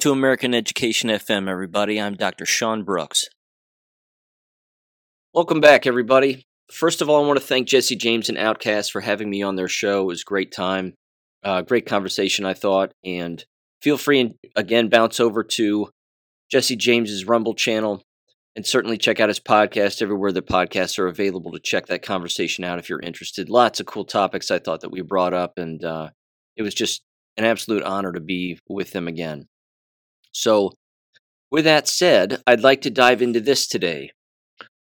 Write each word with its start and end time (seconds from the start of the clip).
To 0.00 0.12
American 0.12 0.54
Education 0.54 1.10
FM, 1.10 1.46
everybody. 1.46 2.00
I'm 2.00 2.14
Dr. 2.14 2.46
Sean 2.46 2.84
Brooks. 2.84 3.26
Welcome 5.34 5.60
back, 5.60 5.86
everybody. 5.86 6.46
First 6.72 7.02
of 7.02 7.10
all, 7.10 7.22
I 7.22 7.26
want 7.26 7.38
to 7.38 7.44
thank 7.44 7.68
Jesse 7.68 7.96
James 7.96 8.30
and 8.30 8.38
Outcast 8.38 8.92
for 8.92 9.02
having 9.02 9.28
me 9.28 9.42
on 9.42 9.56
their 9.56 9.68
show. 9.68 10.00
It 10.00 10.06
was 10.06 10.22
a 10.22 10.24
great 10.24 10.52
time, 10.52 10.94
uh, 11.44 11.60
great 11.60 11.84
conversation, 11.84 12.46
I 12.46 12.54
thought. 12.54 12.92
And 13.04 13.44
feel 13.82 13.98
free 13.98 14.20
and 14.20 14.34
again 14.56 14.88
bounce 14.88 15.20
over 15.20 15.44
to 15.44 15.90
Jesse 16.50 16.76
James's 16.76 17.26
Rumble 17.26 17.54
channel 17.54 18.02
and 18.56 18.64
certainly 18.64 18.96
check 18.96 19.20
out 19.20 19.28
his 19.28 19.38
podcast 19.38 20.00
everywhere 20.00 20.32
the 20.32 20.40
podcasts 20.40 20.98
are 20.98 21.08
available 21.08 21.52
to 21.52 21.60
check 21.60 21.88
that 21.88 22.00
conversation 22.00 22.64
out 22.64 22.78
if 22.78 22.88
you're 22.88 23.00
interested. 23.00 23.50
Lots 23.50 23.80
of 23.80 23.86
cool 23.86 24.06
topics 24.06 24.50
I 24.50 24.60
thought 24.60 24.80
that 24.80 24.92
we 24.92 25.02
brought 25.02 25.34
up, 25.34 25.58
and 25.58 25.84
uh, 25.84 26.08
it 26.56 26.62
was 26.62 26.72
just 26.72 27.02
an 27.36 27.44
absolute 27.44 27.82
honor 27.82 28.12
to 28.12 28.20
be 28.20 28.58
with 28.66 28.92
them 28.92 29.06
again. 29.06 29.46
So, 30.32 30.72
with 31.50 31.64
that 31.64 31.88
said, 31.88 32.42
I'd 32.46 32.62
like 32.62 32.82
to 32.82 32.90
dive 32.90 33.22
into 33.22 33.40
this 33.40 33.66
today. 33.66 34.12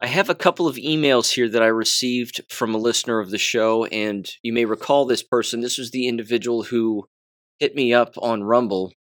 I 0.02 0.08
have 0.08 0.30
a 0.30 0.36
couple 0.36 0.68
of 0.68 0.78
emails 0.78 1.34
here 1.34 1.50
that 1.50 1.62
I 1.62 1.68
received 1.68 2.42
from 2.50 2.74
a 2.74 2.78
listener 2.78 3.20
of 3.20 3.32
the 3.32 3.38
show, 3.38 3.86
and 3.86 4.30
you 4.44 4.54
may 4.54 4.66
recall 4.66 5.06
this 5.06 5.24
person. 5.24 5.60
This 5.60 5.78
was 5.78 5.92
the 5.92 6.08
individual 6.08 6.64
who 6.64 7.06
hit 7.60 7.76
me 7.76 7.94
up 7.94 8.16
on 8.22 8.44
Rumble 8.44 8.94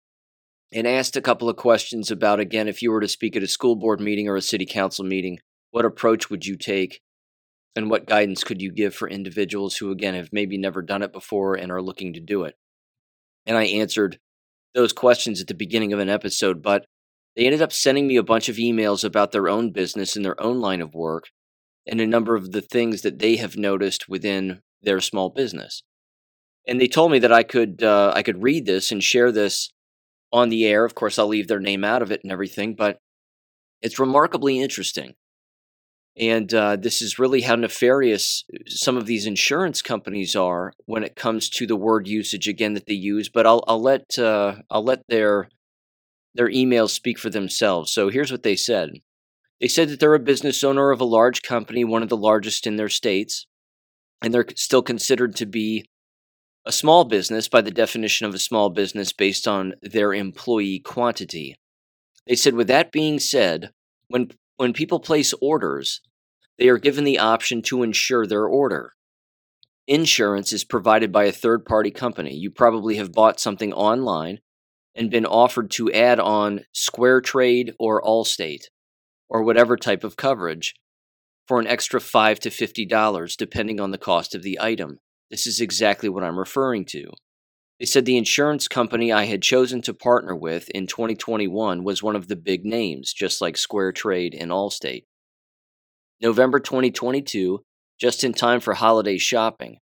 and 0.72 0.86
asked 0.86 1.16
a 1.16 1.22
couple 1.22 1.48
of 1.48 1.56
questions 1.56 2.10
about, 2.10 2.40
again, 2.40 2.68
if 2.68 2.82
you 2.82 2.90
were 2.90 3.00
to 3.00 3.08
speak 3.08 3.36
at 3.36 3.42
a 3.42 3.48
school 3.48 3.76
board 3.76 4.00
meeting 4.00 4.28
or 4.28 4.36
a 4.36 4.42
city 4.42 4.66
council 4.66 5.04
meeting, 5.04 5.38
what 5.70 5.84
approach 5.84 6.30
would 6.30 6.44
you 6.44 6.56
take? 6.56 7.00
And 7.76 7.90
what 7.90 8.06
guidance 8.06 8.42
could 8.42 8.60
you 8.60 8.72
give 8.72 8.94
for 8.94 9.08
individuals 9.08 9.76
who, 9.76 9.92
again, 9.92 10.14
have 10.14 10.32
maybe 10.32 10.58
never 10.58 10.82
done 10.82 11.02
it 11.02 11.12
before 11.12 11.54
and 11.54 11.70
are 11.70 11.82
looking 11.82 12.14
to 12.14 12.20
do 12.20 12.42
it? 12.42 12.56
And 13.46 13.56
I 13.56 13.64
answered 13.64 14.18
those 14.78 14.92
questions 14.92 15.40
at 15.40 15.48
the 15.48 15.54
beginning 15.54 15.92
of 15.92 15.98
an 15.98 16.08
episode, 16.08 16.62
but 16.62 16.86
they 17.34 17.46
ended 17.46 17.60
up 17.60 17.72
sending 17.72 18.06
me 18.06 18.16
a 18.16 18.22
bunch 18.22 18.48
of 18.48 18.56
emails 18.56 19.02
about 19.02 19.32
their 19.32 19.48
own 19.48 19.72
business 19.72 20.14
and 20.14 20.24
their 20.24 20.40
own 20.40 20.60
line 20.60 20.80
of 20.80 20.94
work 20.94 21.24
and 21.84 22.00
a 22.00 22.06
number 22.06 22.36
of 22.36 22.52
the 22.52 22.60
things 22.60 23.02
that 23.02 23.18
they 23.18 23.36
have 23.36 23.56
noticed 23.56 24.08
within 24.08 24.60
their 24.80 25.00
small 25.00 25.30
business. 25.30 25.82
And 26.64 26.80
they 26.80 26.86
told 26.86 27.10
me 27.10 27.18
that 27.18 27.32
I 27.32 27.42
could 27.42 27.82
uh, 27.82 28.12
I 28.14 28.22
could 28.22 28.40
read 28.42 28.66
this 28.66 28.92
and 28.92 29.02
share 29.02 29.32
this 29.32 29.70
on 30.32 30.48
the 30.48 30.64
air. 30.64 30.84
Of 30.84 30.94
course, 30.94 31.18
I'll 31.18 31.26
leave 31.26 31.48
their 31.48 31.60
name 31.60 31.82
out 31.82 32.02
of 32.02 32.12
it 32.12 32.20
and 32.22 32.30
everything, 32.30 32.76
but 32.76 32.98
it's 33.82 33.98
remarkably 33.98 34.60
interesting. 34.60 35.14
And 36.18 36.52
uh, 36.52 36.76
this 36.76 37.00
is 37.00 37.18
really 37.18 37.42
how 37.42 37.54
nefarious 37.54 38.44
some 38.66 38.96
of 38.96 39.06
these 39.06 39.26
insurance 39.26 39.82
companies 39.82 40.34
are 40.34 40.72
when 40.86 41.04
it 41.04 41.14
comes 41.14 41.48
to 41.50 41.66
the 41.66 41.76
word 41.76 42.08
usage 42.08 42.48
again 42.48 42.74
that 42.74 42.86
they 42.86 42.94
use. 42.94 43.28
But 43.28 43.46
I'll 43.46 43.62
I'll 43.68 43.80
let 43.80 44.18
uh, 44.18 44.56
I'll 44.70 44.82
let 44.82 45.02
their 45.08 45.48
their 46.34 46.48
emails 46.48 46.90
speak 46.90 47.18
for 47.18 47.30
themselves. 47.30 47.92
So 47.92 48.08
here's 48.08 48.32
what 48.32 48.42
they 48.42 48.56
said. 48.56 48.90
They 49.60 49.68
said 49.68 49.88
that 49.88 50.00
they're 50.00 50.14
a 50.14 50.20
business 50.20 50.62
owner 50.64 50.90
of 50.90 51.00
a 51.00 51.04
large 51.04 51.42
company, 51.42 51.84
one 51.84 52.02
of 52.02 52.08
the 52.08 52.16
largest 52.16 52.66
in 52.66 52.76
their 52.76 52.88
states, 52.88 53.46
and 54.22 54.32
they're 54.32 54.46
still 54.54 54.82
considered 54.82 55.34
to 55.36 55.46
be 55.46 55.84
a 56.64 56.72
small 56.72 57.04
business 57.04 57.48
by 57.48 57.60
the 57.60 57.70
definition 57.70 58.26
of 58.26 58.34
a 58.34 58.38
small 58.38 58.70
business 58.70 59.12
based 59.12 59.48
on 59.48 59.74
their 59.82 60.12
employee 60.12 60.80
quantity. 60.80 61.56
They 62.26 62.34
said, 62.34 62.54
with 62.54 62.68
that 62.68 62.92
being 62.92 63.18
said, 63.18 63.70
when 64.08 64.30
when 64.56 64.72
people 64.72 65.00
place 65.00 65.32
orders, 65.40 66.00
they 66.58 66.68
are 66.68 66.78
given 66.78 67.04
the 67.04 67.18
option 67.18 67.62
to 67.62 67.82
insure 67.82 68.26
their 68.26 68.46
order. 68.46 68.92
Insurance 69.86 70.52
is 70.52 70.64
provided 70.64 71.12
by 71.12 71.24
a 71.24 71.32
third 71.32 71.64
party 71.64 71.90
company. 71.90 72.34
You 72.34 72.50
probably 72.50 72.96
have 72.96 73.12
bought 73.12 73.40
something 73.40 73.72
online 73.72 74.40
and 74.94 75.10
been 75.10 75.24
offered 75.24 75.70
to 75.70 75.90
add 75.92 76.20
on 76.20 76.64
SquareTrade 76.74 77.72
or 77.78 78.02
Allstate 78.02 78.64
or 79.30 79.42
whatever 79.42 79.76
type 79.76 80.04
of 80.04 80.16
coverage 80.16 80.74
for 81.46 81.58
an 81.60 81.66
extra 81.66 82.00
5 82.00 82.40
to 82.40 82.50
$50 82.50 83.36
depending 83.36 83.80
on 83.80 83.90
the 83.90 83.98
cost 83.98 84.34
of 84.34 84.42
the 84.42 84.58
item. 84.60 84.98
This 85.30 85.46
is 85.46 85.60
exactly 85.60 86.08
what 86.08 86.24
I'm 86.24 86.38
referring 86.38 86.84
to. 86.86 87.12
They 87.78 87.86
said 87.86 88.04
the 88.04 88.16
insurance 88.16 88.66
company 88.66 89.12
I 89.12 89.24
had 89.24 89.40
chosen 89.40 89.80
to 89.82 89.94
partner 89.94 90.34
with 90.34 90.68
in 90.70 90.86
2021 90.86 91.84
was 91.84 92.02
one 92.02 92.16
of 92.16 92.26
the 92.26 92.36
big 92.36 92.64
names, 92.64 93.12
just 93.12 93.40
like 93.40 93.54
SquareTrade 93.54 94.36
and 94.38 94.50
Allstate. 94.50 95.04
November 96.20 96.58
2022, 96.58 97.60
just 98.00 98.24
in 98.24 98.32
time 98.32 98.60
for 98.60 98.74
holiday 98.74 99.18
shopping, 99.18 99.78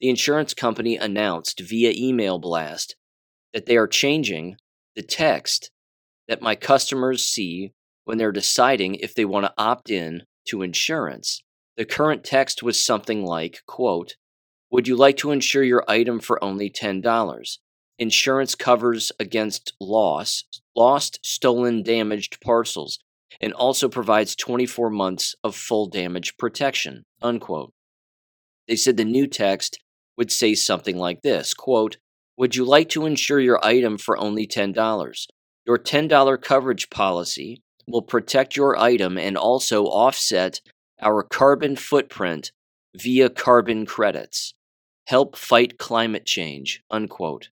the 0.00 0.08
insurance 0.08 0.54
company 0.54 0.96
announced 0.96 1.60
via 1.60 1.92
email 1.96 2.38
blast 2.38 2.94
that 3.52 3.66
they 3.66 3.76
are 3.76 3.88
changing 3.88 4.56
the 4.94 5.02
text 5.02 5.70
that 6.28 6.40
my 6.40 6.54
customers 6.54 7.24
see 7.24 7.72
when 8.04 8.18
they're 8.18 8.30
deciding 8.30 8.94
if 8.96 9.14
they 9.14 9.24
want 9.24 9.46
to 9.46 9.54
opt 9.58 9.90
in 9.90 10.22
to 10.46 10.62
insurance. 10.62 11.42
The 11.76 11.84
current 11.84 12.22
text 12.22 12.62
was 12.62 12.84
something 12.84 13.24
like, 13.24 13.60
quote, 13.66 14.14
would 14.70 14.86
you 14.86 14.94
like 14.94 15.16
to 15.18 15.32
insure 15.32 15.64
your 15.64 15.84
item 15.88 16.20
for 16.20 16.42
only 16.42 16.70
$10? 16.70 17.58
Insurance 17.98 18.54
covers 18.54 19.10
against 19.18 19.72
loss, 19.80 20.44
lost, 20.76 21.18
stolen, 21.24 21.82
damaged 21.82 22.40
parcels, 22.40 23.00
and 23.40 23.52
also 23.52 23.88
provides 23.88 24.36
24 24.36 24.90
months 24.90 25.34
of 25.44 25.54
full 25.54 25.86
damage 25.86 26.36
protection. 26.36 27.04
Unquote. 27.22 27.72
They 28.68 28.76
said 28.76 28.96
the 28.96 29.04
new 29.04 29.26
text 29.26 29.78
would 30.16 30.30
say 30.30 30.54
something 30.54 30.96
like 30.96 31.22
this 31.22 31.54
quote, 31.54 31.96
Would 32.36 32.56
you 32.56 32.64
like 32.64 32.88
to 32.90 33.06
insure 33.06 33.40
your 33.40 33.64
item 33.64 33.98
for 33.98 34.18
only 34.18 34.46
$10? 34.46 35.26
Your 35.66 35.78
$10 35.78 36.42
coverage 36.42 36.90
policy 36.90 37.62
will 37.86 38.02
protect 38.02 38.56
your 38.56 38.78
item 38.78 39.18
and 39.18 39.36
also 39.36 39.84
offset 39.84 40.60
our 41.02 41.22
carbon 41.22 41.76
footprint 41.76 42.52
via 42.94 43.30
carbon 43.30 43.86
credits 43.86 44.54
help 45.06 45.36
fight 45.36 45.76
climate 45.76 46.24
change, 46.24 46.82
unquote. 46.88 47.48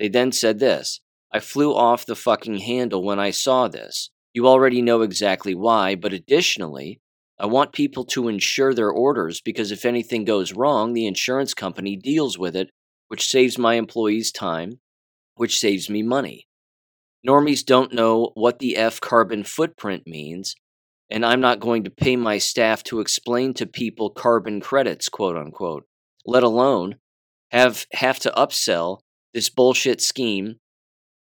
They 0.00 0.08
then 0.08 0.32
said 0.32 0.58
this 0.58 1.00
I 1.36 1.40
flew 1.40 1.74
off 1.74 2.06
the 2.06 2.16
fucking 2.16 2.60
handle 2.60 3.04
when 3.04 3.18
I 3.18 3.30
saw 3.30 3.68
this. 3.68 4.08
You 4.32 4.48
already 4.48 4.80
know 4.80 5.02
exactly 5.02 5.54
why, 5.54 5.94
but 5.94 6.14
additionally, 6.14 6.98
I 7.38 7.44
want 7.44 7.74
people 7.74 8.06
to 8.06 8.28
insure 8.28 8.72
their 8.72 8.88
orders 8.88 9.42
because 9.42 9.70
if 9.70 9.84
anything 9.84 10.24
goes 10.24 10.54
wrong, 10.54 10.94
the 10.94 11.06
insurance 11.06 11.52
company 11.52 11.94
deals 11.94 12.38
with 12.38 12.56
it, 12.56 12.70
which 13.08 13.28
saves 13.28 13.58
my 13.58 13.74
employees 13.74 14.32
time, 14.32 14.80
which 15.34 15.58
saves 15.58 15.90
me 15.90 16.02
money. 16.02 16.48
Normies 17.28 17.62
don't 17.62 17.92
know 17.92 18.30
what 18.32 18.58
the 18.58 18.74
F 18.74 18.98
carbon 18.98 19.44
footprint 19.44 20.04
means, 20.06 20.54
and 21.10 21.22
I'm 21.22 21.42
not 21.42 21.60
going 21.60 21.84
to 21.84 21.90
pay 21.90 22.16
my 22.16 22.38
staff 22.38 22.82
to 22.84 23.00
explain 23.00 23.52
to 23.54 23.66
people 23.66 24.08
carbon 24.08 24.62
credits, 24.62 25.10
quote 25.10 25.36
unquote, 25.36 25.84
let 26.24 26.42
alone 26.42 26.94
have 27.50 27.84
have 27.92 28.18
to 28.20 28.30
upsell 28.30 29.00
this 29.34 29.50
bullshit 29.50 30.00
scheme 30.00 30.60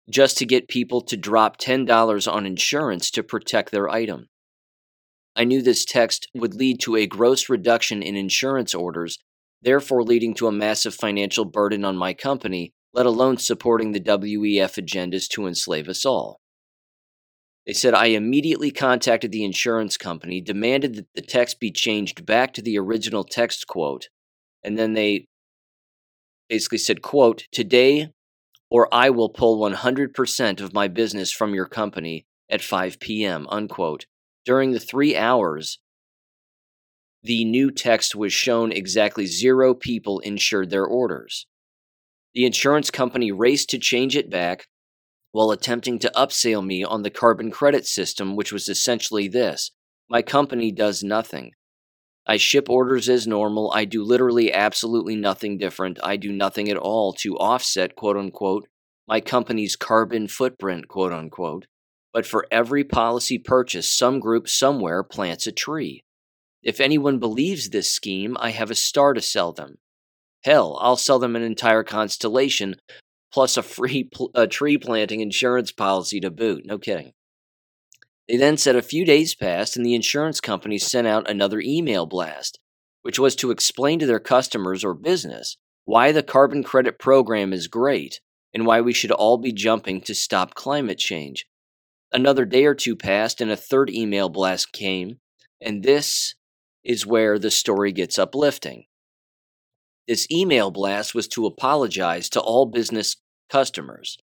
just 0.10 0.38
to 0.38 0.46
get 0.46 0.68
people 0.68 1.02
to 1.02 1.18
drop 1.18 1.58
$10 1.58 2.32
on 2.32 2.46
insurance 2.46 3.10
to 3.12 3.24
protect 3.24 3.72
their 3.72 3.90
item. 3.90 4.28
I 5.36 5.46
knew 5.46 5.62
this 5.62 5.86
text 5.86 6.28
would 6.36 6.54
lead 6.54 6.80
to 6.82 6.96
a 6.96 7.08
gross 7.08 7.50
reduction 7.50 8.04
in 8.04 8.16
insurance 8.16 8.76
orders, 8.76 9.18
therefore 9.62 10.04
leading 10.04 10.34
to 10.36 10.48
a 10.48 10.52
massive 10.52 10.94
financial 10.94 11.46
burden 11.46 11.84
on 11.84 11.96
my 11.98 12.14
company, 12.14 12.74
let 12.94 13.06
alone 13.06 13.38
supporting 13.38 13.92
the 13.92 14.00
WEF 14.00 14.76
agendas 14.78 15.28
to 15.30 15.48
enslave 15.48 15.90
us 15.90 16.06
all. 16.06 16.40
They 17.66 17.74
said 17.74 17.94
I 17.94 18.08
immediately 18.08 18.72
contacted 18.72 19.32
the 19.32 19.46
insurance 19.46 19.96
company, 19.96 20.42
demanded 20.42 20.96
that 20.96 21.08
the 21.16 21.22
text 21.22 21.60
be 21.60 21.72
changed 21.72 22.26
back 22.26 22.54
to 22.54 22.62
the 22.62 22.78
original 22.78 23.24
text 23.24 23.68
quote, 23.68 24.10
and 24.64 24.78
then 24.78 24.94
they 24.94 25.26
basically 26.50 26.78
said, 26.78 27.02
quote, 27.02 27.48
today 27.52 28.12
or 28.74 28.92
I 28.92 29.12
will 29.12 29.30
pull 29.30 29.60
100% 29.60 30.60
of 30.60 30.74
my 30.74 30.88
business 30.88 31.32
from 31.32 31.54
your 31.54 31.68
company 31.68 32.26
at 32.50 32.64
5 32.64 33.00
p.m., 33.00 33.46
unquote. 33.52 34.08
During 34.46 34.72
the 34.72 34.80
three 34.80 35.16
hours, 35.16 35.78
the 37.22 37.46
new 37.46 37.70
text 37.70 38.16
was 38.16 38.34
shown 38.34 38.72
exactly 38.72 39.28
zero 39.28 39.76
people 39.76 40.20
insured 40.22 40.72
their 40.72 40.88
orders. 40.88 41.46
The 42.34 42.48
insurance 42.48 42.90
company 42.90 43.32
raced 43.32 43.70
to 43.70 43.78
change 43.78 44.16
it 44.16 44.32
back, 44.32 44.66
while 45.34 45.52
attempting 45.52 46.00
to 46.00 46.12
upsell 46.16 46.66
me 46.66 46.84
on 46.84 47.04
the 47.04 47.12
carbon 47.12 47.52
credit 47.52 47.86
system, 47.86 48.36
which 48.36 48.52
was 48.52 48.68
essentially 48.68 49.28
this 49.28 49.70
My 50.10 50.24
company 50.24 50.72
does 50.72 51.04
nothing. 51.04 51.52
I 52.26 52.38
ship 52.38 52.70
orders 52.70 53.10
as 53.10 53.28
normal. 53.28 53.72
I 53.74 53.86
do 53.86 54.04
literally 54.04 54.52
absolutely 54.54 55.16
nothing 55.16 55.58
different. 55.58 56.00
I 56.02 56.16
do 56.16 56.32
nothing 56.32 56.70
at 56.70 56.78
all 56.78 57.14
to 57.20 57.36
offset, 57.36 57.96
quote 57.96 58.18
unquote, 58.18 58.68
my 59.08 59.20
company's 59.20 59.76
carbon 59.76 60.28
footprint, 60.28 60.88
quote 60.88 61.12
unquote. 61.12 61.66
But 62.14 62.26
for 62.26 62.48
every 62.52 62.84
policy 62.84 63.38
purchase, 63.38 63.92
some 63.92 64.20
group 64.20 64.48
somewhere 64.48 65.04
plants 65.04 65.48
a 65.48 65.52
tree. 65.52 66.04
If 66.62 66.80
anyone 66.80 67.20
believes 67.20 67.70
this 67.70 67.92
scheme, 67.92 68.38
I 68.40 68.52
have 68.52 68.72
a 68.72 68.76
star 68.76 69.14
to 69.14 69.22
sell 69.22 69.52
them. 69.52 69.80
Hell, 70.46 70.78
I'll 70.82 70.96
sell 70.96 71.20
them 71.20 71.36
an 71.36 71.42
entire 71.42 71.84
constellation 71.84 72.76
plus 73.34 73.58
a 73.58 73.64
free 73.64 74.04
pl- 74.04 74.32
a 74.36 74.48
tree 74.48 74.78
planting 74.78 75.20
insurance 75.20 75.72
policy 75.72 76.20
to 76.22 76.30
boot. 76.30 76.66
No 76.66 76.78
kidding. 76.78 77.12
They 78.28 78.38
then 78.38 78.58
said 78.58 78.76
a 78.76 78.82
few 78.82 79.06
days 79.06 79.36
passed 79.36 79.76
and 79.76 79.86
the 79.86 79.96
insurance 79.96 80.40
company 80.40 80.78
sent 80.78 81.08
out 81.08 81.30
another 81.30 81.60
email 81.60 82.06
blast, 82.06 82.60
which 83.02 83.20
was 83.20 83.36
to 83.38 83.52
explain 83.52 84.00
to 84.00 84.06
their 84.06 84.20
customers 84.20 84.84
or 84.84 84.94
business 84.94 85.58
why 85.86 86.12
the 86.12 86.24
carbon 86.24 86.64
credit 86.64 86.98
program 86.98 87.52
is 87.52 87.68
great 87.68 88.22
and 88.54 88.66
why 88.66 88.80
we 88.80 88.94
should 88.94 89.12
all 89.12 89.38
be 89.38 89.52
jumping 89.52 90.00
to 90.02 90.16
stop 90.16 90.56
climate 90.56 90.98
change. 90.98 91.46
Another 92.12 92.46
day 92.46 92.66
or 92.66 92.76
two 92.76 92.96
passed 92.96 93.42
and 93.42 93.52
a 93.52 93.58
third 93.58 93.90
email 93.90 94.30
blast 94.30 94.72
came, 94.72 95.20
and 95.60 95.84
this 95.84 96.36
is 96.84 97.06
where 97.06 97.40
the 97.40 97.52
story 97.52 97.92
gets 97.92 98.20
uplifting. 98.20 98.86
This 100.08 100.28
email 100.32 100.70
blast 100.70 101.16
was 101.16 101.28
to 101.30 101.46
apologize 101.46 102.30
to 102.30 102.40
all 102.40 102.66
business 102.66 103.18
customers. 103.50 104.18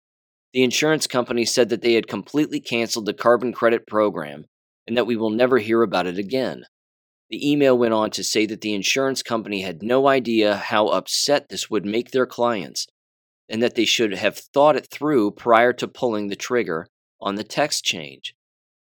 The 0.53 0.63
insurance 0.63 1.05
company 1.05 1.45
said 1.45 1.69
that 1.69 1.81
they 1.81 1.93
had 1.93 2.07
completely 2.07 2.59
canceled 2.59 3.05
the 3.05 3.13
carbon 3.13 3.53
credit 3.53 3.85
program 3.85 4.45
and 4.87 4.97
that 4.97 5.05
we 5.05 5.15
will 5.15 5.29
never 5.29 5.59
hear 5.59 5.83
about 5.83 6.07
it 6.07 6.17
again. 6.17 6.65
The 7.29 7.51
email 7.51 7.77
went 7.77 7.93
on 7.93 8.09
to 8.11 8.23
say 8.23 8.47
that 8.47 8.61
the 8.61 8.73
insurance 8.73 9.21
company 9.21 9.61
had 9.61 9.83
no 9.83 10.07
idea 10.07 10.55
how 10.55 10.87
upset 10.87 11.49
this 11.49 11.69
would 11.69 11.85
make 11.85 12.09
their 12.09 12.25
clients 12.25 12.87
and 13.47 13.61
that 13.61 13.75
they 13.75 13.85
should 13.85 14.13
have 14.15 14.37
thought 14.37 14.75
it 14.75 14.87
through 14.89 15.31
prior 15.31 15.71
to 15.73 15.87
pulling 15.87 16.27
the 16.27 16.35
trigger 16.35 16.87
on 17.21 17.35
the 17.35 17.43
text 17.43 17.85
change. 17.85 18.33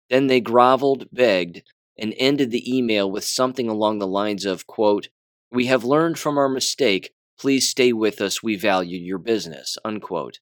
Then 0.09 0.27
they 0.27 0.39
groveled, 0.39 1.07
begged, 1.11 1.63
and 1.97 2.13
ended 2.17 2.51
the 2.51 2.77
email 2.77 3.09
with 3.09 3.23
something 3.23 3.67
along 3.67 3.97
the 3.97 4.07
lines 4.07 4.45
of, 4.45 4.67
quote, 4.67 5.09
We 5.51 5.65
have 5.65 5.83
learned 5.83 6.19
from 6.19 6.37
our 6.37 6.49
mistake. 6.49 7.13
Please 7.39 7.67
stay 7.67 7.91
with 7.91 8.21
us. 8.21 8.43
We 8.43 8.55
value 8.55 8.99
your 8.99 9.17
business. 9.17 9.77
Unquote. 9.83 10.39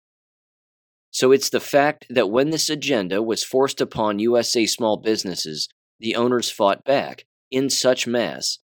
So 1.15 1.31
it's 1.31 1.49
the 1.49 1.61
fact 1.61 2.07
that 2.09 2.29
when 2.29 2.49
this 2.49 2.69
agenda 2.69 3.23
was 3.23 3.41
forced 3.41 3.79
upon 3.79 4.19
USA 4.19 4.65
small 4.65 4.97
businesses, 4.97 5.69
the 5.97 6.13
owners 6.13 6.51
fought 6.51 6.83
back 6.83 7.23
in 7.49 7.69
such 7.69 8.05
mass 8.05 8.59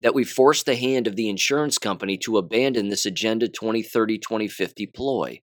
that 0.00 0.14
we 0.14 0.22
forced 0.22 0.64
the 0.64 0.76
hand 0.76 1.08
of 1.08 1.16
the 1.16 1.28
insurance 1.28 1.78
company 1.78 2.16
to 2.18 2.38
abandon 2.38 2.88
this 2.88 3.04
Agenda 3.04 3.48
2030 3.48 4.18
2050 4.18 4.86
ploy. 4.94 5.40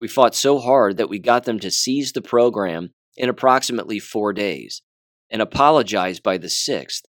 We 0.00 0.06
fought 0.06 0.36
so 0.36 0.60
hard 0.60 0.98
that 0.98 1.08
we 1.08 1.18
got 1.18 1.46
them 1.46 1.58
to 1.58 1.72
seize 1.72 2.12
the 2.12 2.22
program 2.22 2.90
in 3.16 3.28
approximately 3.28 3.98
four 3.98 4.32
days 4.32 4.82
and 5.30 5.42
apologize 5.42 6.20
by 6.20 6.38
the 6.38 6.48
sixth. 6.48 7.06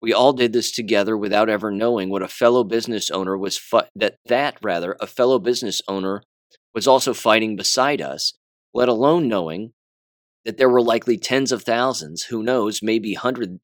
We 0.00 0.14
all 0.14 0.32
did 0.32 0.54
this 0.54 0.72
together 0.72 1.18
without 1.18 1.50
ever 1.50 1.70
knowing 1.70 2.08
what 2.08 2.22
a 2.22 2.28
fellow 2.28 2.64
business 2.64 3.10
owner 3.10 3.36
was 3.36 3.58
fu- 3.58 3.82
that 3.94 4.16
that 4.24 4.56
rather 4.62 4.96
a 5.00 5.06
fellow 5.06 5.38
business 5.38 5.82
owner 5.86 6.22
was 6.74 6.86
also 6.86 7.14
fighting 7.14 7.56
beside 7.56 8.00
us, 8.00 8.34
let 8.72 8.88
alone 8.88 9.28
knowing 9.28 9.72
that 10.44 10.56
there 10.56 10.68
were 10.68 10.82
likely 10.82 11.18
tens 11.18 11.52
of 11.52 11.62
thousands, 11.62 12.24
who 12.24 12.42
knows, 12.42 12.82
maybe 12.82 13.14
100 13.14 13.60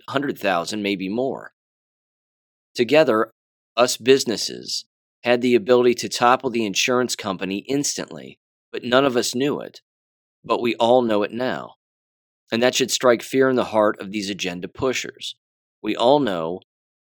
maybe 0.76 1.08
more. 1.08 1.52
Together, 2.74 3.30
us 3.76 3.96
businesses 3.96 4.84
had 5.22 5.40
the 5.40 5.54
ability 5.54 5.94
to 5.94 6.08
topple 6.08 6.50
the 6.50 6.66
insurance 6.66 7.16
company 7.16 7.64
instantly, 7.68 8.38
but 8.70 8.84
none 8.84 9.04
of 9.04 9.16
us 9.16 9.34
knew 9.34 9.60
it. 9.60 9.80
But 10.44 10.60
we 10.60 10.74
all 10.76 11.02
know 11.02 11.22
it 11.22 11.32
now. 11.32 11.74
And 12.52 12.62
that 12.62 12.74
should 12.74 12.90
strike 12.90 13.22
fear 13.22 13.48
in 13.48 13.56
the 13.56 13.64
heart 13.64 14.00
of 14.00 14.12
these 14.12 14.30
agenda 14.30 14.68
pushers. 14.68 15.34
We 15.82 15.96
all 15.96 16.20
know 16.20 16.60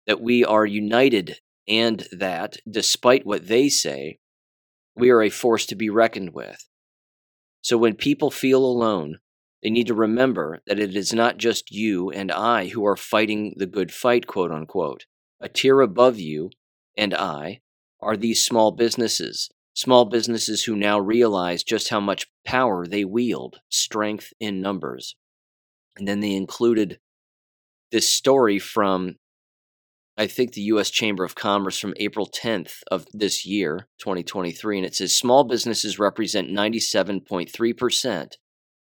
that 0.07 0.21
we 0.21 0.45
are 0.45 0.67
united 0.67 1.39
and 1.69 2.07
that, 2.13 2.57
despite 2.69 3.25
what 3.25 3.47
they 3.47 3.69
say, 3.69 4.19
we 4.95 5.11
are 5.11 5.23
a 5.23 5.31
force 5.31 5.67
to 5.67 5.75
be 5.75 5.91
reckoned 5.91 6.35
with. 6.35 6.69
So 7.61 7.79
when 7.79 7.95
people 7.95 8.31
feel 8.31 8.65
alone, 8.65 9.19
they 9.63 9.71
need 9.71 9.87
to 9.87 9.95
remember 9.95 10.61
that 10.67 10.81
it 10.81 10.97
is 10.97 11.13
not 11.13 11.39
just 11.39 11.71
you 11.71 12.11
and 12.11 12.33
I 12.33 12.69
who 12.69 12.85
are 12.85 12.97
fighting 12.97 13.55
the 13.57 13.67
good 13.67 13.93
fight, 13.93 14.27
quote 14.27 14.51
unquote. 14.51 15.07
A 15.41 15.49
tier 15.49 15.81
above 15.81 16.19
you 16.19 16.51
and 16.97 17.15
I 17.15 17.61
are 18.01 18.17
these 18.17 18.45
small 18.45 18.73
businesses, 18.73 19.51
small 19.75 20.05
businesses 20.05 20.65
who 20.65 20.75
now 20.75 20.99
realize 20.99 21.63
just 21.63 21.89
how 21.91 22.01
much 22.01 22.27
power 22.45 22.87
they 22.87 23.05
wield, 23.05 23.61
strength 23.69 24.33
in 24.41 24.61
numbers. 24.61 25.17
And 25.97 26.09
then 26.09 26.21
they 26.21 26.35
included 26.35 26.99
this 27.93 28.09
story 28.09 28.59
from, 28.59 29.17
I 30.17 30.27
think, 30.27 30.53
the 30.53 30.63
U.S. 30.63 30.91
Chamber 30.91 31.23
of 31.25 31.35
Commerce 31.35 31.79
from 31.79 31.95
April 31.97 32.29
10th 32.29 32.83
of 32.91 33.07
this 33.13 33.47
year, 33.47 33.89
2023. 33.99 34.79
And 34.79 34.87
it 34.87 34.95
says 34.95 35.17
small 35.17 35.45
businesses 35.45 35.99
represent 35.99 36.51
97.3% 36.51 38.33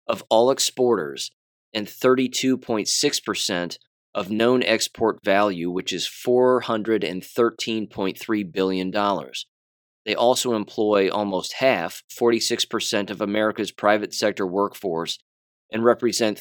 of 0.06 0.24
all 0.30 0.50
exporters 0.50 1.30
and 1.74 1.86
32.6% 1.86 3.78
of 4.14 4.30
known 4.30 4.62
export 4.62 5.18
value, 5.24 5.70
which 5.70 5.92
is 5.92 6.08
$413.3 6.08 8.52
billion. 8.52 8.92
They 10.06 10.14
also 10.14 10.54
employ 10.54 11.10
almost 11.10 11.54
half, 11.54 12.04
46% 12.18 13.10
of 13.10 13.20
America's 13.20 13.72
private 13.72 14.14
sector 14.14 14.46
workforce, 14.46 15.18
and 15.70 15.84
represent 15.84 16.40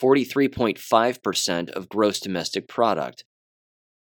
43.5% 0.00 1.70
of 1.70 1.90
gross 1.90 2.18
domestic 2.18 2.66
product. 2.66 3.24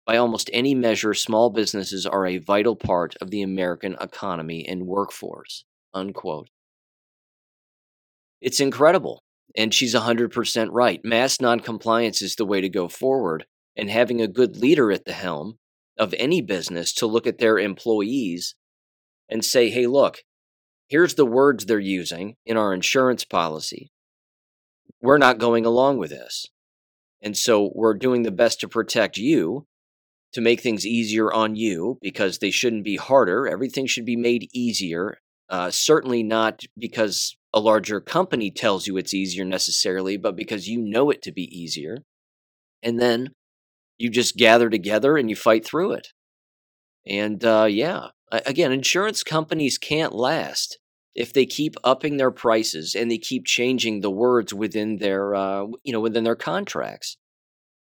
By 0.08 0.16
almost 0.16 0.50
any 0.54 0.74
measure, 0.74 1.14
small 1.14 1.50
businesses 1.50 2.06
are 2.06 2.26
a 2.26 2.38
vital 2.38 2.78
part 2.78 3.18
of 3.20 3.30
the 3.30 3.42
American 3.42 3.98
economy 4.00 4.66
and 4.66 4.88
workforce. 4.88 5.66
Unquote. 5.94 6.50
It's 8.40 8.62
incredible. 8.62 9.22
And 9.54 9.74
she's 9.74 9.94
100% 9.94 10.70
right. 10.72 11.04
Mass 11.04 11.42
noncompliance 11.42 12.22
is 12.22 12.36
the 12.36 12.46
way 12.46 12.62
to 12.62 12.70
go 12.70 12.88
forward. 12.88 13.46
And 13.76 13.90
having 13.90 14.22
a 14.22 14.30
good 14.30 14.56
leader 14.56 14.94
at 14.94 15.04
the 15.04 15.12
helm 15.12 15.58
of 15.98 16.16
any 16.18 16.42
business 16.42 16.94
to 16.94 17.06
look 17.06 17.28
at 17.28 17.40
their 17.40 17.60
employees 17.60 18.56
and 19.28 19.44
say, 19.44 19.70
hey, 19.70 19.88
look, 19.88 20.24
here's 20.88 21.16
the 21.16 21.26
words 21.26 21.66
they're 21.66 21.80
using 21.80 22.38
in 22.46 22.56
our 22.56 22.74
insurance 22.74 23.26
policy. 23.26 23.92
We're 25.02 25.18
not 25.18 25.38
going 25.38 25.66
along 25.66 25.98
with 25.98 26.12
this. 26.12 26.48
And 27.22 27.36
so 27.36 27.72
we're 27.76 27.94
doing 27.94 28.24
the 28.24 28.32
best 28.32 28.62
to 28.62 28.70
protect 28.70 29.18
you, 29.18 29.66
to 30.34 30.42
make 30.42 30.62
things 30.62 30.86
easier 30.86 31.32
on 31.32 31.56
you, 31.56 31.98
because 32.02 32.40
they 32.40 32.52
shouldn't 32.52 32.84
be 32.84 32.98
harder. 32.98 33.48
Everything 33.48 33.88
should 33.88 34.06
be 34.06 34.16
made 34.16 34.50
easier. 34.54 35.20
Uh, 35.50 35.72
certainly 35.72 36.24
not 36.24 36.64
because 36.78 37.38
a 37.54 37.60
larger 37.60 38.02
company 38.02 38.52
tells 38.52 38.86
you 38.86 38.98
it's 38.98 39.14
easier 39.14 39.46
necessarily, 39.46 40.18
but 40.18 40.36
because 40.36 40.68
you 40.68 40.80
know 40.80 41.10
it 41.10 41.22
to 41.22 41.32
be 41.32 41.44
easier. 41.44 42.04
And 42.84 43.00
then 43.00 43.30
you 43.98 44.10
just 44.10 44.38
gather 44.38 44.70
together 44.70 45.18
and 45.18 45.30
you 45.30 45.36
fight 45.36 45.66
through 45.66 45.94
it. 45.94 46.10
And 47.06 47.44
uh, 47.44 47.68
yeah, 47.70 48.10
again, 48.32 48.72
insurance 48.72 49.24
companies 49.24 49.78
can't 49.78 50.14
last 50.14 50.78
if 51.16 51.34
they 51.34 51.46
keep 51.46 51.76
upping 51.84 52.18
their 52.18 52.30
prices 52.30 52.94
and 52.94 53.10
they 53.10 53.18
keep 53.18 53.46
changing 53.46 54.02
the 54.02 54.12
words 54.12 54.54
within 54.54 54.98
their, 54.98 55.34
uh, 55.34 55.66
you 55.84 55.94
know, 55.94 56.02
within 56.02 56.26
their 56.26 56.36
contracts. 56.36 57.18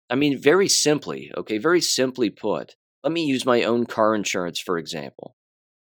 I 0.10 0.16
mean, 0.16 0.42
very 0.42 0.70
simply, 0.70 1.32
okay, 1.36 1.58
very 1.58 1.82
simply 1.82 2.30
put, 2.30 2.76
let 3.04 3.14
me 3.14 3.26
use 3.26 3.46
my 3.46 3.64
own 3.64 3.86
car 3.86 4.16
insurance 4.16 4.60
for 4.60 4.78
example. 4.78 5.36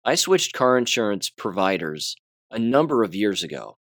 I 0.04 0.14
switched 0.14 0.52
car 0.54 0.78
insurance 0.78 1.30
providers 1.30 2.16
a 2.50 2.58
number 2.58 3.02
of 3.02 3.14
years 3.14 3.42
ago. 3.42 3.76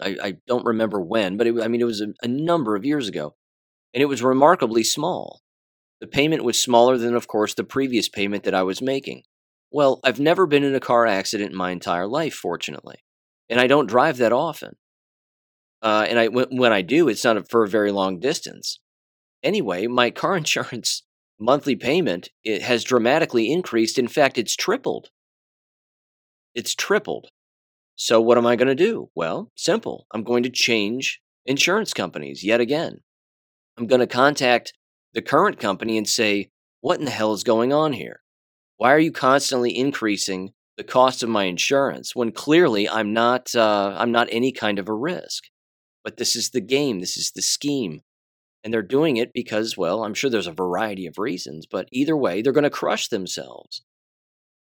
I, 0.00 0.16
I 0.22 0.34
don't 0.46 0.66
remember 0.66 1.00
when, 1.00 1.36
but 1.36 1.46
it, 1.46 1.60
I 1.62 1.68
mean, 1.68 1.80
it 1.80 1.84
was 1.84 2.00
a, 2.00 2.08
a 2.22 2.28
number 2.28 2.76
of 2.76 2.84
years 2.84 3.08
ago. 3.08 3.34
And 3.94 4.02
it 4.02 4.06
was 4.06 4.22
remarkably 4.22 4.84
small. 4.84 5.40
The 6.00 6.06
payment 6.06 6.44
was 6.44 6.60
smaller 6.60 6.98
than, 6.98 7.14
of 7.14 7.26
course, 7.26 7.54
the 7.54 7.64
previous 7.64 8.08
payment 8.08 8.44
that 8.44 8.54
I 8.54 8.62
was 8.62 8.82
making. 8.82 9.22
Well, 9.70 10.00
I've 10.04 10.20
never 10.20 10.46
been 10.46 10.62
in 10.62 10.74
a 10.74 10.80
car 10.80 11.06
accident 11.06 11.50
in 11.50 11.56
my 11.56 11.70
entire 11.70 12.06
life, 12.06 12.34
fortunately. 12.34 12.96
And 13.48 13.60
I 13.60 13.66
don't 13.66 13.88
drive 13.88 14.18
that 14.18 14.32
often. 14.32 14.76
Uh, 15.82 16.06
and 16.08 16.18
I, 16.18 16.26
when 16.26 16.72
I 16.72 16.82
do, 16.82 17.08
it's 17.08 17.24
not 17.24 17.50
for 17.50 17.64
a 17.64 17.68
very 17.68 17.90
long 17.90 18.20
distance. 18.20 18.80
Anyway, 19.42 19.86
my 19.86 20.10
car 20.10 20.36
insurance 20.38 21.02
monthly 21.38 21.76
payment 21.76 22.30
it 22.44 22.62
has 22.62 22.84
dramatically 22.84 23.50
increased. 23.52 23.98
In 23.98 24.08
fact, 24.08 24.38
it's 24.38 24.56
tripled. 24.56 25.10
It's 26.54 26.74
tripled. 26.74 27.28
So, 27.96 28.20
what 28.20 28.38
am 28.38 28.46
I 28.46 28.56
going 28.56 28.68
to 28.68 28.74
do? 28.74 29.10
Well, 29.14 29.50
simple. 29.56 30.06
I'm 30.12 30.22
going 30.22 30.44
to 30.44 30.50
change 30.50 31.20
insurance 31.46 31.92
companies 31.92 32.44
yet 32.44 32.60
again. 32.60 33.00
I'm 33.76 33.86
going 33.86 34.00
to 34.00 34.06
contact 34.06 34.72
the 35.14 35.22
current 35.22 35.58
company 35.58 35.98
and 35.98 36.08
say, 36.08 36.50
What 36.80 36.98
in 36.98 37.04
the 37.04 37.10
hell 37.10 37.32
is 37.32 37.42
going 37.42 37.72
on 37.72 37.92
here? 37.92 38.20
Why 38.76 38.92
are 38.92 39.00
you 39.00 39.10
constantly 39.10 39.76
increasing 39.76 40.52
the 40.76 40.84
cost 40.84 41.24
of 41.24 41.28
my 41.28 41.44
insurance 41.44 42.14
when 42.14 42.30
clearly 42.30 42.88
I'm 42.88 43.12
not, 43.12 43.52
uh, 43.54 43.96
I'm 43.98 44.12
not 44.12 44.28
any 44.30 44.52
kind 44.52 44.78
of 44.78 44.88
a 44.88 44.94
risk? 44.94 45.44
But 46.04 46.16
this 46.16 46.36
is 46.36 46.50
the 46.50 46.60
game, 46.60 47.00
this 47.00 47.16
is 47.16 47.32
the 47.32 47.42
scheme. 47.42 48.02
And 48.64 48.74
they're 48.74 48.82
doing 48.82 49.16
it 49.16 49.32
because, 49.32 49.76
well, 49.76 50.04
I'm 50.04 50.14
sure 50.14 50.30
there's 50.30 50.46
a 50.48 50.52
variety 50.52 51.06
of 51.06 51.18
reasons, 51.18 51.66
but 51.66 51.88
either 51.92 52.16
way, 52.16 52.42
they're 52.42 52.52
going 52.52 52.64
to 52.64 52.70
crush 52.70 53.08
themselves. 53.08 53.82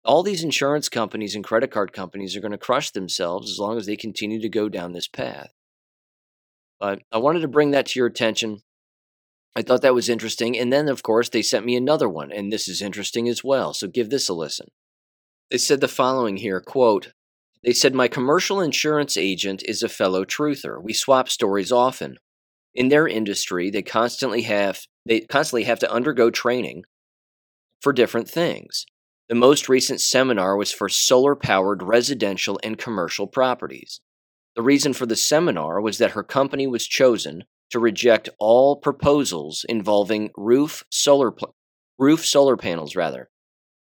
all 0.05 0.23
these 0.23 0.43
insurance 0.43 0.89
companies 0.89 1.35
and 1.35 1.43
credit 1.43 1.71
card 1.71 1.93
companies 1.93 2.35
are 2.35 2.41
going 2.41 2.51
to 2.51 2.57
crush 2.57 2.91
themselves 2.91 3.49
as 3.49 3.59
long 3.59 3.77
as 3.77 3.85
they 3.85 3.95
continue 3.95 4.39
to 4.41 4.49
go 4.49 4.67
down 4.69 4.91
this 4.93 5.07
path. 5.07 5.53
But 6.79 7.03
I 7.11 7.17
wanted 7.19 7.41
to 7.41 7.47
bring 7.47 7.71
that 7.71 7.85
to 7.87 7.99
your 7.99 8.07
attention. 8.07 8.59
I 9.55 9.61
thought 9.61 9.81
that 9.83 9.93
was 9.93 10.09
interesting. 10.09 10.57
And 10.57 10.73
then, 10.73 10.89
of 10.89 11.03
course, 11.03 11.29
they 11.29 11.41
sent 11.41 11.65
me 11.65 11.75
another 11.75 12.09
one, 12.09 12.31
and 12.31 12.51
this 12.51 12.67
is 12.67 12.81
interesting 12.81 13.29
as 13.29 13.43
well. 13.43 13.73
So 13.73 13.87
give 13.87 14.09
this 14.09 14.27
a 14.27 14.33
listen. 14.33 14.67
They 15.51 15.57
said 15.57 15.79
the 15.79 15.87
following 15.87 16.37
here 16.37 16.59
quote, 16.59 17.13
They 17.63 17.73
said, 17.73 17.93
My 17.93 18.07
commercial 18.07 18.59
insurance 18.59 19.15
agent 19.15 19.63
is 19.65 19.83
a 19.83 19.89
fellow 19.89 20.25
truther. 20.25 20.81
We 20.81 20.93
swap 20.93 21.29
stories 21.29 21.71
often. 21.71 22.17
In 22.75 22.89
their 22.89 23.07
industry, 23.07 23.69
they 23.69 23.81
constantly 23.81 24.43
have 24.43 24.81
they 25.05 25.21
constantly 25.21 25.63
have 25.65 25.79
to 25.79 25.91
undergo 25.91 26.29
training 26.31 26.83
for 27.81 27.93
different 27.93 28.29
things. 28.29 28.85
The 29.29 29.35
most 29.35 29.69
recent 29.69 30.01
seminar 30.01 30.57
was 30.57 30.71
for 30.71 30.89
solar 30.89 31.35
powered 31.35 31.83
residential 31.83 32.59
and 32.63 32.77
commercial 32.77 33.27
properties. 33.27 34.01
The 34.55 34.61
reason 34.61 34.93
for 34.93 35.05
the 35.05 35.15
seminar 35.15 35.81
was 35.81 35.97
that 35.97 36.11
her 36.11 36.23
company 36.23 36.67
was 36.67 36.87
chosen 36.87 37.43
to 37.71 37.79
reject 37.79 38.29
all 38.39 38.75
proposals 38.75 39.65
involving 39.67 40.29
roof 40.37 40.83
solar 40.91 41.31
pl- 41.31 41.55
roof 41.97 42.25
solar 42.25 42.55
panels 42.55 42.95
rather. 42.95 43.29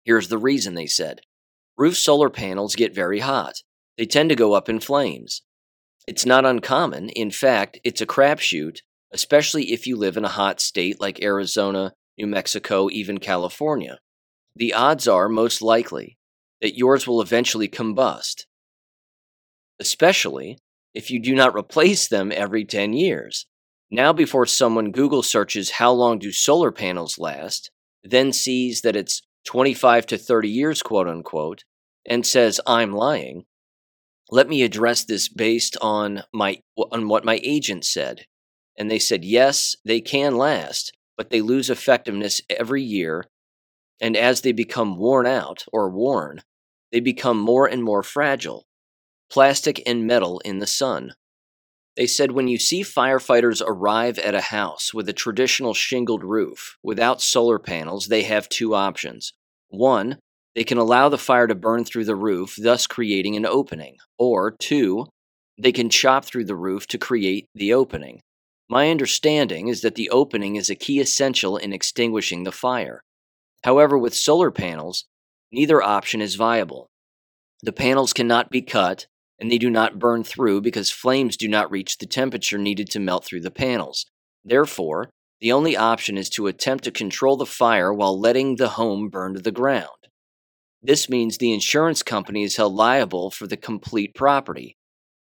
Here's 0.05 0.29
the 0.29 0.37
reason 0.37 0.75
they 0.75 0.85
said. 0.85 1.21
Roof 1.77 1.97
solar 1.97 2.29
panels 2.29 2.75
get 2.75 2.95
very 2.95 3.19
hot. 3.19 3.55
They 3.97 4.05
tend 4.05 4.29
to 4.29 4.35
go 4.35 4.53
up 4.53 4.69
in 4.69 4.79
flames. 4.79 5.41
It's 6.07 6.25
not 6.25 6.45
uncommon, 6.45 7.09
in 7.09 7.31
fact, 7.31 7.79
it's 7.83 8.01
a 8.01 8.05
crapshoot, 8.05 8.79
especially 9.11 9.71
if 9.71 9.87
you 9.87 9.97
live 9.97 10.17
in 10.17 10.25
a 10.25 10.29
hot 10.29 10.61
state 10.61 11.01
like 11.01 11.21
Arizona, 11.23 11.93
New 12.17 12.27
Mexico, 12.27 12.89
even 12.91 13.17
California. 13.17 13.99
The 14.55 14.73
odds 14.73 15.07
are 15.07 15.27
most 15.27 15.61
likely 15.61 16.17
that 16.61 16.77
yours 16.77 17.07
will 17.07 17.21
eventually 17.21 17.67
combust, 17.67 18.45
especially 19.79 20.59
if 20.93 21.09
you 21.09 21.19
do 21.19 21.35
not 21.35 21.55
replace 21.55 22.07
them 22.07 22.31
every 22.31 22.65
10 22.65 22.93
years. 22.93 23.47
Now, 23.91 24.13
before 24.13 24.45
someone 24.45 24.91
Google 24.91 25.23
searches 25.23 25.71
how 25.71 25.91
long 25.91 26.19
do 26.19 26.31
solar 26.31 26.71
panels 26.71 27.17
last, 27.17 27.71
then 28.03 28.31
sees 28.31 28.81
that 28.81 28.95
it's 28.95 29.21
25 29.45 30.05
to 30.07 30.17
30 30.17 30.49
years, 30.49 30.81
quote 30.81 31.07
unquote, 31.07 31.63
and 32.05 32.25
says, 32.25 32.61
I'm 32.65 32.93
lying, 32.93 33.45
let 34.29 34.49
me 34.49 34.63
address 34.63 35.03
this 35.03 35.29
based 35.29 35.77
on 35.81 36.23
my 36.33 36.59
on 36.91 37.07
what 37.07 37.25
my 37.25 37.39
agent 37.43 37.85
said. 37.85 38.25
And 38.77 38.91
they 38.91 38.99
said, 38.99 39.23
yes, 39.23 39.75
they 39.85 40.01
can 40.01 40.37
last, 40.37 40.91
but 41.17 41.29
they 41.29 41.41
lose 41.41 41.69
effectiveness 41.69 42.41
every 42.49 42.83
year. 42.83 43.25
And 44.01 44.17
as 44.17 44.41
they 44.41 44.51
become 44.51 44.97
worn 44.97 45.25
out 45.25 45.63
or 45.71 45.89
worn, 45.89 46.41
they 46.91 46.99
become 46.99 47.39
more 47.39 47.67
and 47.67 47.83
more 47.83 48.03
fragile. 48.03 48.65
Plastic 49.31 49.81
and 49.87 50.05
metal 50.05 50.39
in 50.43 50.59
the 50.59 50.67
sun. 50.67 51.13
They 51.95 52.07
said 52.07 52.31
when 52.31 52.49
you 52.49 52.57
see 52.57 52.83
firefighters 52.83 53.63
arrive 53.65 54.19
at 54.19 54.35
a 54.35 54.41
house 54.41 54.93
with 54.93 55.07
a 55.07 55.13
traditional 55.13 55.73
shingled 55.73 56.23
roof 56.23 56.77
without 56.83 57.21
solar 57.21 57.57
panels, 57.57 58.07
they 58.07 58.23
have 58.23 58.49
two 58.49 58.75
options. 58.75 59.31
One, 59.69 60.19
they 60.55 60.63
can 60.63 60.77
allow 60.77 61.09
the 61.09 61.17
fire 61.17 61.47
to 61.47 61.55
burn 61.55 61.83
through 61.83 62.05
the 62.05 62.15
roof, 62.15 62.55
thus 62.57 62.87
creating 62.87 63.35
an 63.35 63.45
opening. 63.45 63.97
Or 64.17 64.51
two, 64.51 65.07
they 65.61 65.71
can 65.71 65.89
chop 65.89 66.25
through 66.25 66.45
the 66.45 66.55
roof 66.55 66.87
to 66.87 66.97
create 66.97 67.45
the 67.53 67.73
opening. 67.73 68.21
My 68.69 68.89
understanding 68.89 69.67
is 69.67 69.81
that 69.81 69.95
the 69.95 70.09
opening 70.09 70.55
is 70.55 70.69
a 70.69 70.75
key 70.75 70.99
essential 70.99 71.57
in 71.57 71.73
extinguishing 71.73 72.43
the 72.43 72.51
fire. 72.51 73.01
However, 73.63 73.97
with 73.97 74.15
solar 74.15 74.49
panels, 74.49 75.05
neither 75.51 75.83
option 75.83 76.21
is 76.21 76.35
viable. 76.35 76.87
The 77.61 77.73
panels 77.73 78.13
cannot 78.13 78.49
be 78.49 78.61
cut, 78.61 79.07
and 79.39 79.51
they 79.51 79.57
do 79.57 79.69
not 79.69 79.99
burn 79.99 80.23
through 80.23 80.61
because 80.61 80.89
flames 80.89 81.37
do 81.37 81.47
not 81.47 81.69
reach 81.69 81.97
the 81.97 82.05
temperature 82.05 82.57
needed 82.57 82.89
to 82.91 82.99
melt 82.99 83.25
through 83.25 83.41
the 83.41 83.51
panels. 83.51 84.05
Therefore, 84.43 85.09
the 85.41 85.51
only 85.51 85.75
option 85.75 86.17
is 86.17 86.29
to 86.31 86.47
attempt 86.47 86.85
to 86.85 86.91
control 86.91 87.37
the 87.37 87.45
fire 87.45 87.93
while 87.93 88.19
letting 88.19 88.55
the 88.55 88.69
home 88.69 89.09
burn 89.09 89.33
to 89.33 89.41
the 89.41 89.51
ground. 89.51 89.89
This 90.85 91.09
means 91.09 91.39
the 91.39 91.51
insurance 91.51 92.03
company 92.03 92.43
is 92.43 92.57
held 92.57 92.75
liable 92.75 93.31
for 93.31 93.47
the 93.47 93.57
complete 93.57 94.13
property. 94.13 94.77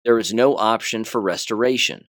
There 0.03 0.19
is 0.19 0.33
no 0.33 0.57
option 0.57 1.05
for 1.05 1.21
restoration. 1.21 2.07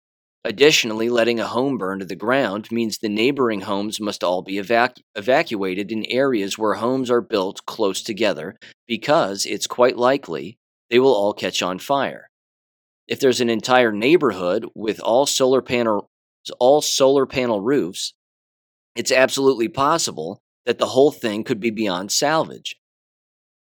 Additionally, 0.44 1.10
letting 1.10 1.40
a 1.40 1.48
home 1.48 1.80
burn 1.80 1.98
to 2.00 2.06
the 2.06 2.16
ground 2.16 2.72
means 2.72 3.00
the 3.00 3.10
neighboring 3.10 3.62
homes 3.62 4.00
must 4.00 4.24
all 4.24 4.44
be 4.44 4.58
evac- 4.58 5.02
evacuated 5.16 5.92
in 5.92 6.06
areas 6.06 6.60
where 6.60 6.76
homes 6.76 7.10
are 7.10 7.22
built 7.22 7.66
close 7.66 8.04
together 8.04 8.58
because 8.88 9.48
it's 9.48 9.66
quite 9.66 9.98
likely 9.98 10.60
they 10.92 11.00
will 11.00 11.14
all 11.14 11.34
catch 11.34 11.64
on 11.64 11.80
fire. 11.80 12.30
If 13.08 13.20
there's 13.20 13.42
an 13.42 13.50
entire 13.50 13.92
neighborhood 13.92 14.68
with 14.76 15.00
all 15.00 15.26
solar 15.26 15.64
panel 15.64 16.08
all 16.60 16.82
solar 16.82 17.26
panel 17.26 17.62
roofs, 17.62 18.14
it's 18.96 19.12
absolutely 19.12 19.68
possible 19.68 20.42
that 20.68 20.78
the 20.78 20.88
whole 20.88 21.12
thing 21.12 21.44
could 21.44 21.60
be 21.60 21.72
beyond 21.72 22.12
salvage. 22.12 22.76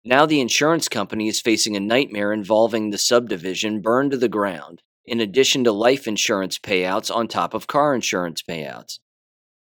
Now 0.04 0.24
the 0.24 0.40
insurance 0.40 0.88
company 0.88 1.28
is 1.28 1.40
facing 1.40 1.76
a 1.76 1.80
nightmare 1.80 2.32
involving 2.32 2.90
the 2.90 2.98
subdivision 2.98 3.82
burned 3.82 4.12
to 4.12 4.16
the 4.16 4.28
ground, 4.28 4.82
in 5.04 5.20
addition 5.20 5.64
to 5.64 5.72
life 5.72 6.08
insurance 6.08 6.58
payouts 6.58 7.14
on 7.14 7.28
top 7.28 7.52
of 7.52 7.66
car 7.66 7.94
insurance 7.94 8.42
payouts. 8.42 8.98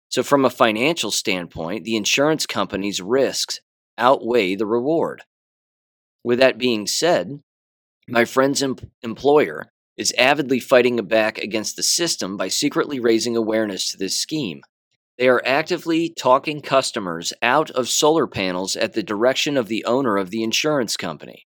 So, 0.09 0.23
from 0.23 0.45
a 0.45 0.51
financial 0.51 1.11
standpoint, 1.11 1.85
the 1.85 1.97
insurance 1.97 2.47
company's 2.47 3.01
risks 3.01 3.61
outweigh 3.99 4.55
the 4.55 4.67
reward. 4.67 5.23
With 6.23 6.39
that 6.39 6.59
being 6.59 6.87
said, 6.87 7.41
my 8.09 8.25
friend's 8.25 8.63
em- 8.63 8.77
employer 9.03 9.73
is 9.97 10.13
avidly 10.19 10.61
fighting 10.61 10.97
back 11.07 11.39
against 11.39 11.77
the 11.77 11.83
system 11.83 12.37
by 12.37 12.49
secretly 12.49 13.01
raising 13.01 13.37
awareness 13.37 13.91
to 13.91 13.99
this 13.99 14.17
scheme. 14.17 14.61
They 15.19 15.29
are 15.29 15.43
actively 15.47 16.11
talking 16.11 16.61
customers 16.61 17.33
out 17.41 17.71
of 17.71 17.89
solar 17.89 18.27
panels 18.27 18.77
at 18.77 18.93
the 18.93 19.03
direction 19.03 19.57
of 19.57 19.69
the 19.69 19.85
owner 19.87 20.17
of 20.19 20.31
the 20.31 20.43
insurance 20.43 20.97
company. 20.97 21.47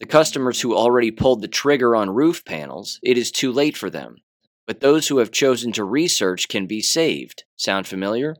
The 0.00 0.06
customers 0.06 0.60
who 0.60 0.74
already 0.74 1.12
pulled 1.12 1.40
the 1.40 1.48
trigger 1.48 1.94
on 1.94 2.10
roof 2.10 2.44
panels, 2.44 2.98
it 3.02 3.16
is 3.16 3.30
too 3.30 3.52
late 3.52 3.76
for 3.76 3.88
them. 3.88 4.16
But 4.66 4.80
those 4.80 5.08
who 5.08 5.18
have 5.18 5.30
chosen 5.30 5.72
to 5.72 5.84
research 5.84 6.48
can 6.48 6.66
be 6.66 6.80
saved. 6.80 7.44
Sound 7.56 7.86
familiar? 7.86 8.36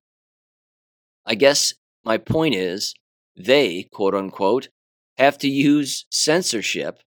I 1.24 1.36
guess 1.36 1.74
my 2.04 2.18
point 2.18 2.54
is 2.54 2.94
they, 3.36 3.88
quote 3.92 4.14
unquote, 4.14 4.68
have 5.18 5.38
to 5.38 5.48
use 5.48 6.06
censorship 6.10 6.98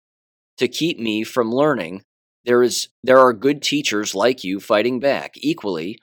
to 0.58 0.68
keep 0.68 1.00
me 1.00 1.24
from 1.24 1.52
learning. 1.52 2.04
There 2.46 2.64
is 2.64 2.88
there 3.04 3.20
are 3.20 3.34
good 3.34 3.62
teachers 3.62 4.16
like 4.16 4.44
you 4.44 4.60
fighting 4.60 5.00
back. 5.00 5.34
Equally, 5.38 6.00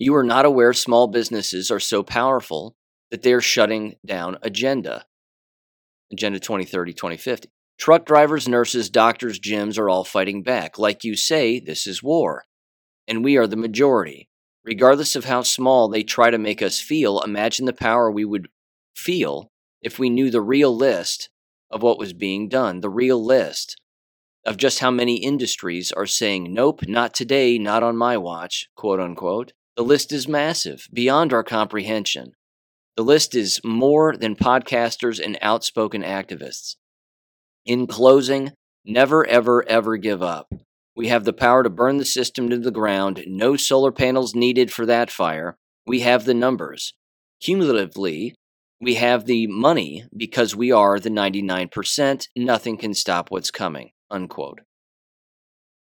you 0.00 0.14
are 0.14 0.24
not 0.24 0.46
aware 0.46 0.72
small 0.72 1.08
businesses 1.08 1.70
are 1.70 1.78
so 1.78 2.02
powerful 2.02 2.74
that 3.10 3.22
they 3.22 3.34
are 3.34 3.40
shutting 3.42 3.96
down 4.04 4.38
agenda. 4.40 5.04
Agenda 6.10 6.40
2030 6.40 6.94
2050. 6.94 7.50
Truck 7.78 8.06
drivers, 8.06 8.48
nurses, 8.48 8.88
doctors, 8.88 9.38
gyms 9.38 9.78
are 9.78 9.90
all 9.90 10.04
fighting 10.04 10.42
back. 10.42 10.78
Like 10.78 11.04
you 11.04 11.16
say, 11.16 11.60
this 11.60 11.86
is 11.86 12.02
war. 12.02 12.44
And 13.06 13.22
we 13.22 13.36
are 13.36 13.46
the 13.46 13.56
majority. 13.56 14.30
Regardless 14.64 15.16
of 15.16 15.26
how 15.26 15.42
small 15.42 15.88
they 15.88 16.02
try 16.02 16.30
to 16.30 16.38
make 16.38 16.62
us 16.62 16.80
feel, 16.80 17.20
imagine 17.20 17.66
the 17.66 17.72
power 17.74 18.10
we 18.10 18.24
would 18.24 18.48
feel 18.96 19.50
if 19.82 19.98
we 19.98 20.08
knew 20.08 20.30
the 20.30 20.42
real 20.42 20.74
list 20.74 21.28
of 21.70 21.82
what 21.82 21.98
was 21.98 22.14
being 22.14 22.48
done, 22.48 22.80
the 22.80 22.90
real 22.90 23.22
list 23.22 23.78
of 24.46 24.56
just 24.56 24.78
how 24.78 24.90
many 24.90 25.16
industries 25.16 25.92
are 25.92 26.06
saying, 26.06 26.52
nope, 26.54 26.86
not 26.86 27.12
today, 27.12 27.58
not 27.58 27.82
on 27.82 27.96
my 27.96 28.16
watch, 28.16 28.68
quote 28.74 28.98
unquote. 28.98 29.52
The 29.80 29.86
list 29.86 30.12
is 30.12 30.28
massive, 30.28 30.88
beyond 30.92 31.32
our 31.32 31.42
comprehension. 31.42 32.32
The 32.98 33.02
list 33.02 33.34
is 33.34 33.62
more 33.64 34.14
than 34.14 34.36
podcasters 34.36 35.18
and 35.18 35.38
outspoken 35.40 36.02
activists. 36.02 36.76
In 37.64 37.86
closing, 37.86 38.52
never, 38.84 39.26
ever, 39.26 39.66
ever 39.66 39.96
give 39.96 40.22
up. 40.22 40.52
We 40.94 41.08
have 41.08 41.24
the 41.24 41.32
power 41.32 41.62
to 41.62 41.70
burn 41.70 41.96
the 41.96 42.04
system 42.04 42.50
to 42.50 42.58
the 42.58 42.70
ground. 42.70 43.24
No 43.26 43.56
solar 43.56 43.90
panels 43.90 44.34
needed 44.34 44.70
for 44.70 44.84
that 44.84 45.10
fire. 45.10 45.56
We 45.86 46.00
have 46.00 46.26
the 46.26 46.34
numbers. 46.34 46.92
Cumulatively, 47.40 48.34
we 48.82 48.96
have 48.96 49.24
the 49.24 49.46
money 49.46 50.04
because 50.14 50.54
we 50.54 50.70
are 50.70 51.00
the 51.00 51.08
99%. 51.08 52.28
Nothing 52.36 52.76
can 52.76 52.92
stop 52.92 53.30
what's 53.30 53.50
coming. 53.50 53.92
Unquote. 54.10 54.60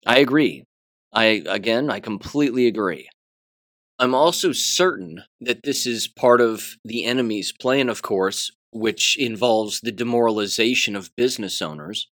I 0.05 0.19
agree. 0.19 0.63
I, 1.11 1.43
again, 1.45 1.89
I 1.91 1.99
completely 1.99 2.65
agree. 2.65 3.09
I'm 3.99 4.15
also 4.15 4.53
certain 4.53 5.23
that 5.41 5.63
this 5.63 5.85
is 5.85 6.07
part 6.07 6.39
of 6.39 6.77
the 6.85 7.03
enemy's 7.03 7.51
plan, 7.51 7.89
of 7.89 8.01
course, 8.01 8.49
which 8.71 9.17
involves 9.19 9.81
the 9.81 9.91
demoralization 9.91 10.95
of 10.95 11.15
business 11.17 11.61
owners 11.61 12.07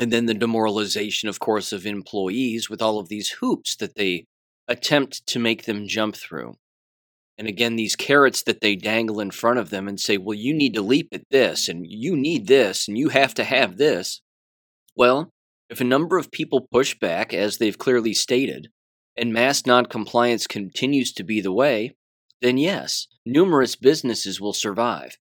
and 0.00 0.10
then 0.10 0.24
the 0.24 0.34
demoralization, 0.34 1.28
of 1.28 1.38
course, 1.38 1.70
of 1.70 1.84
employees 1.84 2.70
with 2.70 2.80
all 2.80 2.98
of 2.98 3.08
these 3.08 3.28
hoops 3.40 3.76
that 3.76 3.94
they 3.94 4.24
attempt 4.66 5.26
to 5.26 5.38
make 5.38 5.64
them 5.64 5.86
jump 5.86 6.16
through. 6.16 6.54
And 7.36 7.46
again, 7.46 7.76
these 7.76 7.96
carrots 7.96 8.42
that 8.44 8.62
they 8.62 8.74
dangle 8.74 9.20
in 9.20 9.30
front 9.32 9.58
of 9.58 9.68
them 9.68 9.88
and 9.88 10.00
say, 10.00 10.16
well, 10.16 10.36
you 10.36 10.54
need 10.54 10.74
to 10.74 10.82
leap 10.82 11.08
at 11.12 11.28
this, 11.30 11.68
and 11.68 11.84
you 11.86 12.16
need 12.16 12.46
this, 12.46 12.88
and 12.88 12.96
you 12.96 13.10
have 13.10 13.34
to 13.34 13.44
have 13.44 13.76
this. 13.76 14.22
Well, 14.96 15.30
if 15.68 15.80
a 15.80 15.84
number 15.84 16.16
of 16.16 16.30
people 16.30 16.68
push 16.70 16.98
back, 16.98 17.34
as 17.34 17.58
they've 17.58 17.76
clearly 17.76 18.14
stated, 18.14 18.68
and 19.16 19.32
mass 19.32 19.66
noncompliance 19.66 20.46
continues 20.46 21.12
to 21.12 21.24
be 21.24 21.40
the 21.40 21.52
way, 21.52 21.94
then 22.40 22.58
yes, 22.58 23.06
numerous 23.24 23.76
businesses 23.76 24.40
will 24.40 24.52
survive. 24.52 25.18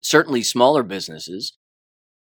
Certainly 0.00 0.42
smaller 0.42 0.82
businesses, 0.82 1.56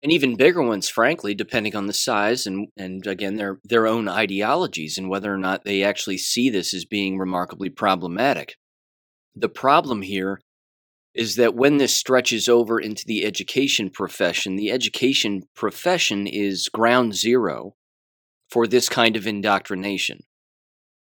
and 0.04 0.12
even 0.12 0.36
bigger 0.36 0.64
ones, 0.64 0.90
frankly, 0.90 1.34
depending 1.34 1.76
on 1.76 1.86
the 1.86 1.94
size 1.94 2.48
and, 2.48 2.70
and 2.76 3.06
again 3.06 3.36
their 3.36 3.60
their 3.64 3.86
own 3.86 4.08
ideologies 4.08 4.98
and 4.98 5.10
whether 5.10 5.34
or 5.34 5.38
not 5.38 5.64
they 5.64 5.84
actually 5.84 6.18
see 6.18 6.50
this 6.50 6.74
as 6.74 6.86
being 6.86 7.18
remarkably 7.18 7.70
problematic. 7.70 8.56
The 9.36 9.50
problem 9.50 10.02
here 10.02 10.42
is 11.14 11.36
that 11.36 11.56
when 11.56 11.78
this 11.78 11.94
stretches 11.94 12.48
over 12.48 12.80
into 12.80 13.06
the 13.06 13.26
education 13.26 13.90
profession, 13.90 14.56
the 14.56 14.72
education 14.72 15.44
profession 15.56 16.26
is 16.26 16.70
ground 16.70 17.16
zero 17.16 17.76
for 18.50 18.66
this 18.66 18.90
kind 18.90 19.16
of 19.16 19.28
indoctrination. 19.28 20.22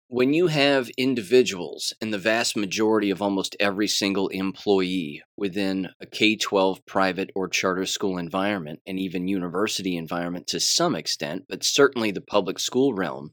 When 0.09 0.33
you 0.33 0.47
have 0.47 0.89
individuals, 0.97 1.93
and 2.01 2.13
the 2.13 2.19
vast 2.19 2.57
majority 2.57 3.11
of 3.11 3.21
almost 3.21 3.57
every 3.59 3.89
single 3.89 4.29
employee 4.29 5.25
within 5.37 5.89
a 6.01 6.07
K 6.07 6.37
12 6.37 6.87
private 6.87 7.31
or 7.35 7.49
charter 7.49 7.87
school 7.87 8.17
environment, 8.17 8.81
and 8.87 9.01
even 9.01 9.27
university 9.27 9.97
environment 9.97 10.47
to 10.49 10.61
some 10.61 10.95
extent, 10.95 11.47
but 11.49 11.65
certainly 11.65 12.13
the 12.13 12.21
public 12.21 12.61
school 12.61 12.95
realm, 12.95 13.33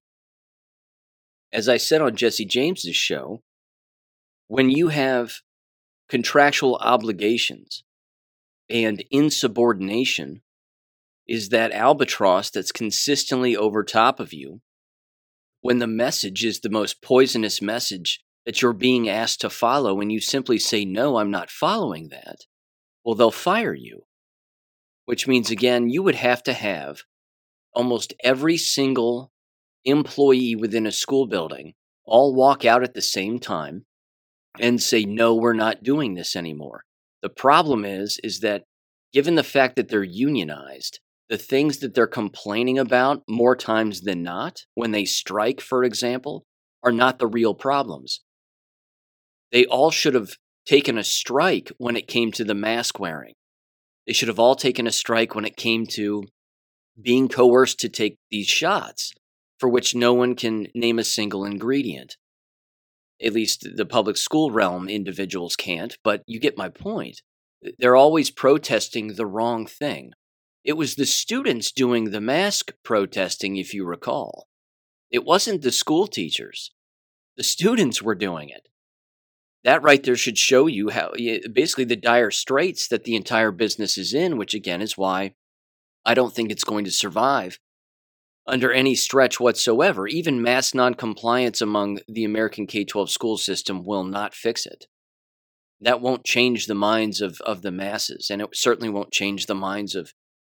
as 1.52 1.70
I 1.70 1.78
said 1.78 2.02
on 2.02 2.16
Jesse 2.16 2.44
James's 2.44 2.96
show, 2.96 3.44
when 4.48 4.72
you 4.72 4.88
have 4.88 5.42
contractual 6.10 6.78
obligations 6.78 7.84
and 8.68 9.06
insubordination 9.12 10.42
is 11.28 11.50
that 11.50 11.72
albatross 11.72 12.50
that's 12.50 12.72
consistently 12.72 13.56
over 13.56 13.84
top 13.84 14.20
of 14.20 14.34
you 14.34 14.62
when 15.64 15.80
the 15.80 15.88
message 15.88 16.44
is 16.46 16.60
the 16.60 16.70
most 16.70 17.02
poisonous 17.02 17.62
message 17.62 18.20
that 18.46 18.62
you're 18.62 18.74
being 18.74 19.10
asked 19.10 19.42
to 19.42 19.50
follow 19.50 20.02
and 20.02 20.12
you 20.12 20.20
simply 20.20 20.60
say 20.60 20.86
no 20.86 21.18
i'm 21.18 21.32
not 21.32 21.50
following 21.50 22.10
that 22.10 22.42
well 23.04 23.16
they'll 23.16 23.32
fire 23.32 23.74
you. 23.74 24.04
Which 25.06 25.28
means 25.28 25.52
again 25.52 25.90
you 25.90 26.04
would 26.04 26.16
have 26.16 26.44
to 26.44 26.54
have 26.54 27.02
almost 27.74 28.14
every 28.24 28.58
single 28.58 29.32
employee 29.86 30.56
within 30.56 30.86
a 30.86 30.92
school 30.92 31.28
building 31.28 31.74
all 32.06 32.36
walk 32.36 32.64
out 32.64 32.84
at 32.84 32.94
the 32.94 33.02
same 33.02 33.40
time 33.40 33.86
and 34.60 34.82
say 34.82 35.04
no 35.04 35.34
we're 35.34 35.54
not 35.54 35.84
doing 35.84 36.14
this 36.14 36.36
anymore. 36.36 36.84
The 37.22 37.30
problem 37.30 37.86
is 37.86 38.20
is 38.24 38.42
that 38.42 38.64
given 39.14 39.36
the 39.36 39.44
fact 39.44 39.76
that 39.78 39.88
they're 39.88 40.04
unionized 40.04 41.00
the 41.30 41.38
things 41.38 41.80
that 41.80 41.94
they're 41.94 42.08
complaining 42.08 42.78
about 42.78 43.24
more 43.28 43.56
times 43.56 44.02
than 44.02 44.24
not 44.24 44.62
when 44.76 44.92
they 44.92 45.06
strike 45.06 45.62
for 45.62 45.84
example 45.84 46.46
are 46.84 46.92
not 46.92 47.20
the 47.20 47.28
real 47.28 47.54
problems 47.54 48.22
they 49.52 49.66
all 49.66 49.92
should 49.92 50.14
have 50.14 50.34
taken 50.66 50.98
a 50.98 51.04
strike 51.04 51.72
when 51.78 51.96
it 51.96 52.08
came 52.08 52.32
to 52.32 52.44
the 52.44 52.56
mask 52.56 53.00
wearing 53.00 53.34
they 54.08 54.14
should 54.14 54.28
have 54.28 54.40
all 54.40 54.56
taken 54.56 54.88
a 54.88 54.92
strike 54.92 55.36
when 55.36 55.46
it 55.46 55.56
came 55.56 55.86
to 55.86 56.24
being 57.02 57.28
coerced 57.28 57.80
to 57.80 57.90
take 57.90 58.18
these 58.30 58.48
shots 58.48 59.14
for 59.60 59.70
which 59.70 59.96
no 59.96 60.14
one 60.14 60.36
can 60.36 60.68
name 60.76 61.00
a 61.00 61.04
single 61.04 61.46
ingredient 61.46 62.18
at 63.24 63.34
least 63.34 63.68
the 63.76 63.86
public 63.86 64.18
school 64.18 64.52
realm 64.52 64.90
individuals 64.90 65.56
can't, 65.56 65.98
but 66.04 66.24
you 66.28 66.40
get 66.40 66.58
my 66.58 66.70
point. 66.70 67.22
They're 67.80 67.96
always 67.96 68.30
protesting 68.30 69.14
the 69.14 69.26
wrong 69.26 69.66
thing. 69.66 70.12
It 70.64 70.74
was 70.74 70.96
the 70.96 71.06
students 71.06 71.72
doing 71.72 72.06
the 72.06 72.22
mask 72.22 72.72
protesting, 72.84 73.58
if 73.58 73.74
you 73.74 73.86
recall. 73.86 74.48
It 75.12 75.26
wasn't 75.26 75.62
the 75.62 75.72
school 75.72 76.08
teachers. 76.08 76.72
The 77.36 77.44
students 77.44 78.02
were 78.02 78.16
doing 78.16 78.50
it. 78.50 78.70
That 79.64 79.84
right 79.84 80.04
there 80.04 80.16
should 80.16 80.38
show 80.38 80.68
you 80.68 80.90
how 80.90 81.14
basically 81.52 81.86
the 81.86 81.96
dire 81.96 82.32
straits 82.32 82.88
that 82.88 83.04
the 83.04 83.16
entire 83.16 83.52
business 83.52 83.98
is 83.98 84.14
in, 84.14 84.38
which 84.38 84.54
again 84.54 84.82
is 84.82 84.98
why 84.98 85.36
I 86.06 86.14
don't 86.14 86.34
think 86.34 86.52
it's 86.52 86.66
going 86.66 86.86
to 86.86 86.92
survive 86.92 87.60
under 88.46 88.72
any 88.72 88.96
stretch 88.96 89.40
whatsoever. 89.40 90.08
Even 90.08 90.42
mass 90.42 90.74
noncompliance 90.74 91.62
among 91.62 92.00
the 92.08 92.26
American 92.26 92.68
K 92.68 92.84
12 92.84 93.10
school 93.10 93.38
system 93.38 93.86
will 93.86 94.04
not 94.04 94.34
fix 94.34 94.66
it. 94.66 94.88
That 95.80 96.02
won't 96.02 96.26
change 96.26 96.68
the 96.68 96.76
minds 96.76 97.22
of, 97.22 97.40
of 97.42 97.62
the 97.62 97.72
masses, 97.72 98.30
and 98.30 98.42
it 98.42 98.50
certainly 98.54 98.90
won't 98.90 99.12
change 99.12 99.46
the 99.46 99.56
minds 99.56 99.96
of 99.96 100.14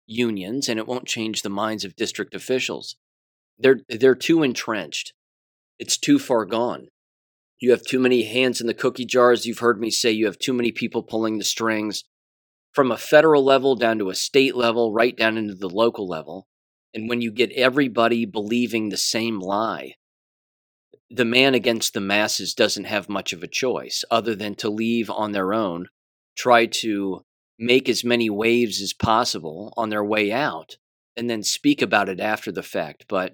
unions, 0.10 0.67
and 0.67 0.80
it 0.80 0.88
won't 0.88 1.08
change 1.08 1.41
the 1.41 1.50
minds 1.50 1.86
of 1.86 1.95
district 1.95 2.34
officials. 2.34 2.95
They're, 3.58 3.82
they're 3.88 4.15
too 4.15 4.43
entrenched. 4.43 5.13
It's 5.78 5.98
too 5.98 6.19
far 6.19 6.45
gone. 6.45 6.88
You 7.60 7.72
have 7.72 7.84
too 7.84 8.00
many 8.00 8.24
hands 8.24 8.62
in 8.62 8.67
the 8.67 8.74
cookie 8.74 9.06
jars. 9.06 9.45
You've 9.45 9.60
heard 9.60 9.80
me 9.80 9.91
say 9.91 10.12
you 10.12 10.26
have 10.26 10.39
too 10.39 10.54
many 10.54 10.72
people 10.72 11.04
pulling 11.04 11.38
the 11.38 11.43
strings 11.43 12.04
from 12.74 12.91
a 12.91 12.98
federal 12.98 13.43
level 13.43 13.76
down 13.76 14.00
to 14.00 14.10
a 14.10 14.15
state 14.15 14.56
level, 14.56 14.93
right 14.93 15.15
down 15.15 15.38
into 15.38 15.56
the 15.56 15.69
local 15.69 16.08
level. 16.08 16.48
And 16.93 17.10
when 17.10 17.22
you 17.22 17.32
get 17.32 17.52
everybody 17.52 18.26
believing 18.26 18.89
the 18.89 18.98
same 18.98 19.39
lie, 19.39 19.95
the 21.10 21.26
man 21.26 21.54
against 21.54 21.93
the 21.93 22.02
masses 22.02 22.54
doesn't 22.54 22.86
have 22.86 23.10
much 23.10 23.34
of 23.34 23.43
a 23.43 23.48
choice 23.48 24.04
other 24.10 24.36
than 24.36 24.56
to 24.56 24.69
leave 24.69 25.10
on 25.10 25.32
their 25.32 25.54
own, 25.54 25.88
try 26.38 26.65
to 26.65 27.26
make 27.60 27.89
as 27.89 28.04
many 28.04 28.30
waves 28.30 28.82
as 28.82 28.93
possible 28.93 29.74
on 29.76 29.89
their 29.89 30.04
way 30.04 30.32
out, 30.32 30.78
and 31.17 31.30
then 31.30 31.43
speak 31.43 31.82
about 31.82 32.10
it 32.10 32.19
after 32.19 32.52
the 32.52 32.63
fact. 32.63 33.06
But 33.08 33.34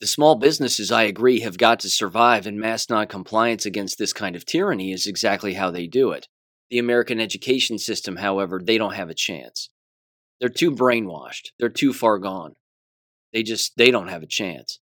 the 0.00 0.06
small 0.06 0.36
businesses, 0.36 0.90
I 0.90 1.02
agree, 1.02 1.40
have 1.40 1.58
got 1.58 1.80
to 1.80 1.90
survive, 1.90 2.46
and 2.46 2.58
mass 2.58 2.88
noncompliance 2.88 3.66
against 3.66 3.98
this 3.98 4.12
kind 4.12 4.34
of 4.34 4.46
tyranny 4.46 4.92
is 4.92 5.06
exactly 5.06 5.54
how 5.54 5.70
they 5.70 5.86
do 5.86 6.12
it. 6.12 6.28
The 6.70 6.78
American 6.78 7.20
education 7.20 7.78
system, 7.78 8.16
however, 8.16 8.60
they 8.64 8.78
don't 8.78 8.94
have 8.94 9.10
a 9.10 9.14
chance. 9.14 9.68
They're 10.40 10.48
too 10.48 10.70
brainwashed. 10.70 11.50
They're 11.58 11.68
too 11.68 11.92
far 11.92 12.18
gone. 12.18 12.54
They 13.32 13.42
just 13.42 13.76
they 13.76 13.90
don't 13.90 14.08
have 14.08 14.22
a 14.22 14.26
chance. 14.26 14.80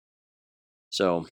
So 0.90 1.26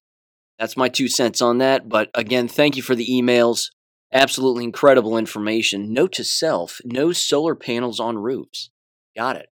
that's 0.58 0.76
my 0.76 0.88
two 0.88 1.08
cents 1.08 1.40
on 1.40 1.58
that. 1.58 1.88
But 1.88 2.10
again, 2.14 2.48
thank 2.48 2.76
you 2.76 2.82
for 2.82 2.94
the 2.94 3.06
emails. 3.06 3.70
Absolutely 4.16 4.64
incredible 4.64 5.18
information. 5.18 5.92
Note 5.92 6.12
to 6.12 6.24
self 6.24 6.80
no 6.86 7.12
solar 7.12 7.54
panels 7.54 8.00
on 8.00 8.16
roofs. 8.16 8.70
Got 9.14 9.36
it. 9.36 9.50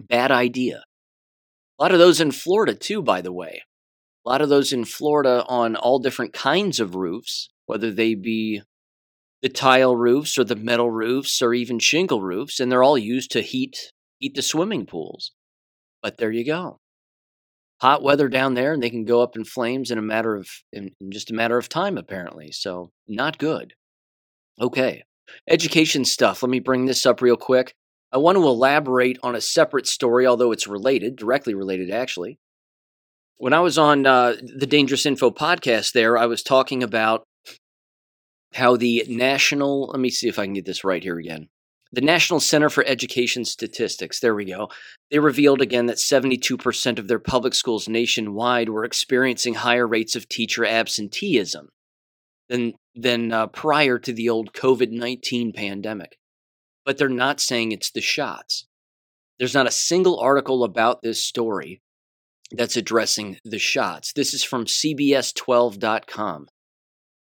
Bad 0.00 0.32
idea. 0.32 0.82
A 1.78 1.82
lot 1.82 1.92
of 1.92 2.00
those 2.00 2.20
in 2.20 2.32
Florida, 2.32 2.74
too, 2.74 3.02
by 3.02 3.20
the 3.20 3.30
way. 3.30 3.62
A 4.24 4.28
lot 4.28 4.40
of 4.40 4.48
those 4.48 4.72
in 4.72 4.84
Florida 4.84 5.44
on 5.46 5.76
all 5.76 6.00
different 6.00 6.32
kinds 6.32 6.80
of 6.80 6.96
roofs, 6.96 7.48
whether 7.66 7.92
they 7.92 8.16
be 8.16 8.62
the 9.42 9.48
tile 9.48 9.94
roofs 9.94 10.36
or 10.36 10.42
the 10.42 10.56
metal 10.56 10.90
roofs 10.90 11.40
or 11.40 11.54
even 11.54 11.78
shingle 11.78 12.22
roofs, 12.22 12.58
and 12.58 12.72
they're 12.72 12.82
all 12.82 12.98
used 12.98 13.30
to 13.30 13.42
heat 13.42 13.92
heat 14.18 14.34
the 14.34 14.42
swimming 14.42 14.86
pools. 14.86 15.30
But 16.02 16.18
there 16.18 16.32
you 16.32 16.44
go. 16.44 16.80
Hot 17.82 18.02
weather 18.02 18.28
down 18.28 18.54
there, 18.54 18.72
and 18.72 18.82
they 18.82 18.90
can 18.90 19.04
go 19.04 19.22
up 19.22 19.36
in 19.36 19.44
flames 19.44 19.90
in 19.90 19.98
a 19.98 20.02
matter 20.02 20.34
of 20.34 20.48
in, 20.72 20.92
just 21.10 21.30
a 21.30 21.34
matter 21.34 21.58
of 21.58 21.68
time, 21.68 21.98
apparently. 21.98 22.50
So 22.52 22.90
not 23.06 23.38
good. 23.38 23.74
Okay. 24.60 25.02
Education 25.48 26.04
stuff. 26.04 26.42
Let 26.42 26.50
me 26.50 26.60
bring 26.60 26.86
this 26.86 27.04
up 27.04 27.20
real 27.20 27.36
quick. 27.36 27.74
I 28.12 28.18
want 28.18 28.36
to 28.36 28.44
elaborate 28.44 29.18
on 29.22 29.34
a 29.34 29.40
separate 29.40 29.86
story, 29.86 30.26
although 30.26 30.52
it's 30.52 30.66
related, 30.66 31.16
directly 31.16 31.54
related, 31.54 31.90
actually. 31.90 32.38
When 33.36 33.52
I 33.52 33.60
was 33.60 33.76
on 33.76 34.06
uh, 34.06 34.36
the 34.40 34.66
Dangerous 34.66 35.04
Info 35.04 35.30
podcast, 35.30 35.92
there, 35.92 36.16
I 36.16 36.24
was 36.26 36.42
talking 36.42 36.82
about 36.82 37.24
how 38.54 38.76
the 38.76 39.04
National, 39.08 39.88
let 39.88 40.00
me 40.00 40.08
see 40.08 40.28
if 40.28 40.38
I 40.38 40.44
can 40.44 40.54
get 40.54 40.64
this 40.64 40.84
right 40.84 41.02
here 41.02 41.18
again. 41.18 41.48
The 41.92 42.00
National 42.00 42.40
Center 42.40 42.68
for 42.68 42.84
Education 42.84 43.44
Statistics, 43.44 44.20
there 44.20 44.34
we 44.34 44.44
go. 44.44 44.68
They 45.10 45.18
revealed 45.18 45.60
again 45.60 45.86
that 45.86 45.98
72% 45.98 46.98
of 46.98 47.08
their 47.08 47.18
public 47.18 47.54
schools 47.54 47.88
nationwide 47.88 48.68
were 48.68 48.84
experiencing 48.84 49.54
higher 49.54 49.86
rates 49.86 50.16
of 50.16 50.28
teacher 50.28 50.64
absenteeism 50.64 51.68
than, 52.48 52.74
than 52.94 53.32
uh, 53.32 53.46
prior 53.46 53.98
to 54.00 54.12
the 54.12 54.28
old 54.28 54.52
COVID 54.52 54.90
19 54.90 55.52
pandemic. 55.52 56.18
But 56.84 56.98
they're 56.98 57.08
not 57.08 57.40
saying 57.40 57.72
it's 57.72 57.90
the 57.90 58.00
shots. 58.00 58.66
There's 59.38 59.54
not 59.54 59.68
a 59.68 59.72
single 59.72 60.18
article 60.18 60.64
about 60.64 61.02
this 61.02 61.22
story 61.22 61.82
that's 62.52 62.76
addressing 62.76 63.38
the 63.44 63.58
shots. 63.58 64.12
This 64.12 64.34
is 64.34 64.42
from 64.42 64.66
CBS12.com. 64.66 66.48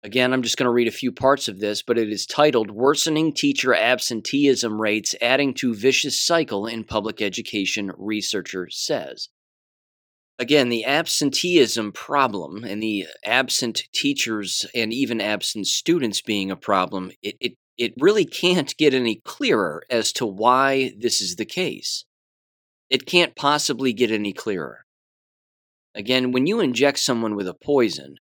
Again, 0.06 0.32
I'm 0.32 0.42
just 0.42 0.56
going 0.56 0.66
to 0.66 0.72
read 0.72 0.86
a 0.86 0.92
few 0.92 1.10
parts 1.10 1.48
of 1.48 1.58
this, 1.58 1.82
but 1.82 1.98
it 1.98 2.08
is 2.08 2.26
titled 2.26 2.70
Worsening 2.70 3.32
Teacher 3.32 3.74
Absenteeism 3.74 4.80
Rates, 4.80 5.16
Adding 5.20 5.52
to 5.54 5.74
Vicious 5.74 6.20
Cycle 6.20 6.68
in 6.68 6.84
Public 6.84 7.20
Education, 7.20 7.90
Researcher 7.98 8.68
Says. 8.70 9.30
again, 10.38 10.68
the 10.68 10.84
absenteeism 10.84 11.90
problem 11.90 12.62
and 12.62 12.80
the 12.80 13.08
absent 13.24 13.88
teachers 13.92 14.64
and 14.76 14.92
even 14.92 15.20
absent 15.20 15.66
students 15.66 16.22
being 16.22 16.52
a 16.52 16.56
problem, 16.56 17.10
it, 17.20 17.34
it, 17.40 17.54
it 17.76 17.92
really 17.98 18.24
can't 18.24 18.76
get 18.76 18.94
any 18.94 19.16
clearer 19.24 19.82
as 19.90 20.12
to 20.12 20.24
why 20.24 20.92
this 20.96 21.20
is 21.20 21.34
the 21.34 21.44
case. 21.44 22.04
It 22.90 23.06
can't 23.06 23.34
possibly 23.34 23.92
get 23.92 24.12
any 24.12 24.32
clearer. 24.32 24.84
Again, 25.96 26.30
when 26.30 26.46
you 26.46 26.60
inject 26.60 27.00
someone 27.00 27.34
with 27.34 27.48
a 27.48 27.54
poison 27.54 28.18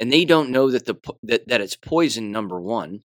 and 0.00 0.10
they 0.10 0.24
don't 0.24 0.50
know 0.50 0.70
that, 0.70 0.86
the, 0.86 0.96
that, 1.22 1.46
that 1.46 1.60
it's 1.60 1.76
poison, 1.76 2.32
number 2.32 2.58
one, 2.58 3.02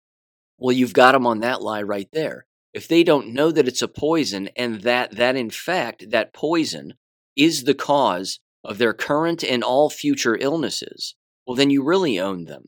well, 0.58 0.76
you've 0.76 0.94
got 0.94 1.14
them 1.14 1.28
on 1.28 1.40
that 1.40 1.62
lie 1.62 1.84
right 1.84 2.10
there. 2.12 2.48
If 2.74 2.88
they 2.88 3.04
don't 3.04 3.34
know 3.34 3.52
that 3.52 3.68
it's 3.68 3.84
a 3.84 3.88
poison 3.88 4.50
and 4.56 4.82
that, 4.82 5.16
that 5.16 5.36
in 5.36 5.52
fact, 5.52 6.10
that 6.10 6.34
poison 6.34 6.96
is 7.36 7.64
the 7.64 7.76
cause 7.76 8.40
of 8.64 8.80
their 8.80 8.94
current 8.94 9.44
and 9.44 9.64
all 9.64 9.90
future 9.90 10.36
illnesses, 10.36 11.16
well, 11.46 11.56
then 11.56 11.70
you 11.70 11.84
really 11.84 12.20
own 12.20 12.46
them. 12.46 12.66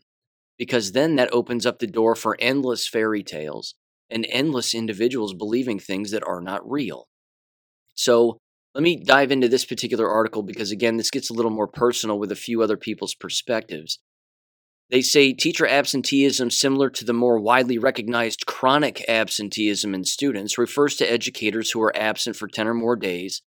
Because 0.58 0.92
then 0.92 1.16
that 1.16 1.34
opens 1.34 1.66
up 1.66 1.80
the 1.80 1.88
door 1.88 2.16
for 2.16 2.38
endless 2.40 2.88
fairy 2.88 3.24
tales 3.24 3.74
and 4.10 4.28
endless 4.30 4.76
individuals 4.76 5.34
believing 5.34 5.80
things 5.80 6.12
that 6.12 6.24
are 6.28 6.42
not 6.42 6.70
real. 6.70 7.08
So 7.96 8.38
let 8.76 8.84
me 8.84 9.04
dive 9.04 9.32
into 9.32 9.50
this 9.50 9.66
particular 9.66 10.08
article 10.08 10.44
because, 10.44 10.72
again, 10.72 10.98
this 10.98 11.10
gets 11.10 11.30
a 11.30 11.34
little 11.34 11.52
more 11.52 11.68
personal 11.68 12.20
with 12.20 12.32
a 12.32 12.36
few 12.36 12.62
other 12.62 12.78
people's 12.78 13.16
perspectives. 13.16 14.00
They 14.92 15.02
say 15.02 15.32
teacher 15.32 15.66
absenteeism, 15.66 16.52
similar 16.52 16.90
to 16.90 17.06
the 17.06 17.14
more 17.14 17.40
widely 17.40 17.78
recognized 17.78 18.46
chronic 18.46 19.06
absenteeism 19.08 19.96
in 19.96 20.04
students, 20.04 20.58
refers 20.58 20.98
to 20.98 21.10
educators 21.10 21.72
who 21.72 21.82
are 21.82 21.96
absent 21.96 22.36
for 22.36 22.50
10 22.50 22.68
or 22.68 22.74
more 22.74 22.98
days 22.98 23.42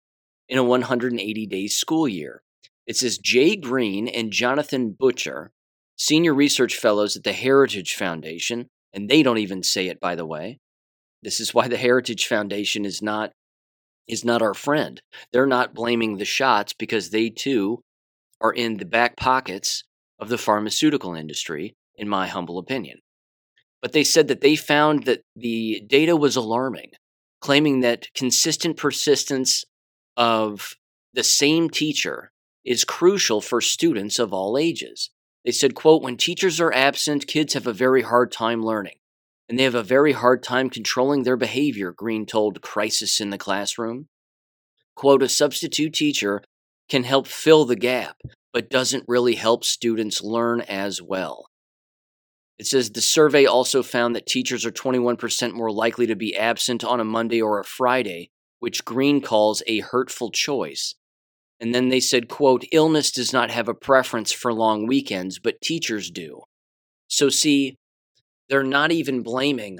in 0.47 0.59
a 0.59 0.63
180 0.63 1.47
day 1.47 1.67
school 1.67 2.07
year. 2.07 2.43
It 2.85 2.95
says 2.95 3.17
Jay 3.17 3.55
Greene 3.55 4.07
and 4.07 4.31
Jonathan 4.31 4.91
Butcher, 4.91 5.51
senior 5.97 6.33
research 6.35 6.75
fellows 6.75 7.17
at 7.17 7.23
the 7.23 7.33
Heritage 7.33 7.95
Foundation, 7.95 8.67
and 8.93 9.09
they 9.09 9.23
don't 9.23 9.39
even 9.39 9.63
say 9.63 9.87
it, 9.87 9.99
by 9.99 10.13
the 10.13 10.27
way. 10.27 10.59
This 11.23 11.39
is 11.39 11.55
why 11.55 11.67
the 11.67 11.77
Heritage 11.77 12.27
Foundation 12.27 12.85
is 12.85 13.01
not 13.01 13.31
is 14.07 14.23
not 14.23 14.43
our 14.43 14.53
friend. 14.53 15.01
They're 15.33 15.47
not 15.47 15.73
blaming 15.73 16.17
the 16.17 16.25
shots 16.25 16.73
because 16.73 17.09
they 17.09 17.29
too 17.29 17.81
are 18.41 18.51
in 18.51 18.77
the 18.77 18.85
back 18.85 19.15
pockets 19.15 19.83
of 20.21 20.29
the 20.29 20.37
pharmaceutical 20.37 21.15
industry, 21.15 21.73
in 21.97 22.07
my 22.07 22.27
humble 22.27 22.59
opinion. 22.59 22.99
But 23.81 23.91
they 23.91 24.03
said 24.03 24.27
that 24.27 24.41
they 24.41 24.55
found 24.55 25.05
that 25.05 25.23
the 25.35 25.83
data 25.87 26.15
was 26.15 26.35
alarming, 26.35 26.91
claiming 27.41 27.79
that 27.81 28.13
consistent 28.13 28.77
persistence 28.77 29.65
of 30.15 30.75
the 31.13 31.23
same 31.23 31.69
teacher 31.69 32.31
is 32.63 32.85
crucial 32.85 33.41
for 33.41 33.59
students 33.59 34.19
of 34.19 34.31
all 34.31 34.57
ages. 34.57 35.09
They 35.43 35.51
said, 35.51 35.73
quote, 35.73 36.03
when 36.03 36.17
teachers 36.17 36.61
are 36.61 36.71
absent, 36.71 37.25
kids 37.25 37.55
have 37.55 37.65
a 37.65 37.73
very 37.73 38.03
hard 38.03 38.31
time 38.31 38.61
learning, 38.61 38.97
and 39.49 39.57
they 39.57 39.63
have 39.63 39.73
a 39.73 39.81
very 39.81 40.11
hard 40.11 40.43
time 40.43 40.69
controlling 40.69 41.23
their 41.23 41.37
behavior, 41.37 41.91
Greene 41.91 42.27
told 42.27 42.61
Crisis 42.61 43.19
in 43.19 43.31
the 43.31 43.39
Classroom. 43.39 44.07
Quote, 44.95 45.23
a 45.23 45.29
substitute 45.29 45.93
teacher 45.93 46.43
can 46.87 47.03
help 47.03 47.25
fill 47.25 47.65
the 47.65 47.75
gap, 47.75 48.17
but 48.53 48.69
doesn't 48.69 49.05
really 49.07 49.35
help 49.35 49.63
students 49.63 50.21
learn 50.21 50.61
as 50.61 51.01
well. 51.01 51.47
It 52.59 52.67
says 52.67 52.91
the 52.91 53.01
survey 53.01 53.45
also 53.45 53.81
found 53.81 54.15
that 54.15 54.25
teachers 54.27 54.65
are 54.65 54.71
21% 54.71 55.53
more 55.53 55.71
likely 55.71 56.05
to 56.07 56.15
be 56.15 56.35
absent 56.35 56.83
on 56.83 56.99
a 56.99 57.05
Monday 57.05 57.41
or 57.41 57.59
a 57.59 57.65
Friday 57.65 58.29
which 58.61 58.85
Greene 58.85 59.21
calls 59.21 59.63
a 59.65 59.79
hurtful 59.79 60.29
choice. 60.31 60.93
And 61.59 61.75
then 61.75 61.89
they 61.89 61.99
said, 61.99 62.29
quote, 62.29 62.63
illness 62.71 63.11
does 63.11 63.33
not 63.33 63.49
have 63.49 63.67
a 63.67 63.73
preference 63.73 64.31
for 64.31 64.53
long 64.53 64.87
weekends, 64.87 65.39
but 65.39 65.61
teachers 65.61 66.11
do. 66.11 66.43
So 67.07 67.29
see, 67.29 67.77
they're 68.49 68.63
not 68.63 68.91
even 68.91 69.23
blaming. 69.23 69.79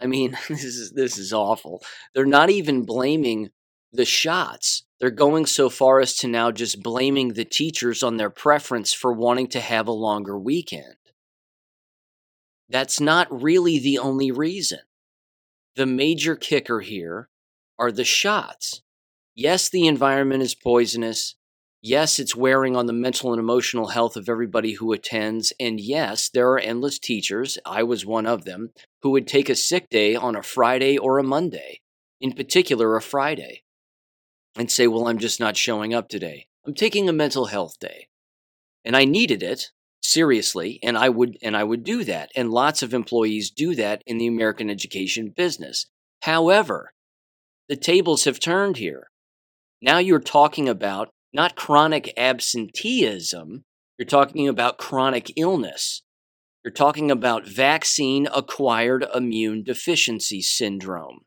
I 0.00 0.06
mean, 0.06 0.36
this 0.48 0.64
is 0.64 0.92
this 0.92 1.18
is 1.18 1.32
awful. 1.32 1.82
They're 2.14 2.26
not 2.26 2.50
even 2.50 2.84
blaming 2.84 3.48
the 3.90 4.04
shots. 4.04 4.84
They're 4.98 5.10
going 5.10 5.46
so 5.46 5.68
far 5.68 6.00
as 6.00 6.16
to 6.16 6.28
now 6.28 6.50
just 6.50 6.82
blaming 6.82 7.34
the 7.34 7.44
teachers 7.44 8.02
on 8.02 8.16
their 8.16 8.30
preference 8.30 8.94
for 8.94 9.12
wanting 9.12 9.48
to 9.48 9.60
have 9.60 9.86
a 9.86 9.92
longer 9.92 10.38
weekend. 10.38 10.96
That's 12.68 13.00
not 13.00 13.28
really 13.30 13.78
the 13.78 13.98
only 13.98 14.30
reason. 14.30 14.80
The 15.76 15.86
major 15.86 16.34
kicker 16.34 16.80
here 16.80 17.28
are 17.78 17.92
the 17.92 18.04
shots. 18.04 18.82
Yes, 19.34 19.68
the 19.68 19.86
environment 19.86 20.42
is 20.42 20.54
poisonous. 20.54 21.34
Yes, 21.82 22.18
it's 22.18 22.34
wearing 22.34 22.74
on 22.74 22.86
the 22.86 22.94
mental 22.94 23.32
and 23.34 23.38
emotional 23.38 23.88
health 23.88 24.16
of 24.16 24.30
everybody 24.30 24.72
who 24.72 24.94
attends. 24.94 25.52
And 25.60 25.78
yes, 25.78 26.30
there 26.30 26.48
are 26.48 26.58
endless 26.58 26.98
teachers, 26.98 27.58
I 27.66 27.82
was 27.82 28.06
one 28.06 28.26
of 28.26 28.46
them, 28.46 28.70
who 29.02 29.10
would 29.10 29.28
take 29.28 29.50
a 29.50 29.54
sick 29.54 29.90
day 29.90 30.16
on 30.16 30.34
a 30.34 30.42
Friday 30.42 30.96
or 30.96 31.18
a 31.18 31.22
Monday, 31.22 31.82
in 32.18 32.32
particular, 32.32 32.96
a 32.96 33.02
Friday, 33.02 33.62
and 34.56 34.70
say, 34.70 34.86
Well, 34.86 35.08
I'm 35.08 35.18
just 35.18 35.40
not 35.40 35.56
showing 35.56 35.94
up 35.94 36.08
today. 36.08 36.46
I'm 36.66 36.74
taking 36.74 37.08
a 37.08 37.12
mental 37.12 37.46
health 37.46 37.78
day. 37.78 38.08
And 38.84 38.96
I 38.96 39.04
needed 39.04 39.42
it 39.42 39.70
seriously 40.02 40.78
and 40.84 40.96
i 40.96 41.08
would 41.08 41.36
and 41.42 41.56
i 41.56 41.64
would 41.64 41.82
do 41.82 42.04
that 42.04 42.30
and 42.36 42.48
lots 42.48 42.80
of 42.80 42.94
employees 42.94 43.50
do 43.50 43.74
that 43.74 44.02
in 44.06 44.18
the 44.18 44.26
american 44.28 44.70
education 44.70 45.32
business 45.36 45.86
however 46.20 46.92
the 47.68 47.76
tables 47.76 48.24
have 48.24 48.38
turned 48.38 48.76
here. 48.76 49.10
Now 49.82 49.98
you're 49.98 50.20
talking 50.20 50.68
about 50.68 51.10
not 51.32 51.56
chronic 51.56 52.12
absenteeism, 52.16 53.64
you're 53.98 54.06
talking 54.06 54.46
about 54.46 54.78
chronic 54.78 55.32
illness. 55.36 56.02
You're 56.64 56.72
talking 56.72 57.10
about 57.10 57.46
vaccine 57.46 58.28
acquired 58.34 59.04
immune 59.14 59.62
deficiency 59.62 60.42
syndrome. 60.42 61.20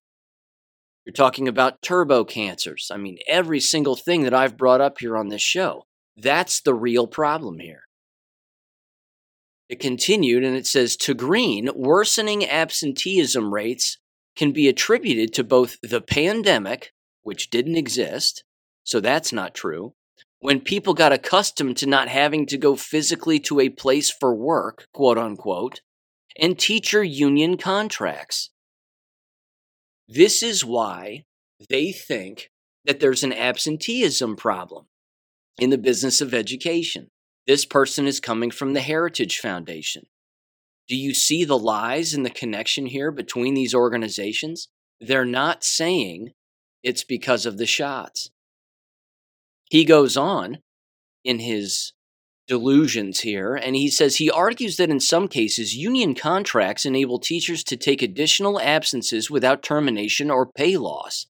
You're 1.06 1.14
talking 1.14 1.48
about 1.48 1.82
turbo 1.82 2.24
cancers. 2.24 2.92
I 2.94 2.98
mean, 2.98 3.18
every 3.28 3.60
single 3.60 3.96
thing 3.96 4.24
that 4.24 4.34
I've 4.34 4.58
brought 4.58 4.82
up 4.82 5.00
here 5.00 5.18
on 5.18 5.30
this 5.30 5.42
show. 5.42 5.86
That's 6.16 6.62
the 6.62 6.74
real 6.74 7.08
problem 7.08 7.60
here. 7.60 7.84
It 9.70 9.80
continued 9.80 10.44
and 10.44 10.56
it 10.56 10.68
says 10.68 10.98
to 10.98 11.14
Greene, 11.14 11.70
worsening 11.76 12.46
absenteeism 12.46 13.54
rates 13.54 13.98
can 14.36 14.52
be 14.52 14.68
attributed 14.68 15.34
to 15.34 15.44
both 15.44 15.78
the 15.84 16.02
pandemic, 16.02 16.92
which 17.22 17.50
didn't 17.50 17.76
exist, 17.76 18.44
so 18.84 19.00
that's 19.00 19.32
not 19.32 19.54
true, 19.54 19.94
when 20.40 20.62
people 20.62 20.94
got 20.94 21.12
accustomed 21.12 21.78
to 21.78 21.86
not 21.86 22.08
having 22.08 22.46
to 22.48 22.58
go 22.58 22.76
physically 22.76 23.40
to 23.42 23.60
a 23.60 23.70
place 23.70 24.10
for 24.10 24.34
work, 24.34 24.88
quote 24.94 25.18
unquote, 25.18 25.82
and 26.40 26.58
teacher 26.58 27.04
union 27.04 27.58
contracts. 27.58 28.50
This 30.12 30.42
is 30.42 30.66
why 30.66 31.26
they 31.70 31.92
think 31.92 32.50
that 32.84 33.00
there's 33.00 33.24
an 33.24 33.32
absenteeism 33.32 34.36
problem 34.38 34.88
in 35.60 35.70
the 35.70 35.78
business 35.78 36.20
of 36.20 36.34
education. 36.34 37.12
This 37.46 37.64
person 37.64 38.08
is 38.08 38.20
coming 38.20 38.50
from 38.50 38.74
the 38.74 38.82
Heritage 38.82 39.38
Foundation. 39.38 40.08
Do 40.88 40.96
you 40.96 41.14
see 41.14 41.44
the 41.46 41.60
lies 41.60 42.16
and 42.16 42.26
the 42.26 42.32
connection 42.32 42.88
here 42.88 43.12
between 43.12 43.54
these 43.54 43.76
organizations? 43.76 44.70
They're 45.00 45.26
not 45.26 45.64
saying 45.64 46.32
it's 46.82 47.04
because 47.04 47.46
of 47.46 47.60
the 47.60 47.68
shots. 47.68 48.32
He 49.70 49.86
goes 49.86 50.18
on 50.18 50.58
in 51.24 51.38
his 51.38 51.94
delusions 52.50 53.20
here, 53.22 53.56
and 53.56 53.76
he 53.76 53.88
says 53.90 54.16
he 54.16 54.30
argues 54.30 54.76
that 54.76 54.90
in 54.90 55.00
some 55.00 55.28
cases, 55.28 55.76
union 55.76 56.16
contracts 56.16 56.84
enable 56.84 57.20
teachers 57.20 57.64
to 57.64 57.78
take 57.78 58.02
additional 58.02 58.60
absences 58.60 59.30
without 59.30 59.64
termination 59.64 60.32
or 60.32 60.52
pay 60.52 60.76
loss. 60.76 61.28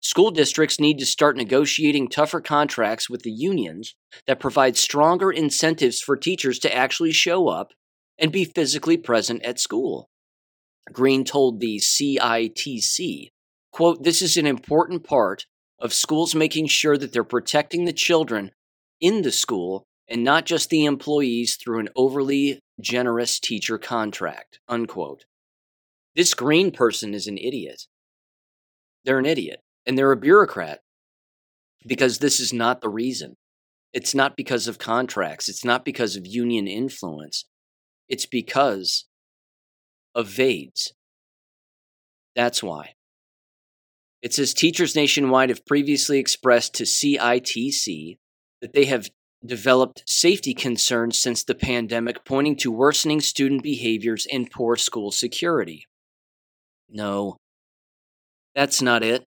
School 0.00 0.30
districts 0.30 0.78
need 0.78 0.98
to 0.98 1.06
start 1.06 1.36
negotiating 1.36 2.08
tougher 2.08 2.40
contracts 2.40 3.10
with 3.10 3.22
the 3.22 3.32
unions 3.32 3.94
that 4.26 4.38
provide 4.38 4.76
stronger 4.76 5.32
incentives 5.32 6.00
for 6.00 6.16
teachers 6.16 6.58
to 6.60 6.72
actually 6.72 7.12
show 7.12 7.48
up 7.48 7.72
and 8.18 8.30
be 8.30 8.44
physically 8.44 8.98
present 8.98 9.42
at 9.42 9.58
school. 9.58 10.10
Greene 10.92 11.24
told 11.24 11.58
the 11.60 11.78
CITC, 11.78 13.30
quote, 13.72 14.04
This 14.04 14.20
is 14.20 14.36
an 14.36 14.46
important 14.46 15.02
part 15.02 15.46
of 15.78 15.94
schools 15.94 16.34
making 16.34 16.66
sure 16.66 16.96
that 16.98 17.12
they're 17.12 17.24
protecting 17.24 17.86
the 17.86 17.92
children 17.92 18.52
in 19.00 19.22
the 19.22 19.32
school 19.32 19.86
and 20.08 20.22
not 20.22 20.46
just 20.46 20.70
the 20.70 20.84
employees 20.84 21.56
through 21.56 21.80
an 21.80 21.88
overly 21.96 22.60
generous 22.80 23.40
teacher 23.40 23.78
contract, 23.78 24.60
unquote. 24.68 25.24
This 26.14 26.34
Greene 26.34 26.70
person 26.70 27.14
is 27.14 27.26
an 27.26 27.38
idiot. 27.38 27.82
They're 29.04 29.18
an 29.18 29.26
idiot, 29.26 29.60
and 29.84 29.96
they're 29.96 30.12
a 30.12 30.16
bureaucrat 30.16 30.80
because 31.86 32.18
this 32.18 32.40
is 32.40 32.52
not 32.52 32.80
the 32.80 32.88
reason. 32.88 33.36
It's 33.92 34.14
not 34.14 34.36
because 34.36 34.68
of 34.68 34.78
contracts, 34.78 35.48
it's 35.48 35.64
not 35.64 35.84
because 35.84 36.16
of 36.16 36.26
union 36.26 36.66
influence. 36.66 37.46
It's 38.08 38.26
because 38.26 39.06
of 40.14 40.28
VAIDS. 40.28 40.92
That's 42.34 42.62
why. 42.62 42.94
It 44.22 44.34
says 44.34 44.54
teachers 44.54 44.94
nationwide 44.96 45.50
have 45.50 45.66
previously 45.66 46.18
expressed 46.18 46.74
to 46.74 46.84
CITC 46.84 48.18
that 48.60 48.72
they 48.72 48.86
have 48.86 49.10
developed 49.44 50.02
safety 50.06 50.54
concerns 50.54 51.20
since 51.20 51.44
the 51.44 51.54
pandemic, 51.54 52.24
pointing 52.24 52.56
to 52.56 52.70
worsening 52.72 53.20
student 53.20 53.62
behaviors 53.62 54.26
and 54.32 54.50
poor 54.50 54.76
school 54.76 55.10
security. 55.10 55.86
No, 56.88 57.36
that's 58.54 58.80
not 58.80 59.02
it. 59.02 59.24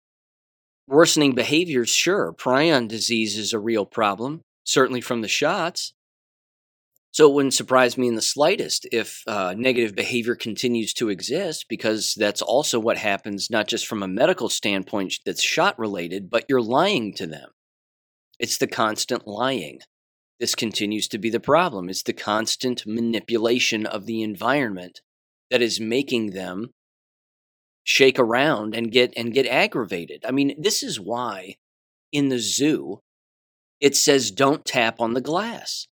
Worsening 0.87 1.33
behaviors, 1.33 1.89
sure. 1.89 2.33
Prion 2.33 2.87
disease 2.87 3.37
is 3.37 3.53
a 3.53 3.59
real 3.59 3.85
problem, 3.85 4.41
certainly 4.63 5.01
from 5.01 5.21
the 5.21 5.27
shots. 5.27 5.93
So 7.11 7.29
it 7.29 7.33
wouldn't 7.33 7.53
surprise 7.53 7.97
me 7.97 8.09
in 8.09 8.15
the 8.15 8.21
slightest 8.21 8.87
if 8.91 9.23
uh, 9.25 9.55
negative 9.57 9.95
behavior 9.95 10.35
continues 10.35 10.93
to 10.95 11.09
exist, 11.09 11.65
because 11.69 12.13
that's 12.13 12.41
also 12.41 12.77
what 12.77 12.97
happens, 12.97 13.49
not 13.49 13.67
just 13.67 13.87
from 13.87 14.03
a 14.03 14.07
medical 14.07 14.49
standpoint 14.49 15.19
that's 15.25 15.41
shot 15.41 15.79
related, 15.79 16.29
but 16.29 16.43
you're 16.49 16.61
lying 16.61 17.13
to 17.13 17.25
them. 17.25 17.51
It's 18.37 18.57
the 18.57 18.67
constant 18.67 19.25
lying. 19.25 19.79
This 20.39 20.55
continues 20.55 21.07
to 21.09 21.17
be 21.17 21.29
the 21.29 21.39
problem. 21.39 21.89
It's 21.89 22.03
the 22.03 22.13
constant 22.13 22.85
manipulation 22.85 23.85
of 23.85 24.05
the 24.05 24.21
environment 24.21 25.01
that 25.49 25.61
is 25.61 25.79
making 25.79 26.31
them 26.31 26.71
shake 27.83 28.19
around 28.19 28.75
and 28.75 28.91
get 28.91 29.13
and 29.15 29.33
get 29.33 29.45
aggravated. 29.45 30.25
I 30.27 30.31
mean, 30.31 30.55
this 30.57 30.83
is 30.83 30.99
why 30.99 31.55
in 32.11 32.29
the 32.29 32.39
zoo 32.39 32.99
it 33.79 33.95
says 33.95 34.31
don't 34.31 34.65
tap 34.65 34.99
on 34.99 35.13
the 35.13 35.21
glass. 35.21 35.87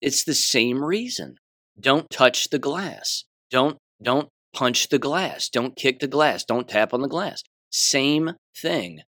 It's 0.00 0.24
the 0.24 0.34
same 0.34 0.84
reason. 0.84 1.36
Don't 1.78 2.08
touch 2.10 2.50
the 2.50 2.58
glass. 2.58 3.24
Don't 3.50 3.78
don't 4.00 4.28
punch 4.54 4.88
the 4.88 4.98
glass. 4.98 5.48
Don't 5.48 5.76
kick 5.76 5.98
the 5.98 6.06
glass. 6.06 6.44
Don't 6.44 6.68
tap 6.68 6.94
on 6.94 7.02
the 7.02 7.08
glass. 7.08 7.42
Same 7.70 8.32
thing. 8.56 9.00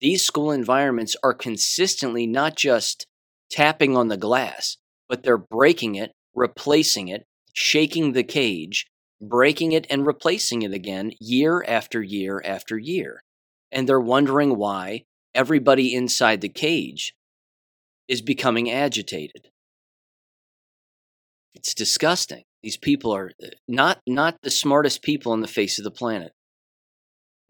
These 0.00 0.24
school 0.24 0.50
environments 0.50 1.14
are 1.22 1.34
consistently 1.34 2.26
not 2.26 2.56
just 2.56 3.06
tapping 3.52 3.96
on 3.96 4.08
the 4.08 4.16
glass, 4.16 4.78
but 5.08 5.22
they're 5.22 5.38
breaking 5.38 5.94
it, 5.94 6.12
replacing 6.34 7.08
it, 7.08 7.26
shaking 7.52 8.12
the 8.12 8.24
cage, 8.24 8.86
breaking 9.20 9.72
it 9.72 9.86
and 9.88 10.06
replacing 10.06 10.62
it 10.62 10.72
again 10.72 11.12
year 11.20 11.64
after 11.68 12.02
year 12.02 12.42
after 12.44 12.76
year. 12.76 13.22
And 13.70 13.88
they're 13.88 14.00
wondering 14.00 14.56
why 14.56 15.04
everybody 15.34 15.94
inside 15.94 16.40
the 16.40 16.48
cage 16.48 17.14
is 18.08 18.20
becoming 18.22 18.70
agitated. 18.70 19.48
It's 21.54 21.74
disgusting. 21.74 22.42
These 22.62 22.76
people 22.76 23.12
are 23.12 23.32
uh, 23.42 23.48
not 23.68 24.00
not 24.06 24.36
the 24.42 24.50
smartest 24.50 25.02
people 25.02 25.32
on 25.32 25.40
the 25.40 25.48
face 25.48 25.78
of 25.78 25.84
the 25.84 25.90
planet. 25.90 26.32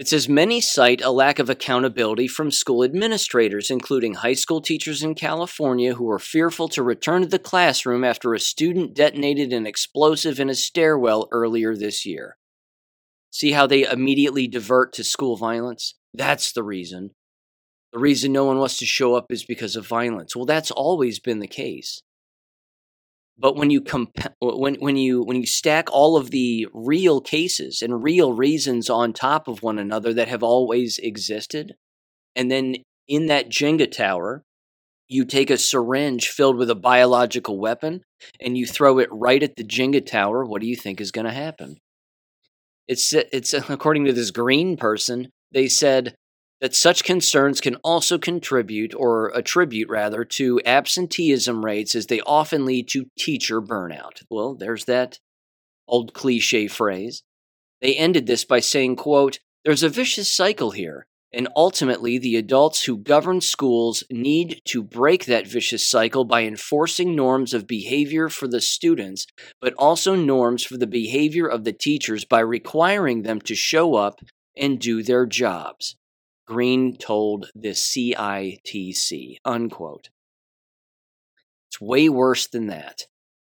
It 0.02 0.08
says 0.08 0.28
many 0.28 0.60
cite 0.60 1.00
a 1.00 1.12
lack 1.12 1.38
of 1.38 1.48
accountability 1.48 2.26
from 2.26 2.50
school 2.50 2.82
administrators, 2.82 3.70
including 3.70 4.14
high 4.14 4.34
school 4.34 4.60
teachers 4.60 5.04
in 5.04 5.14
California 5.14 5.94
who 5.94 6.10
are 6.10 6.18
fearful 6.18 6.66
to 6.70 6.82
return 6.82 7.22
to 7.22 7.28
the 7.28 7.38
classroom 7.38 8.02
after 8.02 8.34
a 8.34 8.40
student 8.40 8.94
detonated 8.94 9.52
an 9.52 9.64
explosive 9.64 10.40
in 10.40 10.50
a 10.50 10.56
stairwell 10.56 11.28
earlier 11.30 11.76
this 11.76 12.04
year. 12.04 12.36
See 13.30 13.52
how 13.52 13.68
they 13.68 13.88
immediately 13.88 14.48
divert 14.48 14.92
to 14.94 15.04
school 15.04 15.36
violence? 15.36 15.94
That's 16.12 16.50
the 16.50 16.64
reason. 16.64 17.10
The 17.92 18.00
reason 18.00 18.32
no 18.32 18.44
one 18.44 18.58
wants 18.58 18.78
to 18.78 18.86
show 18.86 19.14
up 19.14 19.26
is 19.30 19.44
because 19.44 19.76
of 19.76 19.86
violence. 19.86 20.34
Well, 20.34 20.46
that's 20.46 20.72
always 20.72 21.20
been 21.20 21.38
the 21.38 21.46
case. 21.46 22.02
But 23.38 23.56
when 23.56 23.70
you 23.70 23.80
comp- 23.80 24.34
when 24.40 24.74
when 24.76 24.96
you 24.96 25.22
when 25.22 25.36
you 25.36 25.46
stack 25.46 25.90
all 25.90 26.16
of 26.16 26.30
the 26.30 26.68
real 26.72 27.20
cases 27.20 27.82
and 27.82 28.02
real 28.02 28.32
reasons 28.32 28.90
on 28.90 29.12
top 29.12 29.48
of 29.48 29.62
one 29.62 29.78
another 29.78 30.12
that 30.14 30.28
have 30.28 30.42
always 30.42 30.98
existed, 30.98 31.74
and 32.36 32.50
then 32.50 32.76
in 33.08 33.26
that 33.26 33.48
Jenga 33.48 33.90
tower, 33.90 34.44
you 35.08 35.24
take 35.24 35.50
a 35.50 35.58
syringe 35.58 36.28
filled 36.28 36.56
with 36.56 36.70
a 36.70 36.74
biological 36.74 37.58
weapon 37.58 38.02
and 38.40 38.56
you 38.56 38.66
throw 38.66 38.98
it 38.98 39.08
right 39.12 39.42
at 39.42 39.56
the 39.56 39.64
Jenga 39.64 40.04
tower, 40.04 40.44
what 40.44 40.60
do 40.60 40.66
you 40.66 40.76
think 40.76 41.00
is 41.00 41.10
going 41.10 41.26
to 41.26 41.32
happen? 41.32 41.76
It's 42.88 43.12
it's 43.12 43.54
according 43.54 44.06
to 44.06 44.12
this 44.12 44.30
Greene 44.30 44.76
person, 44.76 45.30
they 45.52 45.68
said 45.68 46.14
that 46.62 46.76
such 46.76 47.02
concerns 47.02 47.60
can 47.60 47.74
also 47.82 48.18
contribute, 48.18 48.94
or 48.94 49.36
attribute 49.36 49.88
rather, 49.88 50.24
to 50.24 50.60
absenteeism 50.64 51.64
rates 51.64 51.96
as 51.96 52.06
they 52.06 52.20
often 52.20 52.64
lead 52.64 52.88
to 52.88 53.06
teacher 53.18 53.60
burnout. 53.60 54.22
Well, 54.30 54.54
there's 54.54 54.84
that 54.84 55.18
old 55.88 56.14
cliche 56.14 56.68
phrase. 56.68 57.24
They 57.80 57.96
ended 57.96 58.28
this 58.28 58.44
by 58.44 58.60
saying, 58.60 58.94
quote, 58.94 59.40
There's 59.64 59.82
a 59.82 59.88
vicious 59.88 60.32
cycle 60.32 60.70
here, 60.70 61.08
and 61.32 61.48
ultimately 61.56 62.16
the 62.16 62.36
adults 62.36 62.84
who 62.84 62.96
govern 62.96 63.40
schools 63.40 64.04
need 64.08 64.60
to 64.66 64.84
break 64.84 65.24
that 65.24 65.48
vicious 65.48 65.90
cycle 65.90 66.24
by 66.24 66.44
enforcing 66.44 67.16
norms 67.16 67.52
of 67.52 67.66
behavior 67.66 68.28
for 68.28 68.46
the 68.46 68.60
students, 68.60 69.26
but 69.60 69.74
also 69.74 70.14
norms 70.14 70.62
for 70.62 70.76
the 70.76 70.86
behavior 70.86 71.48
of 71.48 71.64
the 71.64 71.72
teachers 71.72 72.24
by 72.24 72.38
requiring 72.38 73.22
them 73.22 73.40
to 73.40 73.56
show 73.56 73.96
up 73.96 74.20
and 74.56 74.78
do 74.78 75.02
their 75.02 75.26
jobs. 75.26 75.96
Greene 76.46 76.96
told 76.96 77.50
the 77.54 77.70
CITC, 77.70 79.36
unquote. 79.44 80.10
It's 81.68 81.80
way 81.80 82.08
worse 82.08 82.46
than 82.46 82.66
that, 82.66 83.06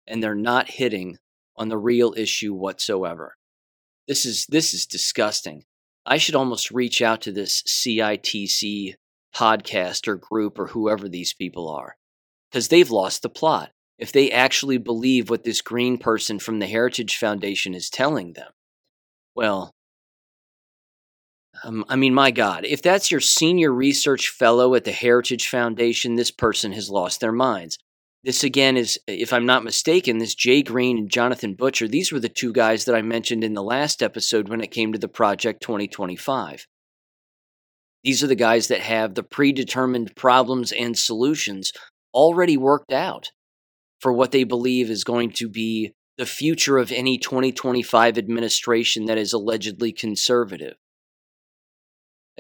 and 0.06 0.22
they're 0.22 0.36
not 0.36 0.70
hitting 0.70 1.18
on 1.56 1.70
the 1.70 1.78
real 1.78 2.14
issue 2.18 2.54
whatsoever. 2.54 3.36
This 4.08 4.26
is 4.26 4.46
this 4.48 4.74
is 4.74 4.86
disgusting. 4.86 5.64
I 6.06 6.18
should 6.18 6.36
almost 6.36 6.72
reach 6.72 7.02
out 7.02 7.22
to 7.22 7.32
this 7.32 7.64
CITC 7.64 8.96
podcast 9.36 10.08
or 10.08 10.16
group 10.16 10.60
or 10.60 10.68
whoever 10.68 11.08
these 11.08 11.34
people 11.34 11.70
are 11.70 11.96
because 12.50 12.68
they've 12.68 12.92
lost 12.92 13.22
the 13.22 13.30
plot. 13.30 13.72
If 13.98 14.12
they 14.12 14.32
actually 14.32 14.78
believe 14.78 15.30
what 15.30 15.44
this 15.44 15.62
Greene 15.62 15.98
person 15.98 16.40
from 16.40 16.60
the 16.60 16.66
Heritage 16.66 17.18
Foundation 17.18 17.76
is 17.76 17.90
telling 17.90 18.34
them, 18.34 18.52
well, 19.36 19.74
um, 21.64 21.86
I 21.90 21.96
mean, 21.96 22.14
my 22.14 22.32
God, 22.32 22.66
if 22.66 22.82
that's 22.82 23.12
your 23.12 23.20
senior 23.20 23.72
research 23.72 24.30
fellow 24.30 24.74
at 24.76 24.84
the 24.84 24.92
Heritage 24.92 25.48
Foundation, 25.48 26.16
this 26.16 26.32
person 26.32 26.72
has 26.72 26.90
lost 26.90 27.20
their 27.20 27.32
minds. 27.32 27.78
This 28.24 28.44
again 28.44 28.78
is, 28.78 29.00
if 29.08 29.34
I'm 29.34 29.46
not 29.46 29.64
mistaken, 29.64 30.20
this 30.20 30.36
Jay 30.36 30.62
Greene 30.62 30.98
and 30.98 31.10
Jonathan 31.10 31.56
Butcher, 31.56 31.88
these 31.88 32.12
were 32.12 32.20
the 32.20 32.30
two 32.30 32.54
guys 32.54 32.86
that 32.86 32.96
I 32.96 33.02
mentioned 33.02 33.44
in 33.44 33.54
the 33.54 33.64
last 33.64 34.04
episode 34.04 34.48
when 34.48 34.62
it 34.62 34.72
came 34.72 34.94
to 34.94 35.00
the 35.00 35.08
Project 35.08 35.62
2025. 35.64 36.68
These 38.04 38.24
are 38.24 38.28
the 38.28 38.36
guys 38.36 38.68
that 38.68 38.82
have 38.82 39.16
the 39.16 39.24
predetermined 39.24 40.16
problems 40.16 40.72
and 40.72 40.98
solutions 40.98 41.72
already 42.14 42.58
worked 42.58 42.92
out 42.92 43.32
for 44.00 44.12
what 44.12 44.32
they 44.32 44.44
believe 44.44 44.90
is 44.90 45.04
going 45.04 45.32
to 45.32 45.48
be 45.48 45.94
the 46.18 46.26
future 46.26 46.78
of 46.78 46.92
any 46.92 47.18
2025 47.18 48.18
administration 48.18 49.06
that 49.06 49.18
is 49.18 49.34
allegedly 49.34 49.92
conservative. 49.92 50.76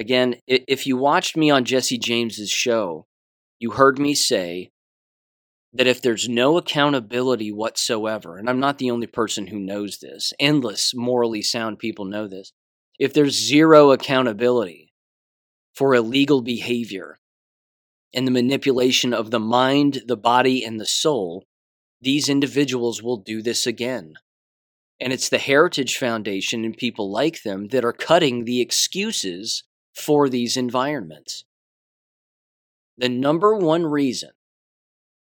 Again, 0.02 0.38
if 0.48 0.88
you 0.88 0.98
watched 0.98 1.38
me 1.38 1.52
on 1.52 1.64
Jesse 1.64 2.00
James's 2.00 2.50
show, 2.50 3.06
you 3.60 3.70
heard 3.70 4.00
me 4.00 4.16
say 4.16 4.72
that 5.74 5.86
if 5.86 6.02
there's 6.02 6.28
no 6.28 6.58
accountability 6.58 7.52
whatsoever, 7.52 8.36
and 8.36 8.50
I'm 8.50 8.60
not 8.60 8.80
the 8.80 8.90
only 8.90 9.06
person 9.06 9.46
who 9.46 9.60
knows 9.60 10.00
this, 10.00 10.34
endless 10.40 10.94
morally 10.96 11.44
sound 11.44 11.78
people 11.78 12.06
know 12.06 12.28
this. 12.28 12.52
If 12.98 13.14
there's 13.14 13.48
zero 13.48 13.92
accountability 13.92 14.92
for 15.76 15.94
illegal 15.94 16.42
behavior 16.42 17.20
and 18.12 18.26
the 18.26 18.32
manipulation 18.32 19.14
of 19.14 19.30
the 19.30 19.40
mind, 19.40 20.02
the 20.08 20.18
body, 20.18 20.66
and 20.66 20.80
the 20.80 20.88
soul, 20.88 21.46
these 22.02 22.28
individuals 22.28 23.04
will 23.04 23.18
do 23.18 23.44
this 23.44 23.68
again. 23.68 24.16
And 25.00 25.14
it's 25.14 25.30
the 25.30 25.38
Heritage 25.38 25.96
Foundation 25.96 26.66
and 26.66 26.76
people 26.76 27.12
like 27.12 27.44
them 27.44 27.68
that 27.68 27.86
are 27.86 27.94
cutting 27.94 28.46
the 28.46 28.62
excuses 28.62 29.64
for 29.94 30.30
these 30.30 30.58
environments. 30.58 31.46
The 32.98 33.10
number 33.10 33.56
one 33.56 33.86
reason 33.86 34.32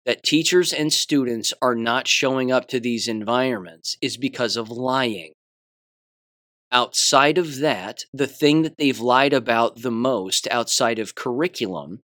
that 0.04 0.22
teachers 0.22 0.72
and 0.72 0.92
students 0.92 1.52
are 1.60 1.74
not 1.74 2.08
showing 2.08 2.50
up 2.50 2.66
to 2.68 2.80
these 2.80 3.08
environments 3.08 3.96
is 4.00 4.16
because 4.16 4.56
of 4.56 4.70
lying. 4.70 5.32
Outside 6.72 7.38
of 7.38 7.58
that, 7.58 8.04
the 8.12 8.26
thing 8.26 8.62
that 8.62 8.76
they've 8.78 9.00
lied 9.00 9.32
about 9.32 9.82
the 9.82 9.90
most 9.90 10.48
outside 10.50 10.98
of 10.98 11.14
curriculum 11.14 12.00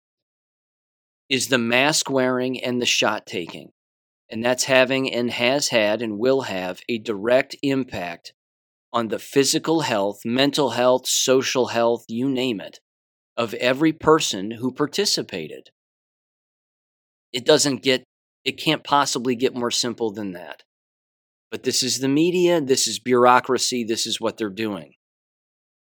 is 1.29 1.49
the 1.49 1.59
mask 1.59 2.11
wearing 2.11 2.63
and 2.63 2.81
the 2.81 2.87
shot 2.87 3.27
taking. 3.27 3.71
And 4.31 4.45
that's 4.45 4.65
having 4.65 5.13
and 5.13 5.31
has 5.31 5.69
had 5.69 6.03
and 6.03 6.19
will 6.19 6.43
have 6.43 6.81
a 6.89 6.99
direct 6.99 7.57
impact 7.63 8.33
on 8.93 9.09
the 9.09 9.19
physical 9.19 9.83
health, 9.83 10.21
mental 10.25 10.71
health, 10.71 11.07
social 11.07 11.69
health, 11.69 12.05
you 12.09 12.29
name 12.29 12.61
it, 12.61 12.81
of 13.37 13.55
every 13.55 13.93
person 13.93 14.53
who 14.53 14.73
participated. 14.73 15.71
It 17.33 17.45
doesn't 17.45 17.83
get, 17.83 18.05
it 18.45 18.53
can't 18.53 18.83
possibly 18.83 19.37
get 19.37 19.55
more 19.55 19.71
simple 19.71 20.13
than 20.13 20.33
that. 20.33 20.63
But 21.51 21.63
this 21.63 21.83
is 21.83 21.99
the 21.99 22.09
media, 22.09 22.61
this 22.61 22.87
is 22.87 22.99
bureaucracy, 22.99 23.85
this 23.85 24.07
is 24.07 24.21
what 24.21 24.37
they're 24.37 24.51
doing. 24.51 24.95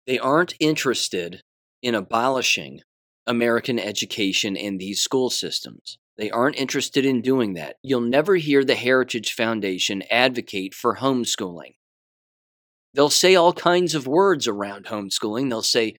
They 0.07 0.19
aren't 0.19 0.55
interested 0.59 1.41
in 1.81 1.95
abolishing 1.95 2.81
American 3.27 3.79
education 3.79 4.55
in 4.55 4.77
these 4.77 5.01
school 5.01 5.29
systems. 5.29 5.97
They 6.17 6.29
aren't 6.29 6.55
interested 6.55 7.05
in 7.05 7.21
doing 7.21 7.53
that. 7.55 7.75
You'll 7.83 8.01
never 8.01 8.35
hear 8.35 8.63
the 8.63 8.75
Heritage 8.75 9.33
Foundation 9.33 10.03
advocate 10.09 10.73
for 10.73 10.97
homeschooling. 10.97 11.73
They'll 12.95 13.09
say 13.09 13.35
all 13.35 13.51
kinds 13.51 13.93
of 13.93 14.07
words 14.07 14.47
around 14.47 14.85
homeschooling. 14.85 15.49
They'll 15.49 15.61
say, 15.61 15.97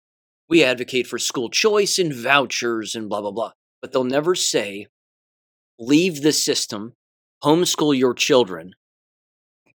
we 0.48 0.64
advocate 0.64 1.06
for 1.06 1.18
school 1.18 1.50
choice 1.50 1.98
and 1.98 2.14
vouchers 2.14 2.94
and 2.94 3.08
blah, 3.08 3.20
blah, 3.20 3.32
blah. 3.32 3.52
But 3.82 3.92
they'll 3.92 4.04
never 4.04 4.34
say, 4.34 4.86
leave 5.78 6.22
the 6.22 6.32
system, 6.32 6.94
homeschool 7.44 7.96
your 7.96 8.14
children. 8.14 8.72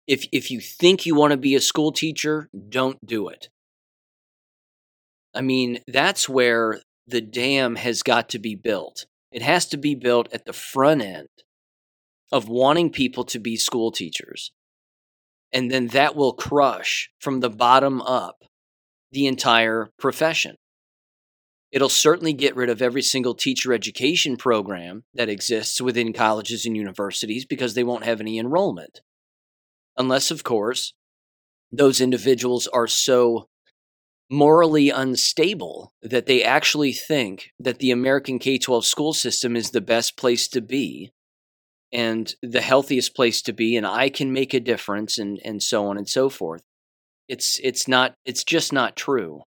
If, 0.08 0.26
if 0.32 0.50
you 0.50 0.60
think 0.60 1.06
you 1.06 1.14
want 1.14 1.30
to 1.30 1.38
be 1.38 1.54
a 1.54 1.62
school 1.62 1.92
teacher, 1.92 2.50
don't 2.70 3.06
do 3.06 3.28
it. 3.28 3.50
I 5.36 5.42
mean, 5.42 5.80
that's 5.88 6.28
where 6.28 6.82
the 7.06 7.22
dam 7.22 7.76
has 7.76 8.02
got 8.02 8.30
to 8.30 8.40
be 8.40 8.56
built. 8.56 9.06
It 9.32 9.44
has 9.44 9.68
to 9.68 9.78
be 9.78 9.94
built 9.94 10.28
at 10.34 10.46
the 10.46 10.54
front 10.54 11.04
end 11.04 11.30
of 12.32 12.50
wanting 12.50 12.90
people 12.90 13.26
to 13.26 13.40
be 13.40 13.58
school 13.58 13.92
teachers. 13.92 14.52
And 15.54 15.70
then 15.70 15.88
that 15.88 16.16
will 16.16 16.34
crush 16.34 17.10
from 17.20 17.40
the 17.40 17.50
bottom 17.50 18.02
up 18.02 18.44
the 19.12 19.28
entire 19.28 19.90
profession. 20.00 20.56
It'll 21.72 21.90
certainly 21.90 22.34
get 22.34 22.56
rid 22.56 22.70
of 22.70 22.82
every 22.82 23.02
single 23.02 23.34
teacher 23.34 23.74
education 23.74 24.36
program 24.36 25.04
that 25.14 25.30
exists 25.30 25.80
within 25.80 26.12
colleges 26.12 26.66
and 26.66 26.76
universities 26.76 27.46
because 27.46 27.74
they 27.74 27.84
won't 27.84 28.04
have 28.04 28.20
any 28.20 28.38
enrollment. 28.38 29.02
Unless, 29.98 30.32
of 30.32 30.44
course, 30.44 30.94
those 31.72 32.02
individuals 32.02 32.68
are 32.68 32.88
so 32.88 33.48
morally 34.30 34.90
unstable 34.90 35.94
that 36.02 36.26
they 36.26 36.44
actually 36.44 36.94
think 36.94 37.52
that 37.60 37.80
the 37.80 37.92
American 37.92 38.40
K 38.40 38.58
12 38.58 38.86
school 38.86 39.14
system 39.14 39.56
is 39.56 39.72
the 39.72 39.82
best 39.82 40.18
place 40.18 40.48
to 40.50 40.62
be 40.62 41.12
and 41.93 42.34
the 42.41 42.62
healthiest 42.62 43.15
place 43.15 43.41
to 43.43 43.54
be 43.54 43.75
and 43.75 43.86
I 43.86 44.10
can 44.10 44.32
make 44.32 44.54
a 44.54 44.60
difference 44.60 45.17
and, 45.17 45.39
and 45.43 45.62
so 45.62 45.88
on 45.88 45.97
and 45.97 46.08
so 46.08 46.30
forth. 46.30 46.62
It's 47.27 47.60
it's 47.63 47.88
not 47.88 48.15
it's 48.25 48.43
just 48.43 48.73
not 48.73 48.95
true. 48.95 49.43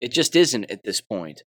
It 0.00 0.12
just 0.12 0.36
isn't 0.36 0.70
at 0.70 0.84
this 0.84 1.00
point. 1.00 1.42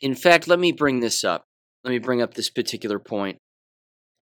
In 0.00 0.14
fact, 0.14 0.48
let 0.48 0.58
me 0.58 0.72
bring 0.72 1.00
this 1.00 1.24
up. 1.24 1.44
Let 1.84 1.90
me 1.90 1.98
bring 1.98 2.22
up 2.22 2.34
this 2.34 2.50
particular 2.50 2.98
point. 2.98 3.38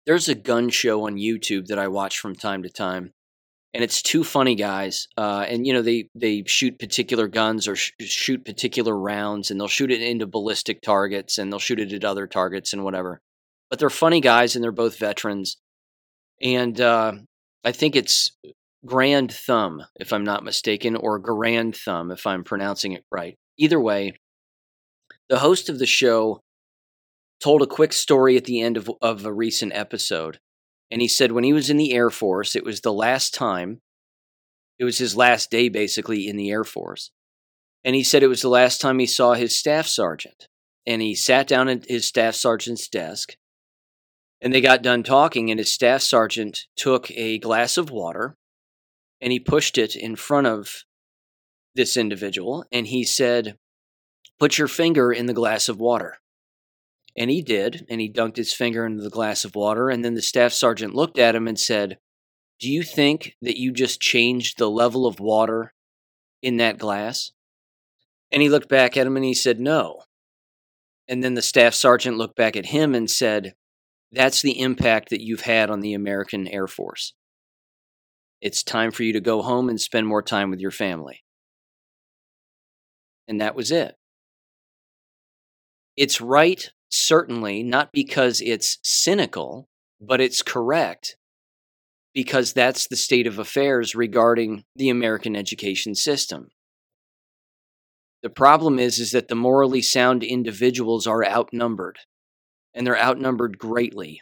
There's 0.05 0.27
a 0.27 0.35
gun 0.35 0.69
show 0.69 1.07
on 1.07 1.15
YouTube 1.15 1.67
that 1.67 1.79
I 1.79 1.87
watch 1.87 2.19
from 2.19 2.35
time 2.35 2.63
to 2.63 2.69
time 2.69 3.11
and 3.73 3.83
it's 3.83 4.01
two 4.01 4.23
funny 4.23 4.55
guys 4.55 5.07
uh, 5.17 5.45
and 5.47 5.65
you 5.65 5.73
know 5.73 5.81
they 5.81 6.09
they 6.15 6.43
shoot 6.45 6.79
particular 6.79 7.27
guns 7.27 7.67
or 7.67 7.75
sh- 7.75 7.91
shoot 8.01 8.45
particular 8.45 8.95
rounds 8.95 9.49
and 9.49 9.59
they'll 9.59 9.67
shoot 9.67 9.91
it 9.91 10.01
into 10.01 10.27
ballistic 10.27 10.81
targets 10.81 11.37
and 11.37 11.51
they'll 11.51 11.59
shoot 11.59 11.79
it 11.79 11.93
at 11.93 12.05
other 12.05 12.27
targets 12.27 12.73
and 12.73 12.83
whatever 12.83 13.19
but 13.69 13.79
they're 13.79 13.89
funny 13.89 14.21
guys 14.21 14.55
and 14.55 14.63
they're 14.63 14.71
both 14.71 14.97
veterans 14.97 15.57
and 16.41 16.79
uh, 16.79 17.13
i 17.63 17.71
think 17.71 17.95
it's 17.95 18.31
grand 18.85 19.31
thumb 19.31 19.83
if 19.99 20.11
i'm 20.11 20.23
not 20.23 20.43
mistaken 20.43 20.95
or 20.95 21.19
grand 21.19 21.75
thumb 21.75 22.11
if 22.11 22.27
i'm 22.27 22.43
pronouncing 22.43 22.91
it 22.91 23.03
right 23.11 23.37
either 23.57 23.79
way 23.79 24.13
the 25.29 25.39
host 25.39 25.69
of 25.69 25.79
the 25.79 25.85
show 25.85 26.41
told 27.41 27.61
a 27.61 27.67
quick 27.67 27.91
story 27.93 28.37
at 28.37 28.45
the 28.45 28.61
end 28.61 28.77
of, 28.77 28.89
of 29.01 29.25
a 29.25 29.33
recent 29.33 29.73
episode 29.73 30.39
and 30.93 31.01
he 31.01 31.07
said 31.07 31.31
when 31.31 31.43
he 31.43 31.53
was 31.53 31.71
in 31.71 31.77
the 31.77 31.91
Air 31.91 32.11
Force, 32.11 32.55
it 32.55 32.63
was 32.63 32.81
the 32.81 32.93
last 32.93 33.33
time, 33.33 33.81
it 34.77 34.83
was 34.83 34.99
his 34.99 35.15
last 35.15 35.49
day 35.49 35.67
basically 35.67 36.27
in 36.27 36.37
the 36.37 36.51
Air 36.51 36.63
Force. 36.63 37.09
And 37.83 37.95
he 37.95 38.03
said 38.03 38.21
it 38.21 38.27
was 38.27 38.43
the 38.43 38.49
last 38.49 38.79
time 38.79 38.99
he 38.99 39.07
saw 39.07 39.33
his 39.33 39.57
staff 39.57 39.87
sergeant. 39.87 40.47
And 40.85 41.01
he 41.01 41.15
sat 41.15 41.47
down 41.47 41.67
at 41.67 41.89
his 41.89 42.05
staff 42.05 42.35
sergeant's 42.35 42.87
desk. 42.87 43.35
And 44.43 44.53
they 44.53 44.61
got 44.61 44.83
done 44.83 45.03
talking, 45.03 45.49
and 45.49 45.57
his 45.57 45.71
staff 45.71 46.01
sergeant 46.01 46.67
took 46.75 47.09
a 47.11 47.39
glass 47.39 47.77
of 47.77 47.89
water 47.89 48.35
and 49.23 49.31
he 49.31 49.39
pushed 49.39 49.77
it 49.77 49.95
in 49.95 50.17
front 50.17 50.47
of 50.47 50.83
this 51.75 51.95
individual. 51.95 52.65
And 52.73 52.85
he 52.87 53.05
said, 53.05 53.57
Put 54.37 54.57
your 54.57 54.67
finger 54.67 55.13
in 55.13 55.27
the 55.27 55.33
glass 55.33 55.69
of 55.69 55.79
water. 55.79 56.17
And 57.15 57.31
he 57.31 57.41
did, 57.41 57.85
and 57.89 58.01
he 58.01 58.11
dunked 58.11 58.35
his 58.35 58.51
finger 58.51 58.85
into 58.85 59.01
the 59.01 59.09
glass 59.09 59.45
of 59.45 59.55
water. 59.55 59.89
And 59.89 60.03
then 60.03 60.15
the 60.15 60.21
staff 60.21 60.51
sergeant 60.51 60.93
looked 60.93 61.17
at 61.17 61.35
him 61.35 61.47
and 61.47 61.57
said, 61.57 61.99
Do 62.59 62.69
you 62.69 62.83
think 62.83 63.37
that 63.41 63.57
you 63.57 63.71
just 63.71 64.01
changed 64.01 64.57
the 64.57 64.69
level 64.69 65.07
of 65.07 65.21
water 65.21 65.73
in 66.41 66.57
that 66.57 66.77
glass? 66.77 67.31
And 68.29 68.41
he 68.41 68.49
looked 68.49 68.67
back 68.67 68.97
at 68.97 69.07
him 69.07 69.15
and 69.15 69.23
he 69.23 69.33
said, 69.33 69.57
No. 69.57 70.03
And 71.07 71.23
then 71.23 71.35
the 71.35 71.41
staff 71.41 71.73
sergeant 71.73 72.17
looked 72.17 72.35
back 72.35 72.57
at 72.57 72.67
him 72.67 72.93
and 72.93 73.09
said, 73.09 73.55
That's 74.13 74.43
the 74.43 74.59
impact 74.59 75.09
that 75.09 75.23
you've 75.23 75.41
had 75.41 75.71
on 75.71 75.79
the 75.79 75.95
American 75.95 76.47
Air 76.47 76.67
Force. 76.67 77.13
It's 78.41 78.61
time 78.61 78.91
for 78.91 79.01
you 79.01 79.11
to 79.13 79.19
go 79.19 79.41
home 79.41 79.69
and 79.69 79.81
spend 79.81 80.05
more 80.05 80.21
time 80.21 80.51
with 80.51 80.59
your 80.59 80.71
family. 80.71 81.23
And 83.27 83.41
that 83.41 83.55
was 83.55 83.71
it. 83.71 83.95
It's 85.97 86.21
right 86.21 86.69
certainly 86.89 87.63
not 87.63 87.91
because 87.91 88.39
it's 88.39 88.77
cynical, 88.83 89.67
but 89.99 90.21
it's 90.21 90.43
correct 90.43 91.17
because 92.13 92.53
that's 92.53 92.87
the 92.87 92.95
state 92.95 93.25
of 93.25 93.39
affairs 93.39 93.95
regarding 93.95 94.63
the 94.75 94.89
American 94.89 95.35
education 95.35 95.95
system. 95.95 96.51
The 98.21 98.29
problem 98.29 98.77
is 98.77 98.99
is 98.99 99.11
that 99.11 99.27
the 99.27 99.35
morally 99.35 99.81
sound 99.81 100.23
individuals 100.23 101.07
are 101.07 101.25
outnumbered 101.25 101.97
and 102.73 102.85
they're 102.85 102.99
outnumbered 102.99 103.57
greatly. 103.57 104.21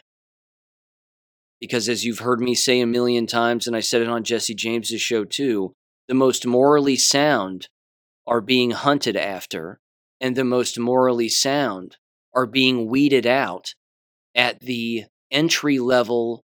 Because 1.60 1.88
as 1.88 2.04
you've 2.04 2.18
heard 2.20 2.40
me 2.40 2.54
say 2.54 2.80
a 2.80 2.86
million 2.86 3.26
times 3.26 3.66
and 3.66 3.76
I 3.76 3.80
said 3.80 4.02
it 4.02 4.08
on 4.08 4.24
Jesse 4.24 4.54
James's 4.54 5.00
show 5.00 5.24
too, 5.24 5.74
the 6.08 6.14
most 6.14 6.46
morally 6.46 6.96
sound 6.96 7.68
are 8.26 8.40
being 8.40 8.72
hunted 8.72 9.16
after 9.16 9.80
and 10.20 10.36
the 10.36 10.44
most 10.44 10.78
morally 10.78 11.28
sound 11.28 11.96
are 12.34 12.46
being 12.46 12.88
weeded 12.88 13.26
out 13.26 13.74
at 14.34 14.60
the 14.60 15.04
entry 15.30 15.78
level 15.78 16.44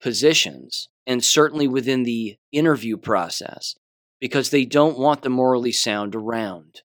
positions 0.00 0.88
and 1.06 1.24
certainly 1.24 1.68
within 1.68 2.02
the 2.02 2.36
interview 2.52 2.96
process 2.96 3.74
because 4.20 4.50
they 4.50 4.64
don't 4.64 4.98
want 4.98 5.22
the 5.22 5.30
morally 5.30 5.72
sound 5.72 6.14
around. 6.14 6.82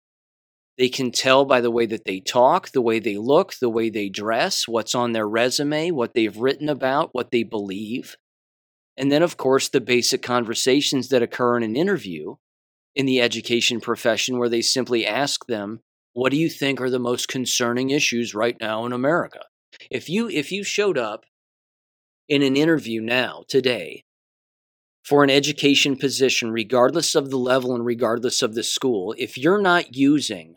They 0.76 0.88
can 0.88 1.12
tell 1.12 1.44
by 1.44 1.60
the 1.60 1.70
way 1.70 1.86
that 1.86 2.04
they 2.04 2.20
talk, 2.20 2.70
the 2.70 2.82
way 2.82 2.98
they 2.98 3.16
look, 3.16 3.54
the 3.60 3.68
way 3.68 3.90
they 3.90 4.08
dress, 4.08 4.66
what's 4.66 4.94
on 4.94 5.12
their 5.12 5.28
resume, 5.28 5.92
what 5.92 6.14
they've 6.14 6.36
written 6.36 6.68
about, 6.68 7.10
what 7.12 7.30
they 7.30 7.44
believe. 7.44 8.16
And 8.96 9.10
then, 9.10 9.22
of 9.22 9.36
course, 9.36 9.68
the 9.68 9.80
basic 9.80 10.22
conversations 10.22 11.08
that 11.08 11.22
occur 11.22 11.56
in 11.56 11.62
an 11.62 11.76
interview 11.76 12.36
in 12.94 13.06
the 13.06 13.20
education 13.20 13.80
profession 13.80 14.38
where 14.38 14.48
they 14.48 14.62
simply 14.62 15.06
ask 15.06 15.46
them 15.46 15.80
what 16.12 16.30
do 16.30 16.36
you 16.36 16.48
think 16.48 16.80
are 16.80 16.90
the 16.90 17.00
most 17.00 17.26
concerning 17.26 17.90
issues 17.90 18.34
right 18.34 18.56
now 18.60 18.86
in 18.86 18.92
America? 18.92 19.40
If 19.90 20.08
you 20.08 20.28
if 20.28 20.52
you 20.52 20.62
showed 20.62 20.96
up 20.96 21.24
in 22.28 22.42
an 22.42 22.56
interview 22.56 23.00
now 23.00 23.44
today 23.48 24.04
for 25.04 25.24
an 25.24 25.30
education 25.30 25.96
position 25.96 26.52
regardless 26.52 27.16
of 27.16 27.30
the 27.30 27.36
level 27.36 27.74
and 27.74 27.84
regardless 27.84 28.42
of 28.42 28.54
the 28.54 28.62
school, 28.62 29.12
if 29.18 29.36
you're 29.36 29.60
not 29.60 29.96
using 29.96 30.54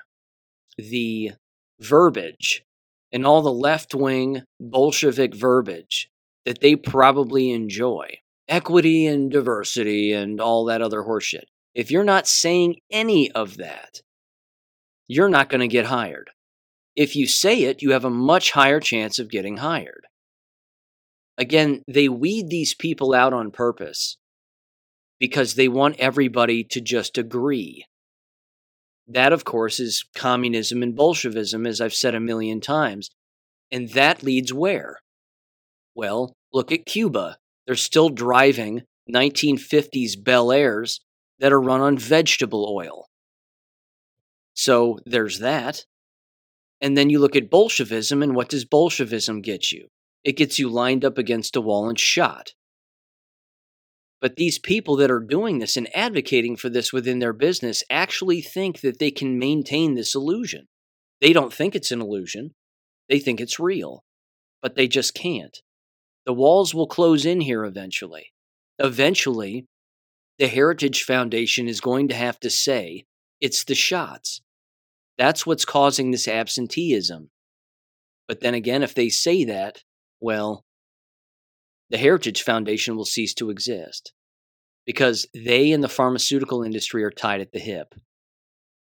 the 0.77 1.31
verbiage 1.79 2.63
and 3.11 3.25
all 3.25 3.41
the 3.41 3.51
left-wing 3.51 4.43
Bolshevik 4.59 5.35
verbiage 5.35 6.09
that 6.45 6.61
they 6.61 6.75
probably 6.75 7.51
enjoy, 7.51 8.07
equity 8.47 9.05
and 9.05 9.31
diversity 9.31 10.13
and 10.13 10.39
all 10.39 10.65
that 10.65 10.81
other 10.81 11.03
horseshit. 11.03 11.45
If 11.75 11.91
you're 11.91 12.03
not 12.03 12.27
saying 12.27 12.77
any 12.91 13.31
of 13.31 13.57
that, 13.57 14.01
you're 15.07 15.29
not 15.29 15.49
going 15.49 15.61
to 15.61 15.67
get 15.67 15.85
hired. 15.85 16.29
If 16.95 17.15
you 17.15 17.27
say 17.27 17.63
it, 17.63 17.81
you 17.81 17.91
have 17.91 18.05
a 18.05 18.09
much 18.09 18.51
higher 18.51 18.79
chance 18.79 19.19
of 19.19 19.29
getting 19.29 19.57
hired. 19.57 20.05
Again, 21.37 21.83
they 21.87 22.09
weed 22.09 22.49
these 22.49 22.73
people 22.73 23.13
out 23.13 23.31
on 23.31 23.51
purpose 23.51 24.17
because 25.19 25.53
they 25.53 25.67
want 25.67 25.99
everybody 25.99 26.63
to 26.63 26.81
just 26.81 27.17
agree. 27.17 27.85
That, 29.07 29.31
of 29.31 29.45
course, 29.45 29.79
is 29.79 30.03
communism 30.15 30.83
and 30.83 30.95
Bolshevism, 30.95 31.65
as 31.65 31.79
I've 31.79 31.93
said 31.93 32.13
a 32.13 32.19
million 32.19 32.59
times. 32.59 33.09
And 33.71 33.89
that 33.91 34.23
leads 34.23 34.53
where? 34.53 34.99
Well, 35.95 36.33
look 36.53 36.71
at 36.71 36.85
Cuba. 36.85 37.37
They're 37.65 37.75
still 37.75 38.09
driving 38.09 38.83
1950s 39.13 40.21
Bel 40.21 40.51
Airs 40.51 41.01
that 41.39 41.53
are 41.53 41.61
run 41.61 41.81
on 41.81 41.97
vegetable 41.97 42.67
oil. 42.69 43.07
So 44.53 44.99
there's 45.05 45.39
that. 45.39 45.85
And 46.81 46.97
then 46.97 47.09
you 47.09 47.19
look 47.19 47.35
at 47.35 47.49
Bolshevism, 47.49 48.21
and 48.21 48.35
what 48.35 48.49
does 48.49 48.65
Bolshevism 48.65 49.41
get 49.41 49.71
you? 49.71 49.87
It 50.23 50.37
gets 50.37 50.59
you 50.59 50.69
lined 50.69 51.05
up 51.05 51.17
against 51.17 51.55
a 51.55 51.61
wall 51.61 51.89
and 51.89 51.99
shot. 51.99 52.53
But 54.19 54.35
these 54.35 54.57
people 54.57 54.95
that 54.97 55.11
are 55.11 55.19
doing 55.19 55.59
this 55.59 55.77
and 55.77 55.87
advocating 55.95 56.55
for 56.55 56.69
this 56.69 56.91
within 56.91 57.19
their 57.19 57.33
business 57.33 57.83
actually 57.89 58.41
think 58.41 58.81
that 58.81 58.99
they 58.99 59.11
can 59.11 59.37
maintain 59.37 59.93
this 59.93 60.15
illusion. 60.15 60.67
They 61.21 61.33
don't 61.33 61.53
think 61.53 61.75
it's 61.75 61.91
an 61.91 62.01
illusion, 62.01 62.53
they 63.09 63.19
think 63.19 63.39
it's 63.39 63.59
real, 63.59 64.03
but 64.61 64.75
they 64.75 64.87
just 64.87 65.13
can't. 65.13 65.57
The 66.25 66.33
walls 66.33 66.73
will 66.73 66.87
close 66.87 67.25
in 67.25 67.41
here 67.41 67.63
eventually. 67.63 68.33
Eventually, 68.79 69.65
the 70.39 70.47
Heritage 70.47 71.03
Foundation 71.03 71.67
is 71.67 71.81
going 71.81 72.09
to 72.09 72.15
have 72.15 72.39
to 72.41 72.49
say 72.49 73.05
it's 73.39 73.63
the 73.63 73.75
shots. 73.75 74.41
That's 75.17 75.45
what's 75.45 75.65
causing 75.65 76.11
this 76.11 76.27
absenteeism. 76.27 77.29
But 78.27 78.41
then 78.41 78.53
again, 78.53 78.83
if 78.83 78.93
they 78.93 79.09
say 79.09 79.45
that, 79.45 79.83
well, 80.19 80.63
the 81.89 81.97
Heritage 81.97 82.43
Foundation 82.43 82.95
will 82.95 83.05
cease 83.05 83.33
to 83.35 83.49
exist 83.49 84.13
because 84.85 85.27
they 85.33 85.71
and 85.71 85.83
the 85.83 85.89
pharmaceutical 85.89 86.63
industry 86.63 87.03
are 87.03 87.11
tied 87.11 87.41
at 87.41 87.51
the 87.51 87.59
hip. 87.59 87.93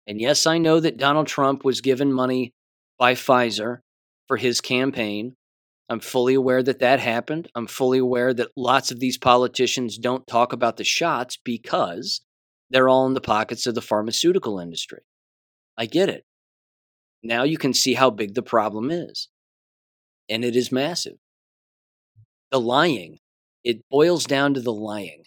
And 0.06 0.20
yes, 0.20 0.46
I 0.46 0.58
know 0.58 0.80
that 0.80 0.98
Donald 0.98 1.26
Trump 1.26 1.64
was 1.64 1.80
given 1.80 2.12
money 2.12 2.52
by 2.98 3.14
Pfizer 3.14 3.78
for 4.28 4.36
his 4.36 4.60
campaign. 4.60 5.34
I'm 5.88 6.00
fully 6.00 6.34
aware 6.34 6.62
that 6.62 6.78
that 6.80 7.00
happened. 7.00 7.48
I'm 7.54 7.66
fully 7.66 7.98
aware 7.98 8.32
that 8.34 8.50
lots 8.56 8.90
of 8.90 9.00
these 9.00 9.18
politicians 9.18 9.98
don't 9.98 10.26
talk 10.26 10.52
about 10.52 10.76
the 10.76 10.84
shots 10.84 11.38
because 11.42 12.20
they're 12.70 12.88
all 12.88 13.06
in 13.06 13.14
the 13.14 13.20
pockets 13.20 13.66
of 13.66 13.74
the 13.74 13.82
pharmaceutical 13.82 14.58
industry. 14.58 15.02
I 15.76 15.86
get 15.86 16.08
it. 16.08 16.24
Now 17.22 17.42
you 17.42 17.58
can 17.58 17.72
see 17.72 17.94
how 17.94 18.10
big 18.10 18.34
the 18.34 18.42
problem 18.42 18.90
is. 18.90 19.28
And 20.28 20.44
it 20.44 20.56
is 20.56 20.72
massive. 20.72 21.16
The 22.54 22.60
lying, 22.60 23.18
it 23.64 23.80
boils 23.90 24.26
down 24.26 24.54
to 24.54 24.60
the 24.60 24.72
lying. 24.72 25.24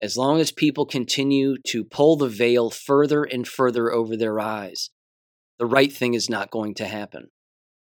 As 0.00 0.16
long 0.16 0.40
as 0.40 0.52
people 0.52 0.86
continue 0.86 1.58
to 1.66 1.84
pull 1.84 2.16
the 2.16 2.30
veil 2.30 2.70
further 2.70 3.24
and 3.24 3.46
further 3.46 3.92
over 3.92 4.16
their 4.16 4.40
eyes, 4.40 4.88
the 5.58 5.66
right 5.66 5.92
thing 5.92 6.14
is 6.14 6.30
not 6.30 6.50
going 6.50 6.76
to 6.76 6.86
happen. 6.86 7.28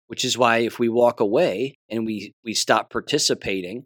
Which 0.07 0.25
is 0.25 0.35
why 0.35 0.61
if 0.61 0.79
we 0.79 0.89
walk 0.89 1.19
away 1.19 1.77
and 1.87 2.07
we, 2.07 2.33
we 2.43 2.55
stop 2.55 2.89
participating, 2.89 3.85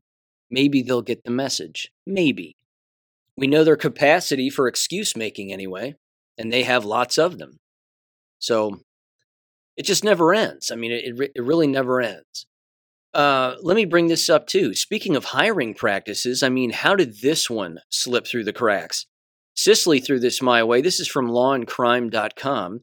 maybe 0.49 0.81
they'll 0.81 1.01
get 1.01 1.25
the 1.25 1.29
message. 1.29 1.91
Maybe. 2.05 2.55
We 3.35 3.47
know 3.47 3.65
their 3.65 3.75
capacity 3.75 4.49
for 4.49 4.69
excuse 4.69 5.13
making 5.17 5.51
anyway, 5.51 5.95
and 6.37 6.53
they 6.53 6.63
have 6.63 6.85
lots 6.85 7.17
of 7.17 7.37
them. 7.37 7.57
So 8.39 8.79
it 9.75 9.83
just 9.83 10.05
never 10.05 10.33
ends. 10.33 10.71
I 10.71 10.75
mean, 10.75 10.93
it, 10.93 11.31
it 11.35 11.43
really 11.43 11.67
never 11.67 11.99
ends. 11.99 12.45
Uh, 13.17 13.55
let 13.63 13.75
me 13.75 13.85
bring 13.85 14.07
this 14.07 14.29
up 14.29 14.45
too. 14.45 14.75
Speaking 14.75 15.15
of 15.15 15.25
hiring 15.25 15.73
practices, 15.73 16.43
I 16.43 16.49
mean, 16.49 16.69
how 16.69 16.95
did 16.95 17.19
this 17.21 17.49
one 17.49 17.79
slip 17.89 18.27
through 18.27 18.43
the 18.43 18.53
cracks? 18.53 19.07
Cicely 19.55 19.99
threw 19.99 20.19
this 20.19 20.39
my 20.39 20.63
way. 20.63 20.81
This 20.81 20.99
is 20.99 21.07
from 21.07 21.27
lawandcrime.com. 21.27 22.81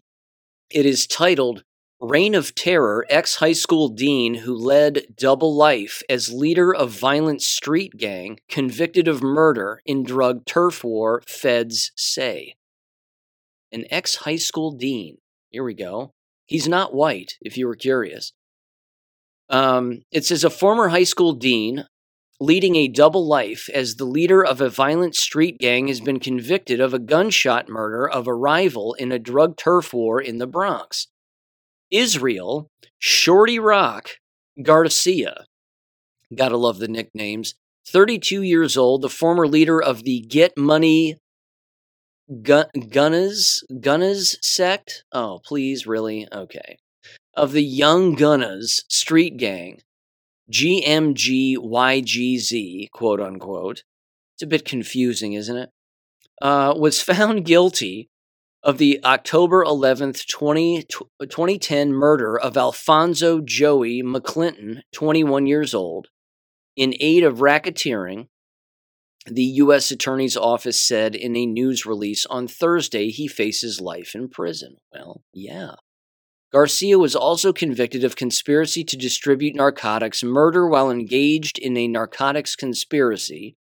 It 0.70 0.86
is 0.86 1.06
titled 1.06 1.62
Reign 2.00 2.34
of 2.34 2.56
Terror 2.56 3.06
Ex 3.08 3.36
High 3.36 3.52
School 3.52 3.88
Dean 3.88 4.34
Who 4.34 4.56
Led 4.56 5.04
Double 5.16 5.54
Life 5.54 6.02
as 6.10 6.32
Leader 6.32 6.74
of 6.74 6.90
Violent 6.90 7.40
Street 7.40 7.96
Gang 7.96 8.40
Convicted 8.48 9.06
of 9.06 9.22
Murder 9.22 9.82
in 9.86 10.02
Drug 10.02 10.44
Turf 10.46 10.82
War, 10.82 11.22
Feds 11.28 11.92
Say. 11.94 12.56
An 13.70 13.84
ex 13.88 14.16
high 14.16 14.34
school 14.34 14.72
dean. 14.72 15.18
Here 15.50 15.62
we 15.62 15.74
go. 15.74 16.10
He's 16.44 16.66
not 16.66 16.92
white, 16.92 17.34
if 17.40 17.56
you 17.56 17.68
were 17.68 17.76
curious. 17.76 18.32
Um, 19.50 20.02
it 20.10 20.24
says 20.24 20.44
a 20.44 20.50
former 20.50 20.88
high 20.88 21.04
school 21.04 21.32
dean 21.32 21.84
leading 22.40 22.76
a 22.76 22.88
double 22.88 23.26
life 23.26 23.68
as 23.72 23.94
the 23.94 24.04
leader 24.04 24.44
of 24.44 24.60
a 24.60 24.68
violent 24.68 25.14
street 25.14 25.58
gang 25.58 25.88
has 25.88 26.00
been 26.00 26.18
convicted 26.18 26.80
of 26.80 26.92
a 26.92 26.98
gunshot 26.98 27.68
murder 27.68 28.08
of 28.08 28.26
a 28.26 28.34
rival 28.34 28.94
in 28.94 29.12
a 29.12 29.18
drug 29.18 29.56
turf 29.56 29.92
war 29.94 30.20
in 30.20 30.38
the 30.38 30.46
Bronx. 30.46 31.06
Israel 31.90 32.68
Shorty 32.98 33.58
Rock 33.58 34.10
Garcia. 34.62 35.44
Gotta 36.34 36.56
love 36.56 36.78
the 36.78 36.88
nicknames. 36.88 37.54
32 37.86 38.42
years 38.42 38.76
old, 38.76 39.02
the 39.02 39.08
former 39.08 39.46
leader 39.46 39.80
of 39.80 40.04
the 40.04 40.20
Get 40.20 40.56
Money 40.56 41.16
Gun- 42.42 42.70
Gunners 42.90 43.62
Gunners 43.80 44.36
sect. 44.42 45.04
Oh, 45.12 45.40
please, 45.44 45.86
really? 45.86 46.26
Okay 46.32 46.78
of 47.36 47.52
the 47.52 47.62
Young 47.62 48.14
Gunners 48.14 48.84
street 48.88 49.36
gang, 49.36 49.80
GMGYGZ, 50.52 51.60
quote 52.90 53.20
unquote. 53.20 53.84
It's 54.34 54.42
a 54.42 54.46
bit 54.46 54.64
confusing, 54.64 55.34
isn't 55.34 55.56
it? 55.56 55.70
Uh, 56.42 56.74
was 56.76 57.00
found 57.00 57.44
guilty 57.46 58.08
of 58.62 58.78
the 58.78 58.98
October 59.04 59.64
11th, 59.64 60.26
20, 60.26 60.84
2010 61.20 61.92
murder 61.92 62.38
of 62.38 62.56
Alfonso 62.56 63.40
Joey 63.40 64.02
McClinton, 64.02 64.80
21 64.92 65.46
years 65.46 65.74
old, 65.74 66.08
in 66.74 66.94
aid 66.98 67.22
of 67.24 67.38
racketeering. 67.38 68.28
The 69.26 69.44
U.S. 69.44 69.90
Attorney's 69.90 70.36
Office 70.36 70.82
said 70.82 71.14
in 71.14 71.36
a 71.36 71.46
news 71.46 71.86
release 71.86 72.26
on 72.26 72.46
Thursday 72.46 73.08
he 73.08 73.26
faces 73.26 73.80
life 73.80 74.14
in 74.14 74.28
prison. 74.28 74.76
Well, 74.92 75.22
yeah. 75.32 75.76
Garcia 76.54 77.00
was 77.00 77.16
also 77.16 77.52
convicted 77.52 78.04
of 78.04 78.14
conspiracy 78.14 78.84
to 78.84 78.96
distribute 78.96 79.56
narcotics, 79.56 80.22
murder 80.22 80.68
while 80.68 80.88
engaged 80.88 81.58
in 81.58 81.76
a 81.76 81.88
narcotics 81.88 82.54
conspiracy, 82.54 83.56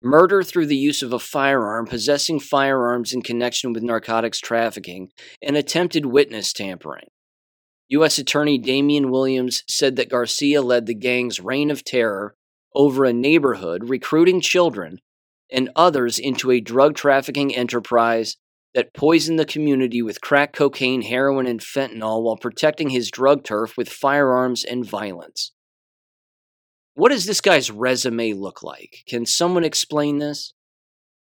murder 0.00 0.44
through 0.44 0.66
the 0.66 0.76
use 0.76 1.02
of 1.02 1.12
a 1.12 1.18
firearm, 1.18 1.88
possessing 1.88 2.38
firearms 2.38 3.12
in 3.12 3.20
connection 3.20 3.72
with 3.72 3.82
narcotics 3.82 4.38
trafficking, 4.38 5.08
and 5.42 5.56
attempted 5.56 6.06
witness 6.06 6.52
tampering. 6.52 7.08
U.S. 7.88 8.16
Attorney 8.16 8.58
Damian 8.58 9.10
Williams 9.10 9.64
said 9.68 9.96
that 9.96 10.08
Garcia 10.08 10.62
led 10.62 10.86
the 10.86 10.94
gang's 10.94 11.40
reign 11.40 11.68
of 11.72 11.82
terror 11.82 12.36
over 12.76 13.04
a 13.04 13.12
neighborhood, 13.12 13.88
recruiting 13.88 14.40
children 14.40 15.00
and 15.50 15.70
others 15.74 16.16
into 16.16 16.52
a 16.52 16.60
drug 16.60 16.94
trafficking 16.94 17.52
enterprise 17.52 18.36
that 18.76 18.92
poisoned 18.92 19.38
the 19.38 19.46
community 19.46 20.02
with 20.02 20.20
crack 20.20 20.52
cocaine, 20.52 21.00
heroin, 21.00 21.46
and 21.46 21.60
fentanyl 21.60 22.22
while 22.22 22.36
protecting 22.36 22.90
his 22.90 23.10
drug 23.10 23.42
turf 23.42 23.74
with 23.74 23.88
firearms 23.88 24.64
and 24.64 24.84
violence. 24.84 25.52
What 26.92 27.08
does 27.08 27.24
this 27.24 27.40
guy's 27.40 27.70
resume 27.70 28.34
look 28.34 28.62
like? 28.62 28.98
Can 29.08 29.24
someone 29.24 29.64
explain 29.64 30.18
this? 30.18 30.52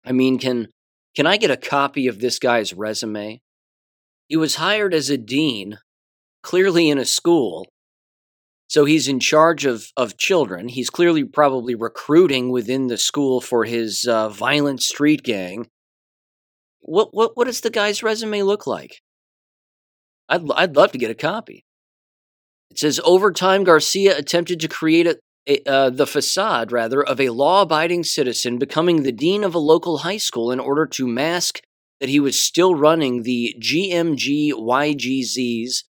I 0.06 0.14
mean, 0.14 0.40
can 0.40 0.70
can 1.18 1.28
I 1.28 1.36
get 1.36 1.52
a 1.52 1.58
copy 1.58 2.08
of 2.08 2.20
this 2.20 2.40
guy's 2.40 2.74
resume? 2.74 3.42
He 4.30 4.38
was 4.38 4.56
hired 4.56 4.94
as 4.94 5.10
a 5.10 5.18
dean, 5.18 5.80
clearly 6.44 6.90
in 6.90 6.98
a 6.98 7.06
school. 7.06 7.68
So 8.70 8.86
he's 8.86 9.10
in 9.10 9.20
charge 9.20 9.66
of, 9.66 9.88
of 9.98 10.18
children. 10.18 10.70
He's 10.70 10.90
clearly 10.90 11.26
probably 11.26 11.76
recruiting 11.76 12.52
within 12.52 12.88
the 12.88 12.98
school 12.98 13.42
for 13.42 13.66
his 13.66 14.06
uh, 14.06 14.30
violent 14.30 14.82
street 14.82 15.24
gang 15.24 15.68
what 16.84 17.14
what 17.14 17.36
what 17.36 17.46
does 17.46 17.62
the 17.62 17.70
guy's 17.70 18.04
resume 18.04 18.44
look 18.44 18.68
like? 18.68 19.02
I'd 20.30 20.50
I'd 20.52 20.76
love 20.76 20.92
to 20.92 20.98
get 20.98 21.12
a 21.12 21.16
copy. 21.16 21.66
It 22.70 22.80
says 22.80 23.00
over 23.04 23.32
time 23.32 23.64
Garcia 23.64 24.18
attempted 24.18 24.60
to 24.60 24.68
create 24.68 25.08
a, 25.08 25.18
a 25.48 25.70
uh, 25.70 25.90
the 25.90 26.08
facade 26.08 26.72
rather 26.72 27.04
of 27.04 27.20
a 27.20 27.30
law-abiding 27.30 28.04
citizen 28.04 28.58
becoming 28.58 29.04
the 29.04 29.12
dean 29.12 29.44
of 29.44 29.56
a 29.56 29.60
local 29.60 30.00
high 30.00 30.18
school 30.18 30.52
in 30.52 30.60
order 30.60 30.86
to 30.88 31.08
mask 31.08 31.62
that 32.00 32.10
he 32.10 32.20
was 32.20 32.40
still 32.40 32.76
running 32.76 33.24
the 33.24 33.56
GMG 33.62 34.52
YGZs 34.52 35.84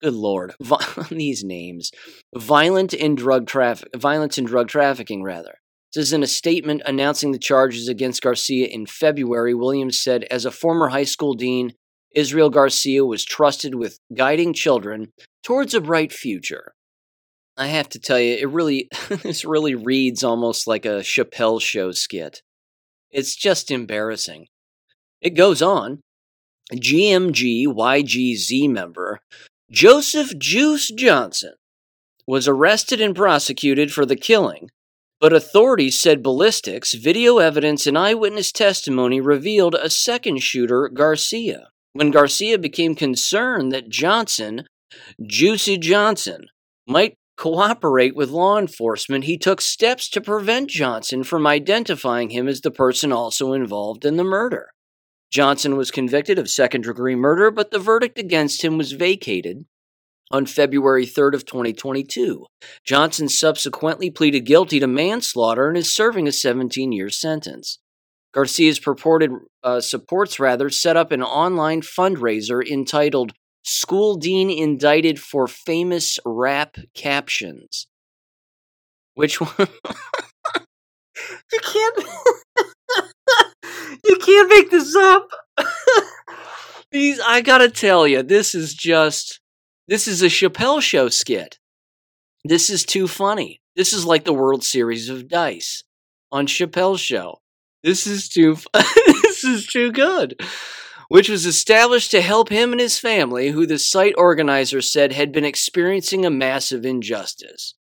good 0.00 0.14
lord 0.14 0.54
these 1.10 1.42
names 1.42 1.90
violent 2.34 2.94
and 2.94 3.16
drug 3.16 3.46
traffic 3.46 3.88
violence 3.96 4.38
and 4.38 4.46
drug 4.46 4.68
trafficking 4.68 5.22
rather 5.22 5.58
says 5.92 6.12
in 6.12 6.22
a 6.22 6.26
statement 6.26 6.82
announcing 6.84 7.32
the 7.32 7.38
charges 7.38 7.88
against 7.88 8.22
Garcia 8.22 8.66
in 8.66 8.86
February, 8.86 9.54
Williams 9.54 10.00
said, 10.00 10.24
as 10.24 10.44
a 10.44 10.50
former 10.50 10.88
high 10.88 11.04
school 11.04 11.34
dean, 11.34 11.72
Israel 12.14 12.50
Garcia 12.50 13.04
was 13.04 13.24
trusted 13.24 13.74
with 13.74 13.98
guiding 14.14 14.52
children 14.52 15.12
towards 15.42 15.74
a 15.74 15.80
bright 15.80 16.12
future. 16.12 16.72
I 17.56 17.66
have 17.66 17.88
to 17.90 17.98
tell 17.98 18.20
you, 18.20 18.34
it 18.34 18.48
really, 18.48 18.88
this 19.08 19.44
really 19.44 19.74
reads 19.74 20.22
almost 20.22 20.66
like 20.66 20.84
a 20.84 21.00
Chappelle 21.00 21.60
show 21.60 21.90
skit. 21.92 22.42
It's 23.10 23.34
just 23.34 23.70
embarrassing. 23.70 24.46
It 25.20 25.30
goes 25.30 25.62
on. 25.62 26.00
GMG 26.72 27.66
YGZ 27.66 28.68
member 28.68 29.20
Joseph 29.70 30.38
Juice 30.38 30.90
Johnson 30.90 31.54
was 32.26 32.46
arrested 32.46 33.00
and 33.00 33.16
prosecuted 33.16 33.90
for 33.90 34.04
the 34.04 34.16
killing 34.16 34.68
but 35.20 35.32
authorities 35.32 35.98
said 35.98 36.22
ballistics, 36.22 36.94
video 36.94 37.38
evidence, 37.38 37.86
and 37.86 37.98
eyewitness 37.98 38.52
testimony 38.52 39.20
revealed 39.20 39.74
a 39.74 39.90
second 39.90 40.42
shooter, 40.42 40.88
Garcia. 40.88 41.68
When 41.92 42.10
Garcia 42.10 42.58
became 42.58 42.94
concerned 42.94 43.72
that 43.72 43.88
Johnson, 43.88 44.66
Juicy 45.24 45.78
Johnson, 45.78 46.46
might 46.86 47.16
cooperate 47.36 48.14
with 48.14 48.30
law 48.30 48.58
enforcement, 48.58 49.24
he 49.24 49.36
took 49.36 49.60
steps 49.60 50.08
to 50.10 50.20
prevent 50.20 50.70
Johnson 50.70 51.24
from 51.24 51.46
identifying 51.46 52.30
him 52.30 52.46
as 52.46 52.60
the 52.60 52.70
person 52.70 53.12
also 53.12 53.52
involved 53.52 54.04
in 54.04 54.16
the 54.16 54.24
murder. 54.24 54.70
Johnson 55.30 55.76
was 55.76 55.90
convicted 55.90 56.38
of 56.38 56.48
second 56.48 56.82
degree 56.82 57.14
murder, 57.14 57.50
but 57.50 57.70
the 57.70 57.78
verdict 57.78 58.18
against 58.18 58.62
him 58.62 58.78
was 58.78 58.92
vacated 58.92 59.66
on 60.30 60.46
February 60.46 61.06
3rd 61.06 61.34
of 61.34 61.44
2022. 61.44 62.46
Johnson 62.84 63.28
subsequently 63.28 64.10
pleaded 64.10 64.40
guilty 64.40 64.80
to 64.80 64.86
manslaughter 64.86 65.68
and 65.68 65.76
is 65.76 65.92
serving 65.92 66.26
a 66.26 66.30
17-year 66.30 67.10
sentence. 67.10 67.78
Garcia's 68.32 68.78
purported 68.78 69.30
uh, 69.62 69.80
supports 69.80 70.38
rather 70.38 70.70
set 70.70 70.96
up 70.96 71.12
an 71.12 71.22
online 71.22 71.80
fundraiser 71.80 72.66
entitled 72.66 73.32
School 73.64 74.16
Dean 74.16 74.50
Indicted 74.50 75.20
for 75.20 75.46
Famous 75.46 76.18
Rap 76.24 76.76
Captions. 76.94 77.86
Which 79.14 79.40
one? 79.40 79.68
you 81.52 81.60
can't 81.60 81.98
You 84.04 84.16
can't 84.16 84.48
make 84.48 84.70
this 84.70 84.94
up. 84.94 85.28
These 86.90 87.20
I 87.20 87.40
got 87.40 87.58
to 87.58 87.68
tell 87.68 88.06
you, 88.06 88.22
this 88.22 88.54
is 88.54 88.74
just 88.74 89.40
this 89.88 90.06
is 90.06 90.22
a 90.22 90.26
Chappelle 90.26 90.82
show 90.82 91.08
skit. 91.08 91.58
This 92.44 92.70
is 92.70 92.84
too 92.84 93.08
funny. 93.08 93.62
This 93.74 93.92
is 93.92 94.04
like 94.04 94.24
the 94.24 94.32
World 94.32 94.62
Series 94.62 95.08
of 95.08 95.28
Dice 95.28 95.82
on 96.30 96.46
Chappelle's 96.46 97.00
show. 97.00 97.40
This 97.82 98.06
is 98.06 98.28
too 98.28 98.56
this 98.74 99.44
is 99.44 99.66
too 99.66 99.90
good. 99.90 100.40
Which 101.08 101.30
was 101.30 101.46
established 101.46 102.10
to 102.10 102.20
help 102.20 102.50
him 102.50 102.72
and 102.72 102.80
his 102.80 102.98
family, 102.98 103.48
who 103.48 103.64
the 103.64 103.78
site 103.78 104.14
organizer 104.18 104.82
said 104.82 105.12
had 105.12 105.32
been 105.32 105.44
experiencing 105.44 106.26
a 106.26 106.30
massive 106.30 106.84
injustice. 106.84 107.74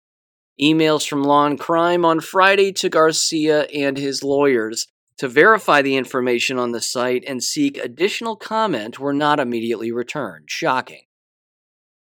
Emails 0.63 1.07
from 1.07 1.25
Law 1.25 1.47
and 1.47 1.59
Crime 1.59 2.05
on 2.05 2.21
Friday 2.21 2.73
to 2.75 2.89
Garcia 2.89 3.65
and 3.65 3.99
his 3.99 4.23
lawyers 4.23 4.87
to 5.19 5.29
verify 5.29 5.83
the 5.83 5.97
information 5.97 6.57
on 6.57 6.71
the 6.71 6.81
site 6.81 7.25
and 7.27 7.43
seek 7.43 7.79
additional 7.79 8.37
comment 8.37 9.01
were 9.01 9.13
not 9.13 9.41
immediately 9.41 9.91
returned. 9.91 10.45
Shocking. 10.49 11.06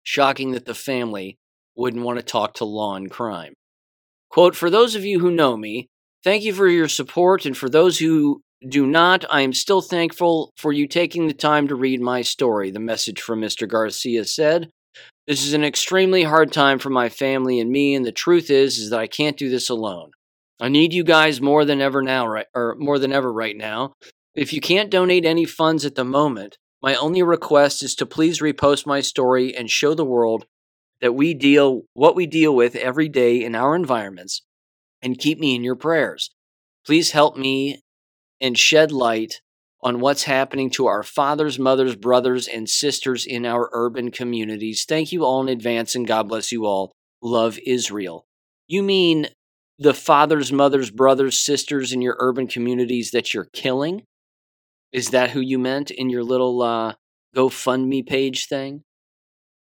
Shocking 0.03 0.51
that 0.51 0.65
the 0.65 0.73
family 0.73 1.37
wouldn't 1.75 2.03
want 2.03 2.19
to 2.19 2.23
talk 2.23 2.53
to 2.55 2.65
Law 2.65 2.95
and 2.95 3.09
Crime. 3.09 3.53
Quote 4.29 4.55
For 4.55 4.69
those 4.69 4.95
of 4.95 5.05
you 5.05 5.19
who 5.19 5.31
know 5.31 5.55
me, 5.57 5.87
thank 6.23 6.43
you 6.43 6.53
for 6.53 6.67
your 6.67 6.87
support, 6.87 7.45
and 7.45 7.55
for 7.55 7.69
those 7.69 7.99
who 7.99 8.41
do 8.67 8.85
not, 8.85 9.25
I 9.29 9.41
am 9.41 9.53
still 9.53 9.81
thankful 9.81 10.51
for 10.57 10.71
you 10.71 10.87
taking 10.87 11.27
the 11.27 11.33
time 11.33 11.67
to 11.67 11.75
read 11.75 12.01
my 12.01 12.21
story, 12.21 12.71
the 12.71 12.79
message 12.79 13.21
from 13.21 13.41
Mr. 13.41 13.67
Garcia 13.67 14.25
said. 14.25 14.69
This 15.27 15.45
is 15.45 15.53
an 15.53 15.63
extremely 15.63 16.23
hard 16.23 16.51
time 16.51 16.79
for 16.79 16.89
my 16.89 17.09
family 17.09 17.59
and 17.59 17.71
me, 17.71 17.95
and 17.95 18.05
the 18.05 18.11
truth 18.11 18.49
is, 18.49 18.77
is 18.77 18.89
that 18.89 18.99
I 18.99 19.07
can't 19.07 19.37
do 19.37 19.49
this 19.49 19.69
alone. 19.69 20.11
I 20.61 20.69
need 20.69 20.93
you 20.93 21.03
guys 21.03 21.41
more 21.41 21.65
than 21.65 21.81
ever 21.81 22.01
now, 22.01 22.27
right, 22.27 22.45
or 22.53 22.75
more 22.77 22.99
than 22.99 23.13
ever 23.13 23.31
right 23.31 23.55
now. 23.55 23.93
If 24.35 24.53
you 24.53 24.61
can't 24.61 24.89
donate 24.89 25.25
any 25.25 25.45
funds 25.45 25.85
at 25.85 25.95
the 25.95 26.03
moment, 26.03 26.57
my 26.83 26.95
only 26.95 27.23
request 27.23 27.81
is 27.81 27.95
to 27.95 28.05
please 28.05 28.41
repost 28.41 28.85
my 28.85 28.99
story 28.99 29.55
and 29.55 29.71
show 29.71 29.93
the 29.93 30.03
world 30.03 30.45
that 30.99 31.13
we 31.13 31.33
deal 31.33 31.83
what 31.93 32.15
we 32.15 32.27
deal 32.27 32.53
with 32.53 32.75
every 32.75 33.07
day 33.07 33.41
in 33.41 33.55
our 33.55 33.73
environments 33.73 34.41
and 35.01 35.17
keep 35.17 35.39
me 35.39 35.55
in 35.55 35.63
your 35.63 35.77
prayers. 35.77 36.31
Please 36.85 37.11
help 37.11 37.37
me 37.37 37.81
and 38.41 38.59
shed 38.59 38.91
light 38.91 39.39
on 39.81 40.01
what's 40.01 40.23
happening 40.23 40.69
to 40.69 40.85
our 40.87 41.03
fathers, 41.03 41.57
mothers, 41.57 41.95
brothers, 41.95 42.47
and 42.47 42.69
sisters 42.69 43.25
in 43.25 43.45
our 43.45 43.69
urban 43.71 44.11
communities. 44.11 44.85
Thank 44.87 45.13
you 45.13 45.23
all 45.23 45.41
in 45.41 45.49
advance 45.49 45.95
and 45.95 46.05
God 46.05 46.27
bless 46.27 46.51
you 46.51 46.65
all. 46.65 46.91
Love 47.21 47.57
Israel. 47.65 48.25
You 48.67 48.83
mean 48.83 49.27
the 49.79 49.93
fathers, 49.93 50.51
mothers, 50.51 50.91
brothers, 50.91 51.39
sisters 51.39 51.93
in 51.93 52.01
your 52.01 52.17
urban 52.19 52.47
communities 52.47 53.11
that 53.11 53.33
you're 53.33 53.49
killing? 53.53 54.03
Is 54.93 55.09
that 55.09 55.31
who 55.31 55.41
you 55.41 55.57
meant 55.57 55.89
in 55.89 56.11
your 56.11 56.23
little 56.23 56.61
uh, 56.61 56.93
GoFundMe 57.35 58.05
page 58.05 58.47
thing? 58.47 58.83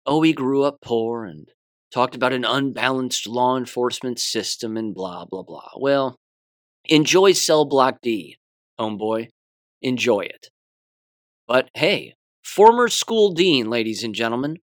Oh, 0.05 0.19
we 0.19 0.33
grew 0.33 0.63
up 0.63 0.79
poor 0.81 1.25
and 1.25 1.47
talked 1.93 2.15
about 2.15 2.33
an 2.33 2.43
unbalanced 2.43 3.27
law 3.27 3.55
enforcement 3.55 4.19
system 4.19 4.75
and 4.77 4.95
blah, 4.95 5.25
blah, 5.25 5.43
blah. 5.43 5.69
Well, 5.77 6.17
enjoy 6.85 7.33
Cell 7.33 7.65
Block 7.65 7.99
D, 8.01 8.37
homeboy. 8.79 9.27
Enjoy 9.83 10.21
it. 10.21 10.47
But 11.47 11.69
hey, 11.75 12.15
former 12.43 12.87
school 12.87 13.31
dean, 13.33 13.69
ladies 13.69 14.03
and 14.03 14.15
gentlemen. 14.15 14.57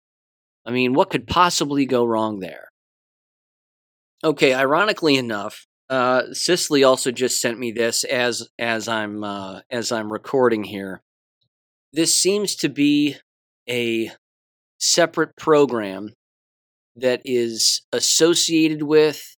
I 0.65 0.71
mean, 0.71 0.93
what 0.95 1.11
could 1.11 1.27
possibly 1.27 1.85
go 1.85 2.05
wrong 2.05 2.39
there? 2.39 2.69
Okay, 4.23 4.55
ironically 4.55 5.17
enough, 5.17 5.67
uh, 5.95 6.34
Cicely 6.34 6.82
also 6.82 7.12
just 7.12 7.40
sent 7.40 7.59
me 7.59 7.70
this 7.70 8.05
as 8.05 8.49
as 8.59 8.88
I'm 8.88 9.22
uh, 9.22 9.61
as 9.70 9.92
I'm 9.92 10.12
recording 10.12 10.64
here. 10.64 11.03
This 11.92 12.12
seems 12.12 12.57
to 12.57 12.68
be 12.68 13.16
a 13.68 14.11
separate 14.80 15.36
program 15.36 16.14
that 16.97 17.22
is 17.24 17.82
associated 17.92 18.82
with 18.82 19.36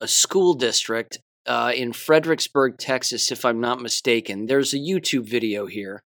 a 0.00 0.08
school 0.08 0.54
district 0.54 1.18
uh, 1.46 1.72
in 1.74 1.92
Fredericksburg, 1.92 2.78
Texas, 2.78 3.30
if 3.30 3.44
I'm 3.44 3.60
not 3.60 3.80
mistaken. 3.80 4.46
There's 4.46 4.74
a 4.74 4.78
YouTube 4.78 5.28
video 5.28 5.66
here. 5.66 6.02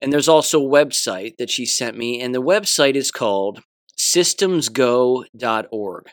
And 0.00 0.12
there's 0.12 0.28
also 0.28 0.62
a 0.62 0.68
website 0.68 1.38
that 1.38 1.50
she 1.50 1.64
sent 1.64 1.96
me, 1.96 2.20
and 2.20 2.34
the 2.34 2.42
website 2.42 2.94
is 2.94 3.10
called 3.10 3.62
systemsgo.org. 3.98 6.04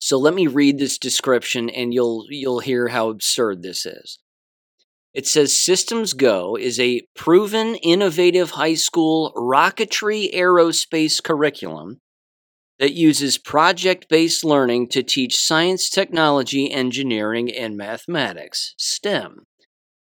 So 0.00 0.18
let 0.18 0.34
me 0.34 0.46
read 0.46 0.78
this 0.78 0.98
description 0.98 1.68
and 1.70 1.92
you'll 1.92 2.26
you'll 2.28 2.60
hear 2.60 2.88
how 2.88 3.08
absurd 3.08 3.62
this 3.62 3.84
is. 3.86 4.18
It 5.14 5.26
says 5.26 5.56
Systems 5.56 6.12
Go 6.12 6.56
is 6.56 6.78
a 6.78 7.02
proven 7.16 7.74
innovative 7.76 8.52
high 8.52 8.74
school 8.74 9.32
rocketry 9.36 10.32
aerospace 10.34 11.22
curriculum 11.22 12.00
that 12.78 12.92
uses 12.92 13.38
project-based 13.38 14.44
learning 14.44 14.88
to 14.88 15.02
teach 15.02 15.36
science, 15.36 15.90
technology, 15.90 16.70
engineering, 16.70 17.50
and 17.50 17.76
mathematics, 17.76 18.74
STEM, 18.78 19.46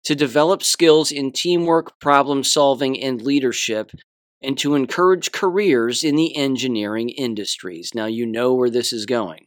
to 0.03 0.16
develop 0.16 0.62
skills 0.62 1.12
in 1.12 1.30
teamwork, 1.30 2.01
problem 2.01 2.43
solving, 2.43 3.01
and 3.01 3.22
leadership 3.22 3.93
and 4.43 4.59
to 4.59 4.74
encourage 4.74 5.32
careers 5.32 6.05
in 6.05 6.16
the 6.16 6.37
engineering 6.37 7.09
industries. 7.09 7.93
Now 7.95 8.07
you 8.07 8.26
know 8.26 8.53
where 8.53 8.70
this 8.70 8.93
is 8.93 9.07
going. 9.07 9.47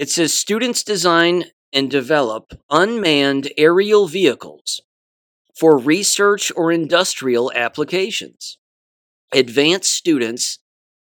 It 0.00 0.08
says 0.08 0.32
students 0.32 0.82
design 0.82 1.44
and 1.74 1.90
develop 1.90 2.54
unmanned 2.70 3.52
aerial 3.58 4.06
vehicles 4.06 4.80
for 5.54 5.76
research 5.76 6.50
or 6.56 6.72
industrial 6.72 7.52
applications. 7.54 8.56
Advanced 9.30 9.92
students 9.92 10.60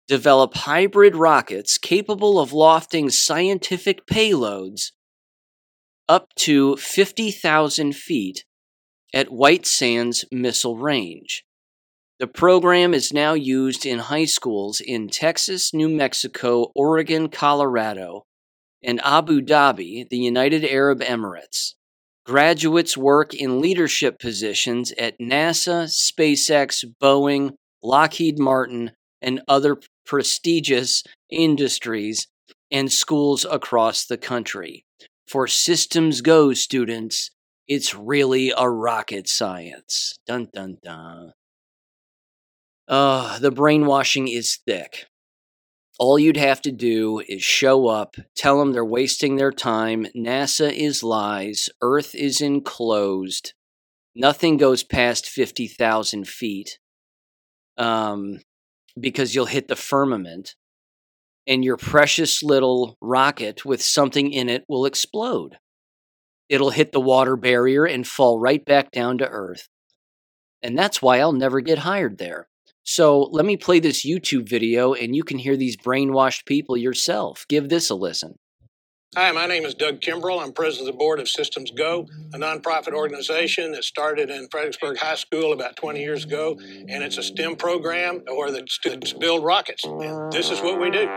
develop 0.08 0.54
hybrid 0.54 1.14
rockets 1.14 1.78
capable 1.78 2.40
of 2.40 2.52
lofting 2.52 3.08
scientific 3.08 4.04
payloads 4.04 4.90
up 6.08 6.34
to 6.34 6.74
50,000 6.78 7.94
feet 7.94 8.44
at 9.14 9.30
White 9.30 9.64
Sands 9.64 10.24
Missile 10.32 10.76
Range. 10.76 11.44
The 12.18 12.26
program 12.26 12.92
is 12.94 13.12
now 13.12 13.34
used 13.34 13.86
in 13.86 14.00
high 14.00 14.24
schools 14.24 14.80
in 14.84 15.08
Texas, 15.08 15.72
New 15.72 15.88
Mexico, 15.88 16.72
Oregon, 16.74 17.28
Colorado, 17.28 18.24
and 18.82 19.00
Abu 19.04 19.40
Dhabi, 19.40 20.08
the 20.08 20.18
United 20.18 20.64
Arab 20.64 21.00
Emirates. 21.00 21.74
Graduates 22.24 22.96
work 22.96 23.32
in 23.34 23.60
leadership 23.60 24.18
positions 24.18 24.92
at 24.98 25.18
NASA, 25.18 25.88
SpaceX, 25.88 26.84
Boeing, 27.02 27.54
Lockheed 27.82 28.38
Martin, 28.38 28.92
and 29.22 29.40
other 29.48 29.78
prestigious 30.04 31.02
industries 31.30 32.28
and 32.70 32.92
schools 32.92 33.46
across 33.50 34.04
the 34.04 34.18
country. 34.18 34.84
For 35.26 35.46
Systems 35.46 36.20
Go 36.20 36.52
students, 36.52 37.30
it's 37.66 37.94
really 37.94 38.52
a 38.56 38.68
rocket 38.68 39.28
science. 39.28 40.18
Dun 40.26 40.48
dun 40.54 40.78
dun. 40.82 41.32
Uh, 42.86 43.38
the 43.38 43.50
brainwashing 43.50 44.28
is 44.28 44.58
thick. 44.66 45.06
All 45.98 46.16
you'd 46.16 46.36
have 46.36 46.62
to 46.62 46.70
do 46.70 47.20
is 47.28 47.42
show 47.42 47.88
up, 47.88 48.14
tell 48.36 48.60
them 48.60 48.72
they're 48.72 48.84
wasting 48.84 49.34
their 49.34 49.50
time. 49.50 50.06
NASA 50.16 50.72
is 50.72 51.02
lies, 51.02 51.68
Earth 51.82 52.14
is 52.14 52.40
enclosed, 52.40 53.52
nothing 54.14 54.56
goes 54.58 54.84
past 54.84 55.26
50,000 55.28 56.28
feet 56.28 56.78
um, 57.76 58.38
because 58.98 59.34
you'll 59.34 59.46
hit 59.46 59.66
the 59.66 59.74
firmament, 59.76 60.54
and 61.48 61.64
your 61.64 61.76
precious 61.76 62.44
little 62.44 62.96
rocket 63.00 63.64
with 63.64 63.82
something 63.82 64.32
in 64.32 64.48
it 64.48 64.64
will 64.68 64.86
explode. 64.86 65.58
It'll 66.48 66.70
hit 66.70 66.92
the 66.92 67.00
water 67.00 67.36
barrier 67.36 67.84
and 67.84 68.06
fall 68.06 68.38
right 68.38 68.64
back 68.64 68.92
down 68.92 69.18
to 69.18 69.28
Earth. 69.28 69.68
And 70.62 70.78
that's 70.78 71.02
why 71.02 71.18
I'll 71.18 71.32
never 71.32 71.60
get 71.60 71.78
hired 71.78 72.18
there. 72.18 72.48
So 72.88 73.24
let 73.32 73.44
me 73.44 73.58
play 73.58 73.80
this 73.80 74.02
YouTube 74.02 74.48
video 74.48 74.94
and 74.94 75.14
you 75.14 75.22
can 75.22 75.36
hear 75.36 75.58
these 75.58 75.76
brainwashed 75.76 76.46
people 76.46 76.74
yourself. 76.74 77.44
Give 77.46 77.68
this 77.68 77.90
a 77.90 77.94
listen. 77.94 78.38
Hi, 79.14 79.30
my 79.30 79.44
name 79.44 79.66
is 79.66 79.74
Doug 79.74 80.00
Kimbrell. 80.00 80.42
I'm 80.42 80.54
president 80.54 80.88
of 80.88 80.94
the 80.94 80.98
board 80.98 81.20
of 81.20 81.28
Systems 81.28 81.70
Go, 81.70 82.06
a 82.32 82.38
nonprofit 82.38 82.94
organization 82.94 83.72
that 83.72 83.84
started 83.84 84.30
in 84.30 84.48
Fredericksburg 84.50 84.96
High 84.96 85.16
School 85.16 85.52
about 85.52 85.76
20 85.76 86.00
years 86.00 86.24
ago. 86.24 86.58
And 86.88 87.04
it's 87.04 87.18
a 87.18 87.22
STEM 87.22 87.56
program 87.56 88.22
where 88.26 88.50
the 88.50 88.64
students 88.70 89.12
build 89.12 89.44
rockets. 89.44 89.84
And 89.84 90.32
this 90.32 90.50
is 90.50 90.62
what 90.62 90.80
we 90.80 90.90
do. 90.90 91.14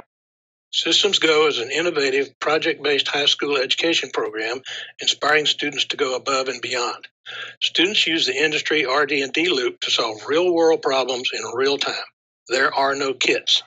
Systems 0.73 1.19
Go 1.19 1.47
is 1.47 1.59
an 1.59 1.69
innovative, 1.69 2.39
project 2.39 2.81
based 2.81 3.09
high 3.09 3.25
school 3.25 3.57
education 3.57 4.09
program 4.09 4.61
inspiring 5.01 5.45
students 5.45 5.83
to 5.87 5.97
go 5.97 6.15
above 6.15 6.47
and 6.47 6.61
beyond. 6.61 7.09
Students 7.61 8.07
use 8.07 8.25
the 8.25 8.41
industry 8.41 8.85
RD&D 8.85 9.49
loop 9.49 9.81
to 9.81 9.91
solve 9.91 10.25
real 10.27 10.53
world 10.53 10.81
problems 10.81 11.29
in 11.33 11.41
real 11.53 11.77
time. 11.77 11.95
There 12.47 12.73
are 12.73 12.95
no 12.95 13.13
kits. 13.13 13.63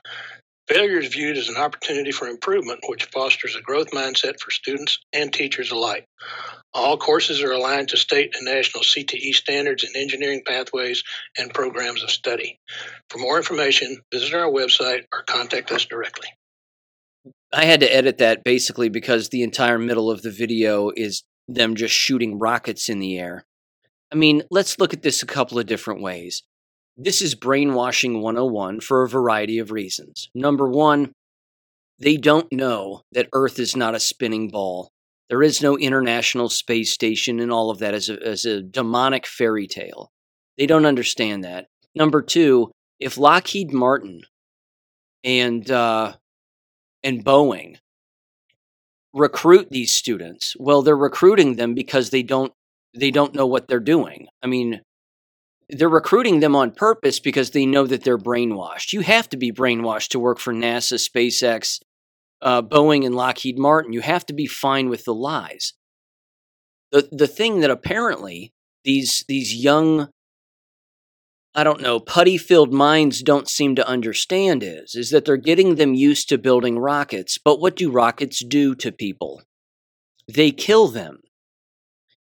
Failure 0.67 0.97
is 0.97 1.13
viewed 1.13 1.37
as 1.37 1.47
an 1.47 1.57
opportunity 1.57 2.11
for 2.11 2.27
improvement, 2.27 2.79
which 2.87 3.05
fosters 3.05 3.55
a 3.55 3.61
growth 3.61 3.91
mindset 3.91 4.39
for 4.39 4.49
students 4.49 4.97
and 5.13 5.31
teachers 5.31 5.69
alike. 5.69 6.07
All 6.73 6.97
courses 6.97 7.43
are 7.43 7.51
aligned 7.51 7.89
to 7.89 7.97
state 7.97 8.33
and 8.35 8.45
national 8.45 8.83
CTE 8.83 9.35
standards 9.35 9.83
in 9.83 9.95
engineering 9.95 10.41
pathways 10.43 11.03
and 11.37 11.53
programs 11.53 12.01
of 12.01 12.09
study. 12.09 12.59
For 13.11 13.19
more 13.19 13.37
information, 13.37 14.01
visit 14.11 14.33
our 14.33 14.49
website 14.49 15.03
or 15.13 15.21
contact 15.21 15.71
us 15.71 15.85
directly. 15.85 16.29
I 17.55 17.63
had 17.63 17.79
to 17.79 17.95
edit 17.95 18.17
that 18.17 18.43
basically 18.43 18.89
because 18.89 19.29
the 19.29 19.41
entire 19.41 19.79
middle 19.79 20.11
of 20.11 20.21
the 20.21 20.29
video 20.29 20.91
is 20.93 21.23
them 21.47 21.75
just 21.75 21.93
shooting 21.93 22.37
rockets 22.37 22.89
in 22.89 22.99
the 22.99 23.17
air. 23.17 23.45
I 24.11 24.15
mean, 24.15 24.43
let's 24.51 24.77
look 24.77 24.93
at 24.93 25.03
this 25.03 25.23
a 25.23 25.25
couple 25.25 25.57
of 25.57 25.65
different 25.65 26.01
ways. 26.01 26.43
This 26.97 27.21
is 27.21 27.33
brainwashing 27.33 28.21
101 28.21 28.81
for 28.81 29.03
a 29.03 29.09
variety 29.09 29.57
of 29.59 29.71
reasons. 29.71 30.29
Number 30.35 30.67
one, 30.69 31.13
they 31.97 32.17
don't 32.17 32.51
know 32.51 33.03
that 33.13 33.29
Earth 33.31 33.57
is 33.57 33.73
not 33.73 33.95
a 33.95 34.01
spinning 34.01 34.49
ball. 34.49 34.89
There 35.29 35.41
is 35.41 35.61
no 35.61 35.77
international 35.77 36.49
space 36.49 36.91
station 36.91 37.39
and 37.39 37.53
all 37.53 37.69
of 37.69 37.79
that 37.79 37.93
as 37.93 38.09
a, 38.09 38.21
as 38.21 38.43
a 38.43 38.61
demonic 38.61 39.25
fairy 39.25 39.67
tale. 39.67 40.11
They 40.57 40.67
don't 40.67 40.85
understand 40.85 41.45
that. 41.45 41.67
Number 41.95 42.21
two, 42.21 42.71
if 42.99 43.17
Lockheed 43.17 43.71
Martin 43.71 44.23
and 45.23 45.71
uh, 45.71 46.15
and 47.05 47.23
Boeing 47.23 47.77
recruit 49.13 49.69
these 49.69 49.93
students, 49.93 50.55
well, 50.59 50.81
they're 50.81 50.97
recruiting 50.97 51.55
them 51.55 51.73
because 51.73 52.09
they 52.09 52.23
don't 52.23 52.51
they 52.97 53.11
don't 53.11 53.35
know 53.35 53.45
what 53.45 53.67
they're 53.67 53.79
doing. 53.79 54.27
I 54.41 54.47
mean, 54.47 54.81
they're 55.69 55.89
recruiting 55.89 56.39
them 56.39 56.55
on 56.55 56.71
purpose 56.71 57.19
because 57.19 57.51
they 57.51 57.65
know 57.65 57.85
that 57.87 58.03
they're 58.03 58.17
brainwashed. 58.17 58.93
You 58.93 59.01
have 59.01 59.29
to 59.29 59.37
be 59.37 59.51
brainwashed 59.51 60.09
to 60.09 60.19
work 60.19 60.39
for 60.39 60.53
NASA, 60.53 60.93
SpaceX, 60.93 61.79
uh, 62.41 62.61
Boeing, 62.61 63.05
and 63.05 63.15
Lockheed 63.15 63.57
Martin. 63.57 63.93
You 63.93 64.01
have 64.01 64.25
to 64.27 64.33
be 64.33 64.47
fine 64.47 64.89
with 64.89 65.05
the 65.05 65.13
lies. 65.13 65.73
The 66.91 67.07
the 67.11 67.27
thing 67.27 67.61
that 67.61 67.71
apparently 67.71 68.51
these 68.83 69.25
these 69.27 69.55
young 69.55 70.09
I 71.57 71.63
don't 71.63 71.81
know, 71.81 72.01
putty 72.01 72.37
filled 72.37 72.73
minds 72.73 73.23
don't 73.23 73.47
seem 73.47 73.75
to 73.75 73.87
understand 73.87 74.61
is, 74.61 74.93
is 74.93 75.09
that 75.11 75.23
they're 75.23 75.37
getting 75.37 75.75
them 75.75 75.93
used 75.93 76.27
to 76.27 76.37
building 76.37 76.77
rockets. 76.77 77.37
But 77.37 77.61
what 77.61 77.77
do 77.77 77.89
rockets 77.89 78.43
do 78.43 78.75
to 78.75 78.91
people? 78.91 79.41
They 80.27 80.51
kill 80.51 80.89
them. 80.89 81.19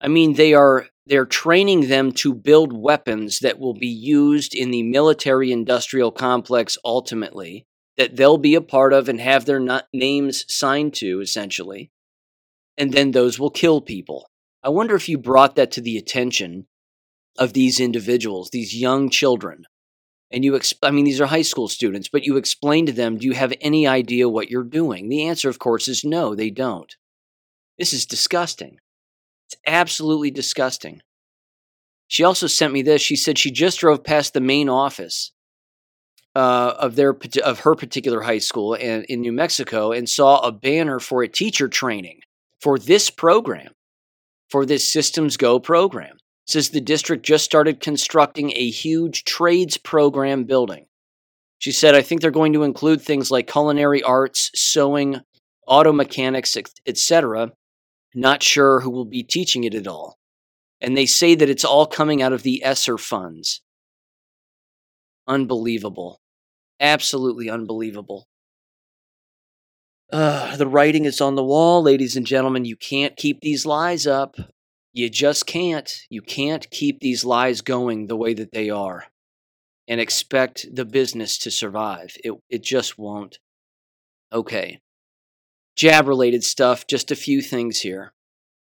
I 0.00 0.08
mean, 0.08 0.34
they 0.34 0.54
are 0.54 0.86
they're 1.04 1.26
training 1.26 1.88
them 1.88 2.12
to 2.12 2.32
build 2.32 2.72
weapons 2.72 3.40
that 3.40 3.58
will 3.58 3.74
be 3.74 3.88
used 3.88 4.54
in 4.54 4.70
the 4.70 4.84
military 4.84 5.52
industrial 5.52 6.12
complex 6.12 6.78
ultimately, 6.82 7.66
that 7.98 8.16
they'll 8.16 8.38
be 8.38 8.54
a 8.54 8.62
part 8.62 8.94
of 8.94 9.08
and 9.08 9.20
have 9.20 9.44
their 9.44 9.60
names 9.92 10.46
signed 10.48 10.94
to, 10.94 11.20
essentially. 11.20 11.90
And 12.78 12.92
then 12.92 13.10
those 13.10 13.38
will 13.38 13.50
kill 13.50 13.82
people. 13.82 14.30
I 14.62 14.70
wonder 14.70 14.94
if 14.94 15.08
you 15.08 15.18
brought 15.18 15.56
that 15.56 15.72
to 15.72 15.82
the 15.82 15.98
attention 15.98 16.66
of 17.38 17.52
these 17.52 17.80
individuals, 17.80 18.50
these 18.50 18.74
young 18.74 19.10
children. 19.10 19.64
And 20.30 20.44
you, 20.44 20.52
exp- 20.52 20.78
I 20.82 20.90
mean, 20.90 21.04
these 21.04 21.20
are 21.20 21.26
high 21.26 21.42
school 21.42 21.68
students, 21.68 22.08
but 22.08 22.24
you 22.24 22.36
explain 22.36 22.86
to 22.86 22.92
them, 22.92 23.18
do 23.18 23.26
you 23.26 23.32
have 23.32 23.52
any 23.60 23.86
idea 23.86 24.28
what 24.28 24.50
you're 24.50 24.62
doing? 24.62 25.08
The 25.08 25.26
answer, 25.26 25.48
of 25.48 25.58
course, 25.58 25.88
is 25.88 26.04
no, 26.04 26.34
they 26.34 26.50
don't. 26.50 26.94
This 27.78 27.92
is 27.92 28.06
disgusting. 28.06 28.78
It's 29.48 29.60
absolutely 29.66 30.30
disgusting. 30.30 31.02
She 32.06 32.24
also 32.24 32.46
sent 32.46 32.72
me 32.72 32.82
this. 32.82 33.02
She 33.02 33.16
said 33.16 33.38
she 33.38 33.50
just 33.50 33.80
drove 33.80 34.04
past 34.04 34.34
the 34.34 34.40
main 34.40 34.68
office 34.68 35.32
uh, 36.34 36.74
of 36.78 36.94
their 36.94 37.16
of 37.44 37.60
her 37.60 37.74
particular 37.74 38.22
high 38.22 38.38
school 38.38 38.74
in, 38.74 39.04
in 39.04 39.20
New 39.20 39.32
Mexico 39.32 39.92
and 39.92 40.08
saw 40.08 40.38
a 40.40 40.52
banner 40.52 41.00
for 41.00 41.22
a 41.22 41.28
teacher 41.28 41.68
training 41.68 42.20
for 42.60 42.78
this 42.78 43.10
program, 43.10 43.72
for 44.48 44.66
this 44.66 44.88
Systems 44.88 45.36
Go 45.36 45.58
program. 45.58 46.18
Says 46.50 46.70
the 46.70 46.80
district 46.80 47.24
just 47.24 47.44
started 47.44 47.78
constructing 47.78 48.50
a 48.56 48.70
huge 48.70 49.22
trades 49.22 49.76
program 49.76 50.42
building. 50.42 50.86
She 51.60 51.70
said, 51.70 51.94
I 51.94 52.02
think 52.02 52.20
they're 52.20 52.32
going 52.32 52.54
to 52.54 52.64
include 52.64 53.00
things 53.00 53.30
like 53.30 53.46
culinary 53.46 54.02
arts, 54.02 54.50
sewing, 54.56 55.20
auto 55.68 55.92
mechanics, 55.92 56.56
etc. 56.84 57.52
Not 58.16 58.42
sure 58.42 58.80
who 58.80 58.90
will 58.90 59.04
be 59.04 59.22
teaching 59.22 59.62
it 59.62 59.74
at 59.74 59.86
all. 59.86 60.18
And 60.80 60.96
they 60.96 61.06
say 61.06 61.36
that 61.36 61.48
it's 61.48 61.64
all 61.64 61.86
coming 61.86 62.20
out 62.20 62.32
of 62.32 62.42
the 62.42 62.64
ESSER 62.64 62.98
funds. 62.98 63.60
Unbelievable. 65.28 66.20
Absolutely 66.80 67.48
unbelievable. 67.48 68.26
Uh, 70.12 70.56
the 70.56 70.66
writing 70.66 71.04
is 71.04 71.20
on 71.20 71.36
the 71.36 71.44
wall, 71.44 71.80
ladies 71.80 72.16
and 72.16 72.26
gentlemen. 72.26 72.64
You 72.64 72.74
can't 72.74 73.16
keep 73.16 73.40
these 73.40 73.64
lies 73.64 74.04
up. 74.04 74.34
You 74.92 75.08
just 75.08 75.46
can't. 75.46 75.92
You 76.08 76.22
can't 76.22 76.70
keep 76.70 77.00
these 77.00 77.24
lies 77.24 77.60
going 77.60 78.06
the 78.06 78.16
way 78.16 78.34
that 78.34 78.52
they 78.52 78.70
are 78.70 79.06
and 79.88 80.00
expect 80.00 80.66
the 80.72 80.84
business 80.84 81.38
to 81.38 81.50
survive. 81.50 82.16
It, 82.24 82.34
it 82.48 82.62
just 82.62 82.98
won't. 82.98 83.38
Okay 84.32 84.80
jab 85.80 86.06
related 86.06 86.44
stuff, 86.44 86.86
just 86.86 87.10
a 87.10 87.16
few 87.16 87.40
things 87.40 87.80
here. 87.80 88.12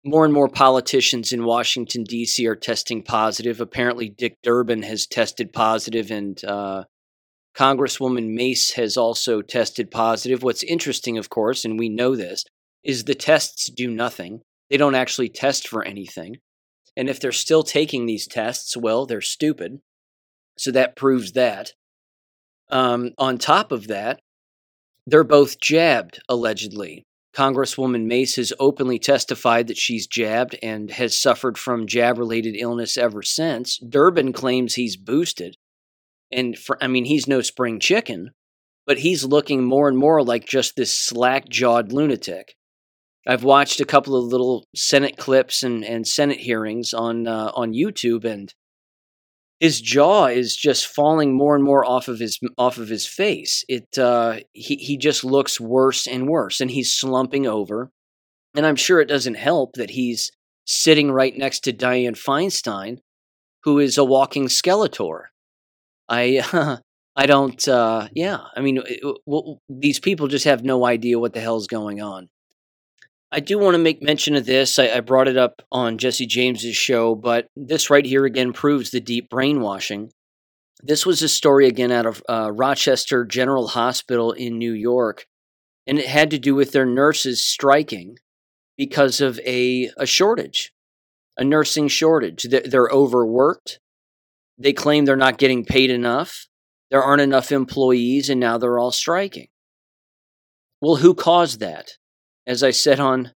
More 0.04 0.24
and 0.24 0.34
more 0.34 0.48
politicians 0.48 1.32
in 1.32 1.44
Washington, 1.44 2.02
D.C. 2.02 2.44
are 2.48 2.56
testing 2.56 3.00
positive. 3.02 3.60
Apparently, 3.60 4.08
Dick 4.08 4.36
Durbin 4.42 4.82
has 4.82 5.06
tested 5.06 5.52
positive, 5.52 6.10
and 6.10 6.44
uh, 6.44 6.84
Congresswoman 7.56 8.34
Mace 8.34 8.72
has 8.72 8.96
also 8.96 9.40
tested 9.40 9.92
positive. 9.92 10.42
What's 10.42 10.64
interesting, 10.64 11.16
of 11.16 11.30
course, 11.30 11.64
and 11.64 11.78
we 11.78 11.88
know 11.88 12.16
this, 12.16 12.44
is 12.82 13.04
the 13.04 13.14
tests 13.14 13.70
do 13.70 13.88
nothing. 13.88 14.42
They 14.70 14.76
don't 14.76 14.94
actually 14.94 15.28
test 15.28 15.68
for 15.68 15.84
anything. 15.84 16.36
And 16.96 17.08
if 17.08 17.20
they're 17.20 17.32
still 17.32 17.62
taking 17.62 18.06
these 18.06 18.26
tests, 18.26 18.76
well, 18.76 19.06
they're 19.06 19.20
stupid. 19.20 19.80
So 20.58 20.70
that 20.72 20.96
proves 20.96 21.32
that. 21.32 21.72
Um, 22.70 23.10
on 23.18 23.38
top 23.38 23.70
of 23.70 23.88
that, 23.88 24.20
they're 25.06 25.24
both 25.24 25.60
jabbed, 25.60 26.20
allegedly. 26.28 27.04
Congresswoman 27.36 28.06
Mace 28.06 28.36
has 28.36 28.52
openly 28.58 28.98
testified 28.98 29.66
that 29.66 29.76
she's 29.76 30.06
jabbed 30.06 30.58
and 30.62 30.90
has 30.90 31.20
suffered 31.20 31.58
from 31.58 31.86
jab 31.86 32.18
related 32.18 32.56
illness 32.56 32.96
ever 32.96 33.22
since. 33.22 33.78
Durbin 33.78 34.32
claims 34.32 34.74
he's 34.74 34.96
boosted. 34.96 35.54
And 36.32 36.58
for, 36.58 36.82
I 36.82 36.86
mean, 36.88 37.04
he's 37.04 37.28
no 37.28 37.42
spring 37.42 37.78
chicken, 37.78 38.30
but 38.86 38.98
he's 38.98 39.22
looking 39.22 39.62
more 39.62 39.86
and 39.86 39.98
more 39.98 40.22
like 40.22 40.46
just 40.46 40.76
this 40.76 40.96
slack 40.96 41.48
jawed 41.48 41.92
lunatic. 41.92 42.55
I've 43.26 43.44
watched 43.44 43.80
a 43.80 43.84
couple 43.84 44.16
of 44.16 44.24
little 44.24 44.64
Senate 44.74 45.16
clips 45.16 45.62
and, 45.62 45.84
and 45.84 46.06
Senate 46.06 46.38
hearings 46.38 46.94
on 46.94 47.26
uh, 47.26 47.50
on 47.54 47.72
YouTube, 47.72 48.24
and 48.24 48.52
his 49.58 49.80
jaw 49.80 50.26
is 50.26 50.54
just 50.54 50.86
falling 50.86 51.36
more 51.36 51.56
and 51.56 51.64
more 51.64 51.84
off 51.84 52.08
of 52.08 52.20
his 52.20 52.38
off 52.56 52.78
of 52.78 52.88
his 52.88 53.06
face. 53.06 53.64
It 53.68 53.98
uh, 53.98 54.40
he 54.52 54.76
he 54.76 54.96
just 54.96 55.24
looks 55.24 55.60
worse 55.60 56.06
and 56.06 56.28
worse, 56.28 56.60
and 56.60 56.70
he's 56.70 56.92
slumping 56.92 57.46
over. 57.46 57.90
And 58.54 58.64
I'm 58.64 58.76
sure 58.76 59.00
it 59.00 59.08
doesn't 59.08 59.34
help 59.34 59.74
that 59.74 59.90
he's 59.90 60.30
sitting 60.64 61.10
right 61.10 61.36
next 61.36 61.60
to 61.60 61.72
Dianne 61.72 62.16
Feinstein, 62.16 62.98
who 63.64 63.78
is 63.78 63.98
a 63.98 64.04
walking 64.04 64.46
skeletor. 64.46 65.24
I 66.08 66.78
I 67.16 67.26
don't. 67.26 67.66
Uh, 67.66 68.08
yeah, 68.12 68.38
I 68.54 68.60
mean, 68.60 68.82
it, 68.86 69.00
well, 69.26 69.58
these 69.68 69.98
people 69.98 70.28
just 70.28 70.44
have 70.44 70.62
no 70.62 70.86
idea 70.86 71.18
what 71.18 71.32
the 71.32 71.40
hell's 71.40 71.66
going 71.66 72.00
on. 72.00 72.28
I 73.32 73.40
do 73.40 73.58
want 73.58 73.74
to 73.74 73.78
make 73.78 74.02
mention 74.02 74.36
of 74.36 74.46
this. 74.46 74.78
I, 74.78 74.88
I, 74.88 75.00
brought 75.00 75.26
it 75.26 75.36
up 75.36 75.62
on 75.72 75.98
Jesse 75.98 76.26
James's 76.26 76.76
show, 76.76 77.14
but 77.14 77.48
this 77.56 77.90
right 77.90 78.04
here 78.04 78.24
again 78.24 78.52
proves 78.52 78.90
the 78.90 79.00
deep 79.00 79.28
brainwashing. 79.28 80.12
This 80.82 81.04
was 81.04 81.22
a 81.22 81.28
story 81.28 81.66
again 81.66 81.90
out 81.90 82.06
of 82.06 82.22
uh, 82.28 82.52
Rochester 82.52 83.24
General 83.24 83.68
Hospital 83.68 84.32
in 84.32 84.58
New 84.58 84.72
York, 84.72 85.26
and 85.86 85.98
it 85.98 86.06
had 86.06 86.30
to 86.30 86.38
do 86.38 86.54
with 86.54 86.70
their 86.72 86.86
nurses 86.86 87.42
striking 87.42 88.16
because 88.76 89.20
of 89.20 89.40
a, 89.40 89.90
a 89.96 90.06
shortage, 90.06 90.72
a 91.36 91.42
nursing 91.42 91.88
shortage. 91.88 92.46
They're 92.48 92.88
overworked. 92.88 93.80
They 94.58 94.72
claim 94.72 95.04
they're 95.04 95.16
not 95.16 95.38
getting 95.38 95.64
paid 95.64 95.90
enough. 95.90 96.46
there 96.90 97.02
aren't 97.02 97.22
enough 97.22 97.50
employees 97.50 98.30
and 98.30 98.38
now 98.38 98.56
they're 98.56 98.78
all 98.78 98.92
striking. 98.92 99.48
Well, 100.80 100.96
who 100.96 101.14
caused 101.14 101.58
that? 101.60 101.92
As 102.46 102.62
I 102.62 102.70
said 102.70 103.00
on 103.00 103.32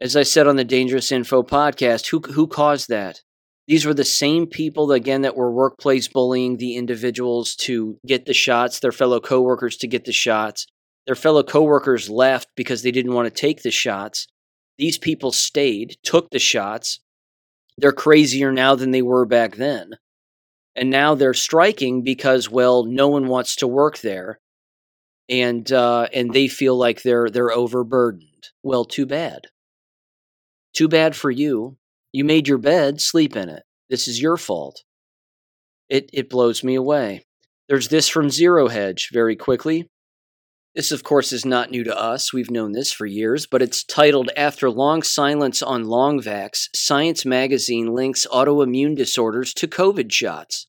as 0.00 0.16
I 0.16 0.22
said 0.22 0.46
on 0.48 0.56
the 0.56 0.64
Dangerous 0.64 1.12
Info 1.12 1.42
podcast, 1.42 2.08
who 2.08 2.20
who 2.32 2.46
caused 2.46 2.88
that? 2.88 3.20
These 3.68 3.86
were 3.86 3.94
the 3.94 4.04
same 4.04 4.46
people 4.46 4.92
again 4.92 5.22
that 5.22 5.36
were 5.36 5.50
workplace 5.52 6.08
bullying 6.08 6.56
the 6.56 6.76
individuals 6.76 7.54
to 7.56 7.98
get 8.06 8.26
the 8.26 8.34
shots, 8.34 8.80
their 8.80 8.92
fellow 8.92 9.20
coworkers 9.20 9.76
to 9.78 9.86
get 9.86 10.04
the 10.04 10.12
shots. 10.12 10.66
Their 11.06 11.14
fellow 11.14 11.42
coworkers 11.42 12.10
left 12.10 12.48
because 12.56 12.82
they 12.82 12.90
didn't 12.90 13.14
want 13.14 13.26
to 13.26 13.40
take 13.40 13.62
the 13.62 13.70
shots. 13.70 14.26
These 14.78 14.98
people 14.98 15.32
stayed, 15.32 15.96
took 16.02 16.30
the 16.30 16.38
shots. 16.38 17.00
They're 17.78 17.92
crazier 17.92 18.52
now 18.52 18.74
than 18.74 18.90
they 18.90 19.02
were 19.02 19.24
back 19.24 19.56
then. 19.56 19.92
And 20.74 20.90
now 20.90 21.14
they're 21.14 21.34
striking 21.34 22.02
because 22.02 22.50
well, 22.50 22.84
no 22.84 23.08
one 23.08 23.26
wants 23.26 23.56
to 23.56 23.66
work 23.66 23.98
there. 23.98 24.38
And 25.32 25.72
uh, 25.72 26.08
and 26.12 26.32
they 26.32 26.46
feel 26.46 26.76
like 26.76 27.02
they're 27.02 27.30
they're 27.30 27.50
overburdened. 27.50 28.50
Well, 28.62 28.84
too 28.84 29.06
bad. 29.06 29.46
Too 30.74 30.88
bad 30.88 31.16
for 31.16 31.30
you. 31.30 31.78
You 32.12 32.24
made 32.24 32.46
your 32.46 32.58
bed, 32.58 33.00
sleep 33.00 33.34
in 33.34 33.48
it. 33.48 33.62
This 33.88 34.06
is 34.06 34.20
your 34.20 34.36
fault. 34.36 34.84
It, 35.88 36.10
it 36.12 36.28
blows 36.28 36.62
me 36.62 36.74
away. 36.74 37.24
There's 37.68 37.88
this 37.88 38.08
from 38.08 38.28
Zero 38.28 38.68
Hedge 38.68 39.08
very 39.12 39.34
quickly. 39.34 39.88
This, 40.74 40.92
of 40.92 41.02
course, 41.02 41.32
is 41.32 41.44
not 41.44 41.70
new 41.70 41.84
to 41.84 41.98
us. 41.98 42.32
We've 42.32 42.50
known 42.50 42.72
this 42.72 42.92
for 42.92 43.06
years, 43.06 43.46
but 43.46 43.62
it's 43.62 43.84
titled 43.84 44.30
After 44.36 44.70
Long 44.70 45.02
Silence 45.02 45.62
on 45.62 45.84
Longvax, 45.84 46.68
Science 46.74 47.24
Magazine 47.24 47.94
links 47.94 48.26
autoimmune 48.30 48.96
disorders 48.96 49.54
to 49.54 49.66
COVID 49.66 50.12
shots. 50.12 50.66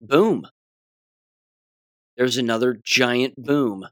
Boom. 0.00 0.46
There's 2.16 2.36
another 2.36 2.78
giant 2.82 3.34
boom. 3.36 3.86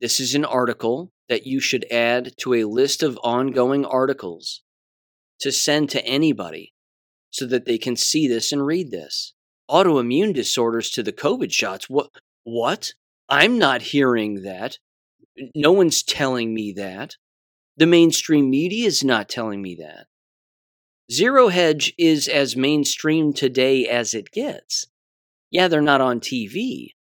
This 0.00 0.20
is 0.20 0.34
an 0.34 0.44
article 0.44 1.12
that 1.28 1.46
you 1.46 1.60
should 1.60 1.86
add 1.90 2.32
to 2.38 2.54
a 2.54 2.64
list 2.64 3.02
of 3.02 3.18
ongoing 3.22 3.84
articles 3.84 4.62
to 5.40 5.50
send 5.50 5.90
to 5.90 6.04
anybody 6.04 6.72
so 7.30 7.46
that 7.46 7.66
they 7.66 7.78
can 7.78 7.96
see 7.96 8.28
this 8.28 8.52
and 8.52 8.64
read 8.64 8.90
this. 8.90 9.34
Autoimmune 9.70 10.34
disorders 10.34 10.90
to 10.90 11.02
the 11.02 11.12
COVID 11.12 11.52
shots. 11.52 11.88
What? 11.88 12.10
What? 12.44 12.92
I'm 13.28 13.58
not 13.58 13.82
hearing 13.82 14.42
that. 14.42 14.78
No 15.54 15.72
one's 15.72 16.02
telling 16.02 16.52
me 16.52 16.72
that. 16.76 17.16
The 17.76 17.86
mainstream 17.86 18.50
media 18.50 18.86
is 18.86 19.02
not 19.02 19.28
telling 19.28 19.62
me 19.62 19.76
that. 19.76 20.06
Zero 21.10 21.48
Hedge 21.48 21.94
is 21.98 22.28
as 22.28 22.56
mainstream 22.56 23.32
today 23.32 23.88
as 23.88 24.14
it 24.14 24.30
gets. 24.30 24.86
Yeah, 25.52 25.68
they're 25.68 25.82
not 25.82 26.00
on 26.00 26.18
TV, 26.20 26.94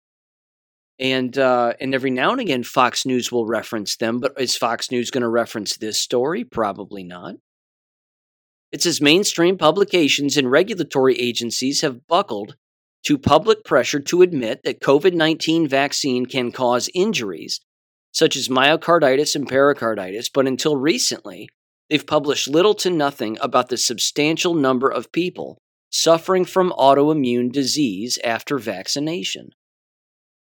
and 0.98 1.36
uh, 1.36 1.74
and 1.80 1.94
every 1.94 2.10
now 2.10 2.32
and 2.32 2.40
again 2.40 2.64
Fox 2.64 3.04
News 3.04 3.30
will 3.30 3.46
reference 3.46 3.96
them. 3.96 4.20
But 4.20 4.32
is 4.40 4.56
Fox 4.56 4.90
News 4.90 5.10
going 5.10 5.22
to 5.22 5.28
reference 5.28 5.76
this 5.76 6.00
story? 6.00 6.44
Probably 6.44 7.04
not. 7.04 7.34
It's 8.72 8.86
as 8.86 9.02
mainstream 9.02 9.58
publications 9.58 10.38
and 10.38 10.50
regulatory 10.50 11.14
agencies 11.20 11.82
have 11.82 12.06
buckled 12.06 12.56
to 13.04 13.18
public 13.18 13.64
pressure 13.64 14.00
to 14.00 14.22
admit 14.22 14.62
that 14.64 14.80
COVID 14.80 15.12
19 15.12 15.68
vaccine 15.68 16.24
can 16.24 16.50
cause 16.50 16.90
injuries 16.94 17.60
such 18.12 18.34
as 18.34 18.48
myocarditis 18.48 19.36
and 19.36 19.46
pericarditis, 19.46 20.30
but 20.30 20.46
until 20.46 20.76
recently, 20.76 21.48
they've 21.90 22.06
published 22.06 22.48
little 22.48 22.74
to 22.74 22.90
nothing 22.90 23.36
about 23.42 23.68
the 23.68 23.76
substantial 23.76 24.54
number 24.54 24.88
of 24.88 25.12
people 25.12 25.58
suffering 25.90 26.44
from 26.44 26.72
autoimmune 26.72 27.50
disease 27.50 28.18
after 28.24 28.58
vaccination. 28.58 29.50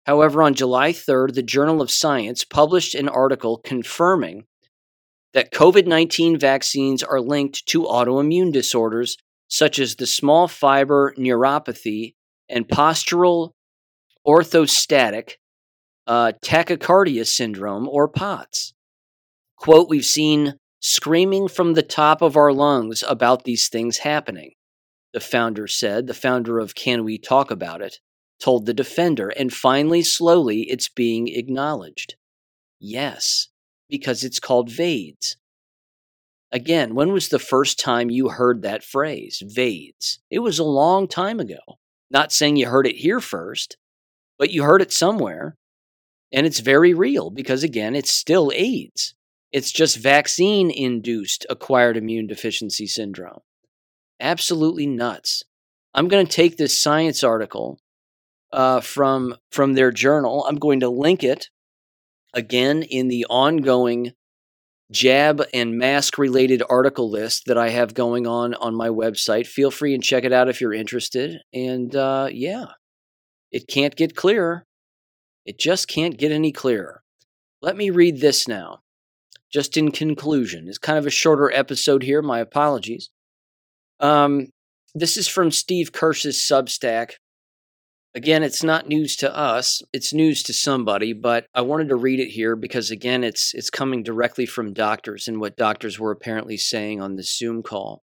However, 0.04 0.42
on 0.42 0.54
July 0.54 0.92
3rd, 0.92 1.34
the 1.34 1.42
Journal 1.42 1.82
of 1.82 1.90
Science 1.90 2.44
published 2.44 2.94
an 2.94 3.08
article 3.08 3.60
confirming 3.64 4.44
that 5.34 5.52
COVID 5.52 5.86
19 5.86 6.38
vaccines 6.38 7.02
are 7.02 7.20
linked 7.20 7.66
to 7.66 7.82
autoimmune 7.82 8.52
disorders 8.52 9.16
such 9.48 9.78
as 9.78 9.96
the 9.96 10.06
small 10.06 10.48
fiber 10.48 11.14
neuropathy 11.18 12.14
and 12.48 12.68
postural 12.68 13.52
orthostatic 14.26 15.32
uh, 16.06 16.32
tachycardia 16.42 17.26
syndrome, 17.26 17.86
or 17.88 18.08
POTS. 18.08 18.72
Quote, 19.56 19.88
We've 19.88 20.04
seen 20.04 20.54
screaming 20.80 21.48
from 21.48 21.74
the 21.74 21.82
top 21.82 22.22
of 22.22 22.36
our 22.36 22.52
lungs 22.52 23.04
about 23.06 23.44
these 23.44 23.68
things 23.68 23.98
happening, 23.98 24.52
the 25.12 25.20
founder 25.20 25.66
said, 25.66 26.06
the 26.06 26.14
founder 26.14 26.58
of 26.58 26.74
Can 26.74 27.04
We 27.04 27.18
Talk 27.18 27.50
About 27.50 27.80
It 27.80 27.98
told 28.40 28.66
the 28.66 28.74
defender, 28.74 29.30
and 29.30 29.52
finally, 29.52 30.02
slowly, 30.02 30.62
it's 30.62 30.88
being 30.88 31.28
acknowledged. 31.28 32.14
Yes, 32.78 33.48
because 33.88 34.22
it's 34.22 34.38
called 34.40 34.70
VAIDS. 34.70 35.36
Again, 36.52 36.94
when 36.94 37.12
was 37.12 37.28
the 37.28 37.38
first 37.38 37.78
time 37.78 38.10
you 38.10 38.28
heard 38.28 38.62
that 38.62 38.84
phrase, 38.84 39.42
VAIDS? 39.44 40.20
It 40.30 40.38
was 40.38 40.58
a 40.58 40.64
long 40.64 41.08
time 41.08 41.40
ago. 41.40 41.78
Not 42.10 42.32
saying 42.32 42.56
you 42.56 42.68
heard 42.68 42.86
it 42.86 42.96
here 42.96 43.20
first, 43.20 43.76
but 44.38 44.50
you 44.50 44.62
heard 44.62 44.80
it 44.80 44.92
somewhere. 44.92 45.56
And 46.32 46.46
it's 46.46 46.60
very 46.60 46.94
real 46.94 47.30
because, 47.30 47.62
again, 47.62 47.94
it's 47.94 48.12
still 48.12 48.52
AIDS. 48.54 49.14
It's 49.50 49.72
just 49.72 49.96
vaccine 49.96 50.70
induced 50.70 51.46
acquired 51.50 51.96
immune 51.96 52.26
deficiency 52.26 52.86
syndrome. 52.86 53.40
Absolutely 54.20 54.86
nuts. 54.86 55.44
I'm 55.94 56.08
going 56.08 56.26
to 56.26 56.32
take 56.32 56.56
this 56.56 56.80
science 56.80 57.22
article 57.22 57.78
uh, 58.52 58.80
from 58.80 59.36
from 59.50 59.74
their 59.74 59.90
journal. 59.90 60.44
I'm 60.48 60.56
going 60.56 60.80
to 60.80 60.88
link 60.88 61.22
it 61.22 61.48
again 62.34 62.82
in 62.82 63.08
the 63.08 63.26
ongoing 63.28 64.12
jab 64.90 65.42
and 65.52 65.76
mask 65.76 66.18
related 66.18 66.62
article 66.68 67.10
list 67.10 67.44
that 67.46 67.58
I 67.58 67.70
have 67.70 67.94
going 67.94 68.26
on 68.26 68.54
on 68.54 68.74
my 68.74 68.88
website. 68.88 69.46
Feel 69.46 69.70
free 69.70 69.94
and 69.94 70.02
check 70.02 70.24
it 70.24 70.32
out 70.32 70.48
if 70.48 70.60
you're 70.60 70.72
interested. 70.72 71.40
And 71.52 71.94
uh, 71.94 72.28
yeah, 72.32 72.66
it 73.52 73.68
can't 73.68 73.96
get 73.96 74.16
clearer. 74.16 74.66
It 75.44 75.58
just 75.58 75.88
can't 75.88 76.18
get 76.18 76.32
any 76.32 76.52
clearer. 76.52 77.02
Let 77.60 77.76
me 77.76 77.90
read 77.90 78.20
this 78.20 78.46
now. 78.46 78.80
Just 79.50 79.76
in 79.78 79.90
conclusion, 79.90 80.68
it's 80.68 80.78
kind 80.78 80.98
of 80.98 81.06
a 81.06 81.10
shorter 81.10 81.50
episode 81.50 82.02
here. 82.02 82.20
My 82.20 82.38
apologies. 82.38 83.10
Um, 84.00 84.48
this 84.94 85.16
is 85.16 85.28
from 85.28 85.50
Steve 85.50 85.92
Kirsch's 85.92 86.38
Substack. 86.38 87.12
Again, 88.14 88.42
it's 88.42 88.62
not 88.62 88.88
news 88.88 89.16
to 89.16 89.36
us, 89.36 89.82
it's 89.92 90.14
news 90.14 90.42
to 90.44 90.54
somebody, 90.54 91.12
but 91.12 91.46
I 91.54 91.60
wanted 91.60 91.90
to 91.90 91.96
read 91.96 92.20
it 92.20 92.30
here 92.30 92.56
because 92.56 92.90
again, 92.90 93.22
it's 93.22 93.54
it's 93.54 93.70
coming 93.70 94.02
directly 94.02 94.46
from 94.46 94.72
doctors 94.72 95.28
and 95.28 95.40
what 95.40 95.56
doctors 95.56 95.98
were 95.98 96.10
apparently 96.10 96.56
saying 96.56 97.00
on 97.00 97.16
the 97.16 97.22
Zoom 97.22 97.62
call. 97.62 98.02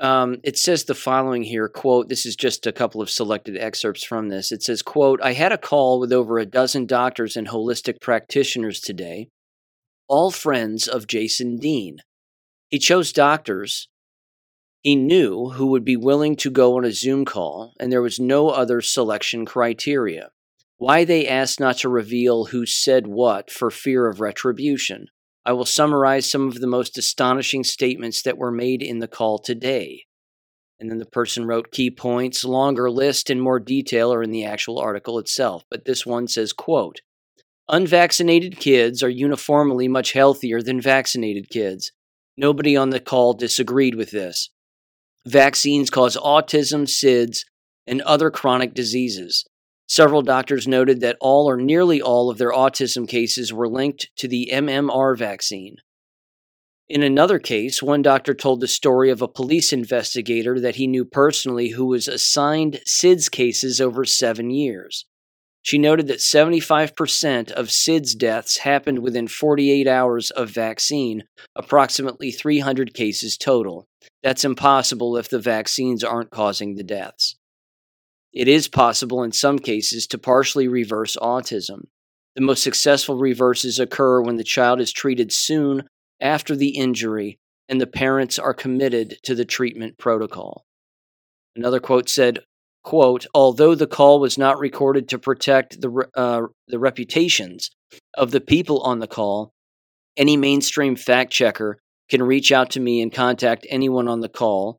Um, 0.00 0.38
it 0.42 0.58
says 0.58 0.84
the 0.84 0.94
following 0.94 1.44
here 1.44 1.68
quote 1.68 2.08
this 2.08 2.26
is 2.26 2.34
just 2.34 2.66
a 2.66 2.72
couple 2.72 3.00
of 3.00 3.08
selected 3.08 3.56
excerpts 3.56 4.02
from 4.02 4.28
this 4.28 4.50
it 4.50 4.60
says 4.60 4.82
quote 4.82 5.20
i 5.22 5.34
had 5.34 5.52
a 5.52 5.56
call 5.56 6.00
with 6.00 6.12
over 6.12 6.40
a 6.40 6.44
dozen 6.44 6.84
doctors 6.84 7.36
and 7.36 7.46
holistic 7.46 8.00
practitioners 8.00 8.80
today 8.80 9.28
all 10.08 10.32
friends 10.32 10.88
of 10.88 11.06
jason 11.06 11.56
dean 11.58 11.98
he 12.70 12.80
chose 12.80 13.12
doctors 13.12 13.88
he 14.84 14.96
knew 14.96 15.48
who 15.48 15.68
would 15.68 15.84
be 15.84 15.96
willing 15.96 16.36
to 16.36 16.50
go 16.50 16.76
on 16.76 16.84
a 16.84 16.92
Zoom 16.92 17.24
call, 17.24 17.72
and 17.80 17.90
there 17.90 18.02
was 18.02 18.20
no 18.20 18.50
other 18.50 18.82
selection 18.82 19.46
criteria. 19.46 20.28
Why 20.76 21.04
they 21.04 21.26
asked 21.26 21.58
not 21.58 21.78
to 21.78 21.88
reveal 21.88 22.46
who 22.46 22.66
said 22.66 23.06
what 23.06 23.50
for 23.50 23.70
fear 23.70 24.06
of 24.06 24.20
retribution. 24.20 25.06
I 25.46 25.52
will 25.52 25.64
summarize 25.64 26.30
some 26.30 26.48
of 26.48 26.60
the 26.60 26.66
most 26.66 26.98
astonishing 26.98 27.64
statements 27.64 28.20
that 28.22 28.36
were 28.36 28.50
made 28.50 28.82
in 28.82 28.98
the 28.98 29.08
call 29.08 29.38
today. 29.38 30.04
And 30.78 30.90
then 30.90 30.98
the 30.98 31.06
person 31.06 31.46
wrote 31.46 31.72
key 31.72 31.90
points, 31.90 32.44
longer 32.44 32.90
list 32.90 33.30
and 33.30 33.40
more 33.40 33.60
detail 33.60 34.12
are 34.12 34.22
in 34.22 34.32
the 34.32 34.44
actual 34.44 34.78
article 34.78 35.18
itself. 35.18 35.64
But 35.70 35.86
this 35.86 36.04
one 36.04 36.28
says, 36.28 36.52
quote, 36.52 37.00
Unvaccinated 37.70 38.58
kids 38.58 39.02
are 39.02 39.08
uniformly 39.08 39.88
much 39.88 40.12
healthier 40.12 40.60
than 40.60 40.78
vaccinated 40.78 41.48
kids. 41.48 41.92
Nobody 42.36 42.76
on 42.76 42.90
the 42.90 43.00
call 43.00 43.32
disagreed 43.32 43.94
with 43.94 44.10
this. 44.10 44.50
Vaccines 45.26 45.88
cause 45.88 46.16
autism, 46.16 46.86
SIDS, 46.86 47.44
and 47.86 48.02
other 48.02 48.30
chronic 48.30 48.74
diseases. 48.74 49.44
Several 49.86 50.22
doctors 50.22 50.68
noted 50.68 51.00
that 51.00 51.16
all 51.20 51.48
or 51.48 51.56
nearly 51.56 52.00
all 52.00 52.30
of 52.30 52.38
their 52.38 52.52
autism 52.52 53.08
cases 53.08 53.52
were 53.52 53.68
linked 53.68 54.10
to 54.16 54.28
the 54.28 54.50
MMR 54.52 55.16
vaccine. 55.16 55.76
In 56.88 57.02
another 57.02 57.38
case, 57.38 57.82
one 57.82 58.02
doctor 58.02 58.34
told 58.34 58.60
the 58.60 58.68
story 58.68 59.10
of 59.10 59.22
a 59.22 59.28
police 59.28 59.72
investigator 59.72 60.60
that 60.60 60.76
he 60.76 60.86
knew 60.86 61.04
personally 61.04 61.70
who 61.70 61.86
was 61.86 62.08
assigned 62.08 62.80
SIDS 62.86 63.30
cases 63.30 63.80
over 63.80 64.04
seven 64.04 64.50
years. 64.50 65.06
She 65.64 65.78
noted 65.78 66.08
that 66.08 66.18
75% 66.18 67.50
of 67.52 67.68
SIDS 67.70 68.14
deaths 68.18 68.58
happened 68.58 68.98
within 68.98 69.26
48 69.26 69.88
hours 69.88 70.30
of 70.30 70.50
vaccine, 70.50 71.24
approximately 71.56 72.30
300 72.30 72.92
cases 72.92 73.38
total. 73.38 73.88
That's 74.22 74.44
impossible 74.44 75.16
if 75.16 75.30
the 75.30 75.38
vaccines 75.38 76.04
aren't 76.04 76.30
causing 76.30 76.74
the 76.76 76.84
deaths. 76.84 77.36
it 78.34 78.46
is 78.46 78.68
possible 78.68 79.22
in 79.22 79.32
some 79.32 79.58
cases 79.58 80.06
to 80.08 80.18
partially 80.18 80.68
reverse 80.68 81.16
autism. 81.16 81.86
The 82.34 82.42
most 82.42 82.62
successful 82.62 83.16
reverses 83.16 83.78
occur 83.78 84.20
when 84.20 84.36
the 84.36 84.44
child 84.44 84.80
is 84.80 84.92
treated 84.92 85.32
soon 85.32 85.88
after 86.20 86.54
the 86.54 86.70
injury 86.70 87.38
and 87.70 87.80
the 87.80 87.86
parents 87.86 88.38
are 88.38 88.52
committed 88.52 89.16
to 89.22 89.34
the 89.34 89.46
treatment 89.46 89.96
protocol. 89.96 90.66
Another 91.56 91.80
quote 91.80 92.10
said, 92.10 92.40
quote, 92.84 93.26
although 93.34 93.74
the 93.74 93.86
call 93.86 94.20
was 94.20 94.38
not 94.38 94.58
recorded 94.58 95.08
to 95.08 95.18
protect 95.18 95.80
the, 95.80 96.08
uh, 96.14 96.42
the 96.68 96.78
reputations 96.78 97.70
of 98.16 98.30
the 98.30 98.40
people 98.40 98.80
on 98.82 99.00
the 99.00 99.06
call, 99.06 99.52
any 100.16 100.36
mainstream 100.36 100.94
fact 100.94 101.32
checker 101.32 101.78
can 102.08 102.22
reach 102.22 102.52
out 102.52 102.70
to 102.70 102.80
me 102.80 103.00
and 103.02 103.12
contact 103.12 103.66
anyone 103.68 104.06
on 104.06 104.20
the 104.20 104.28
call. 104.28 104.78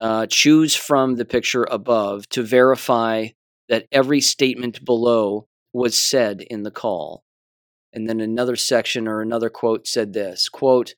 Uh, 0.00 0.26
choose 0.26 0.74
from 0.74 1.16
the 1.16 1.26
picture 1.26 1.64
above 1.70 2.26
to 2.30 2.42
verify 2.42 3.28
that 3.68 3.86
every 3.92 4.20
statement 4.20 4.82
below 4.84 5.46
was 5.74 5.96
said 5.96 6.40
in 6.40 6.62
the 6.62 6.70
call. 6.70 7.22
And 7.92 8.08
then 8.08 8.20
another 8.20 8.56
section 8.56 9.06
or 9.06 9.20
another 9.20 9.50
quote 9.50 9.86
said 9.86 10.14
this 10.14 10.48
quote, 10.48 10.94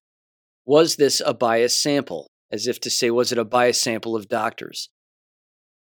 Was 0.65 0.97
this 0.97 1.21
a 1.25 1.35
biased 1.35 1.83
sample? 1.83 2.29
As 2.51 2.67
if 2.67 2.79
to 2.81 2.91
say, 2.91 3.11
was 3.11 3.33
it 3.33 3.39
a 3.39 3.45
biased 3.45 3.83
sample 3.83 4.15
of 4.15 4.29
doctors? 4.29 4.89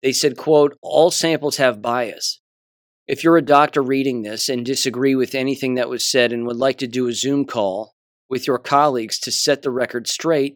They 0.04 0.12
said, 0.12 0.38
quote, 0.38 0.78
all 0.82 1.12
samples 1.12 1.58
have 1.58 1.82
bias. 1.82 2.42
If 3.08 3.24
you're 3.24 3.38
a 3.38 3.42
doctor 3.42 3.82
reading 3.82 4.22
this 4.22 4.50
and 4.50 4.66
disagree 4.66 5.16
with 5.16 5.34
anything 5.34 5.76
that 5.76 5.90
was 5.90 6.06
said 6.06 6.34
and 6.34 6.46
would 6.46 6.58
like 6.58 6.78
to 6.80 6.88
do 6.88 7.08
a 7.08 7.14
Zoom 7.14 7.46
call 7.46 7.94
with 8.30 8.46
your 8.46 8.60
colleagues 8.60 9.18
to 9.20 9.32
set 9.32 9.62
the 9.62 9.72
record 9.72 10.08
straight, 10.08 10.56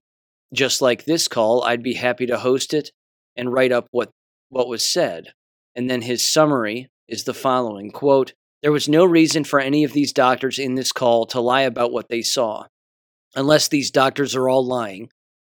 just 0.54 0.82
like 0.82 1.06
this 1.06 1.30
call, 1.30 1.64
I'd 1.64 1.82
be 1.82 1.94
happy 1.94 2.26
to 2.26 2.40
host 2.40 2.74
it 2.74 2.92
and 3.38 3.52
write 3.52 3.72
up 3.72 3.88
what, 3.92 4.10
what 4.50 4.68
was 4.68 4.86
said. 4.86 5.32
And 5.76 5.90
then 5.90 6.02
his 6.02 6.28
summary 6.28 6.90
is 7.08 7.24
the 7.24 7.34
following 7.34 7.92
quote, 7.92 8.34
There 8.62 8.72
was 8.72 8.90
no 8.90 9.06
reason 9.06 9.46
for 9.46 9.60
any 9.60 9.86
of 9.86 9.94
these 9.94 10.12
doctors 10.12 10.60
in 10.60 10.76
this 10.76 10.92
call 10.92 11.26
to 11.28 11.40
lie 11.40 11.62
about 11.62 11.94
what 11.94 12.10
they 12.10 12.22
saw. 12.22 12.66
Unless 13.36 13.70
these 13.70 13.92
doctors 13.92 14.36
are 14.36 14.50
all 14.50 14.66
lying, 14.66 15.10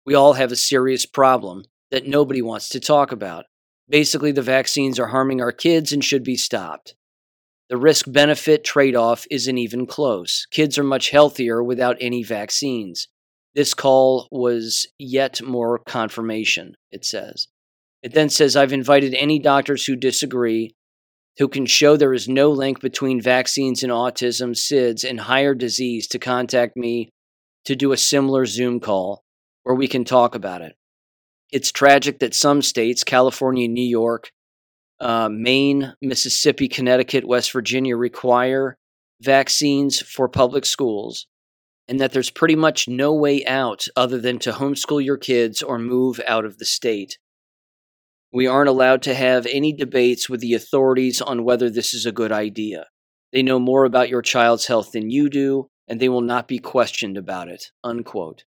we 0.06 0.14
all 0.14 0.34
have 0.34 0.52
a 0.52 0.58
serious 0.58 1.06
problem 1.06 1.64
that 1.92 2.08
nobody 2.08 2.42
wants 2.42 2.70
to 2.70 2.80
talk 2.80 3.12
about. 3.12 3.46
Basically, 3.90 4.32
the 4.32 4.42
vaccines 4.42 5.00
are 5.00 5.08
harming 5.08 5.42
our 5.42 5.52
kids 5.52 5.92
and 5.92 6.04
should 6.04 6.24
be 6.24 6.36
stopped. 6.36 6.96
The 7.70 7.78
risk 7.78 8.06
benefit 8.10 8.64
trade 8.64 8.96
off 8.96 9.26
isn't 9.30 9.58
even 9.58 9.86
close. 9.86 10.46
Kids 10.52 10.78
are 10.78 10.84
much 10.84 11.10
healthier 11.10 11.62
without 11.62 11.98
any 12.00 12.24
vaccines. 12.24 13.08
This 13.56 13.74
call 13.74 14.28
was 14.32 14.88
yet 14.98 15.42
more 15.42 15.80
confirmation, 15.80 16.76
it 16.92 17.04
says. 17.04 17.48
It 18.04 18.14
then 18.14 18.30
says, 18.30 18.56
I've 18.56 18.72
invited 18.72 19.14
any 19.14 19.40
doctors 19.40 19.86
who 19.86 19.96
disagree, 19.96 20.76
who 21.40 21.50
can 21.50 21.66
show 21.66 21.98
there 21.98 22.14
is 22.14 22.30
no 22.30 22.52
link 22.52 22.80
between 22.80 23.20
vaccines 23.20 23.84
and 23.84 23.92
autism, 23.92 24.52
SIDS, 24.56 25.04
and 25.04 25.20
higher 25.22 25.54
disease 25.54 26.08
to 26.10 26.20
contact 26.20 26.78
me 26.78 27.10
to 27.66 27.76
do 27.76 27.92
a 27.92 27.98
similar 27.98 28.46
Zoom 28.46 28.80
call 28.80 29.24
where 29.64 29.76
we 29.76 29.90
can 29.90 30.06
talk 30.06 30.36
about 30.36 30.62
it. 30.62 30.77
It's 31.52 31.72
tragic 31.72 32.20
that 32.20 32.34
some 32.34 32.62
states, 32.62 33.04
California, 33.04 33.68
New 33.68 33.82
York, 33.88 34.32
uh, 35.00 35.30
Maine, 35.32 35.94
Mississippi, 36.02 36.68
Connecticut, 36.68 37.26
West 37.26 37.52
Virginia, 37.52 37.96
require 37.96 38.78
vaccines 39.22 40.02
for 40.02 40.28
public 40.28 40.66
schools, 40.66 41.28
and 41.88 42.00
that 42.00 42.12
there's 42.12 42.30
pretty 42.30 42.56
much 42.56 42.88
no 42.88 43.14
way 43.14 43.46
out 43.46 43.86
other 43.96 44.20
than 44.20 44.40
to 44.40 44.52
homeschool 44.52 45.04
your 45.04 45.18
kids 45.18 45.62
or 45.62 45.80
move 45.80 46.20
out 46.28 46.46
of 46.46 46.58
the 46.58 46.66
state. 46.66 47.18
We 48.34 48.46
aren't 48.46 48.70
allowed 48.70 49.02
to 49.04 49.16
have 49.16 49.46
any 49.46 49.72
debates 49.72 50.30
with 50.30 50.42
the 50.42 50.54
authorities 50.54 51.22
on 51.22 51.46
whether 51.46 51.70
this 51.70 51.94
is 51.94 52.06
a 52.06 52.12
good 52.12 52.32
idea. 52.32 52.88
They 53.32 53.42
know 53.42 53.60
more 53.60 53.86
about 53.86 54.10
your 54.10 54.22
child's 54.22 54.68
health 54.68 54.92
than 54.92 55.10
you 55.10 55.30
do, 55.30 55.70
and 55.88 56.00
they 56.00 56.10
will 56.10 56.22
not 56.22 56.48
be 56.48 56.60
questioned 56.60 57.18
about 57.18 57.48
it. 57.48 57.72
Unquote. 57.84 58.44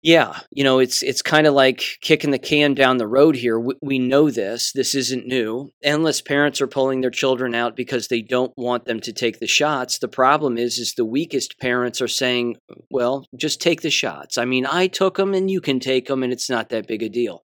Yeah, 0.00 0.38
you 0.52 0.62
know, 0.62 0.78
it's 0.78 1.02
it's 1.02 1.22
kind 1.22 1.46
of 1.48 1.54
like 1.54 1.98
kicking 2.00 2.30
the 2.30 2.38
can 2.38 2.74
down 2.74 2.98
the 2.98 3.08
road 3.08 3.34
here. 3.34 3.58
We, 3.58 3.74
we, 3.82 3.98
know 3.98 4.30
this. 4.30 4.70
This 4.72 4.94
isn't 4.94 5.26
new. 5.26 5.72
Endless 5.82 6.20
parents 6.20 6.60
are 6.60 6.68
pulling 6.68 7.00
their 7.00 7.10
children 7.10 7.52
out 7.52 7.74
because 7.74 8.06
they 8.06 8.22
don't 8.22 8.52
want 8.56 8.84
them 8.84 9.00
to 9.00 9.12
take 9.12 9.40
the 9.40 9.48
shots. 9.48 9.98
The 9.98 10.06
problem 10.06 10.56
is 10.56 10.78
is 10.78 10.94
the 10.94 11.04
weakest 11.04 11.58
parents 11.58 12.00
are 12.00 12.06
saying, 12.08 12.58
"Well, 12.92 13.26
just 13.36 13.60
take 13.60 13.80
the 13.80 13.90
shots." 13.90 14.38
I 14.38 14.44
mean, 14.44 14.66
I 14.66 14.86
took 14.86 15.16
them 15.16 15.34
and 15.34 15.50
you 15.50 15.60
can 15.60 15.80
take 15.80 16.06
them 16.06 16.22
and 16.22 16.32
it's 16.32 16.48
not 16.48 16.68
that 16.68 16.86
big 16.86 17.02
a 17.02 17.08
deal. 17.08 17.44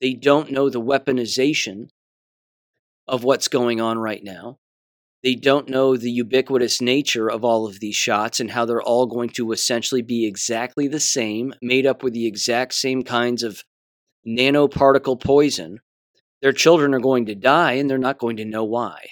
They 0.00 0.14
don't 0.14 0.52
know 0.52 0.70
the 0.70 0.80
weaponization 0.80 1.88
of 3.08 3.24
what's 3.24 3.48
going 3.48 3.80
on 3.80 3.98
right 3.98 4.22
now. 4.22 4.58
They 5.24 5.34
don't 5.34 5.68
know 5.68 5.96
the 5.96 6.10
ubiquitous 6.10 6.80
nature 6.80 7.28
of 7.28 7.44
all 7.44 7.66
of 7.66 7.80
these 7.80 7.96
shots 7.96 8.38
and 8.38 8.50
how 8.52 8.64
they're 8.64 8.82
all 8.82 9.06
going 9.06 9.30
to 9.30 9.50
essentially 9.52 10.02
be 10.02 10.26
exactly 10.26 10.86
the 10.86 11.00
same, 11.00 11.54
made 11.60 11.86
up 11.86 12.02
with 12.02 12.12
the 12.12 12.26
exact 12.26 12.74
same 12.74 13.02
kinds 13.02 13.42
of 13.42 13.64
nanoparticle 14.26 15.20
poison. 15.20 15.80
Their 16.40 16.52
children 16.52 16.94
are 16.94 17.00
going 17.00 17.26
to 17.26 17.34
die 17.34 17.72
and 17.72 17.90
they're 17.90 17.98
not 17.98 18.18
going 18.18 18.36
to 18.36 18.44
know 18.44 18.64
why. 18.64 19.06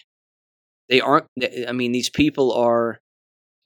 They 0.89 1.01
aren't, 1.01 1.27
I 1.67 1.73
mean, 1.73 1.91
these 1.91 2.11
people 2.11 2.53
are, 2.53 3.01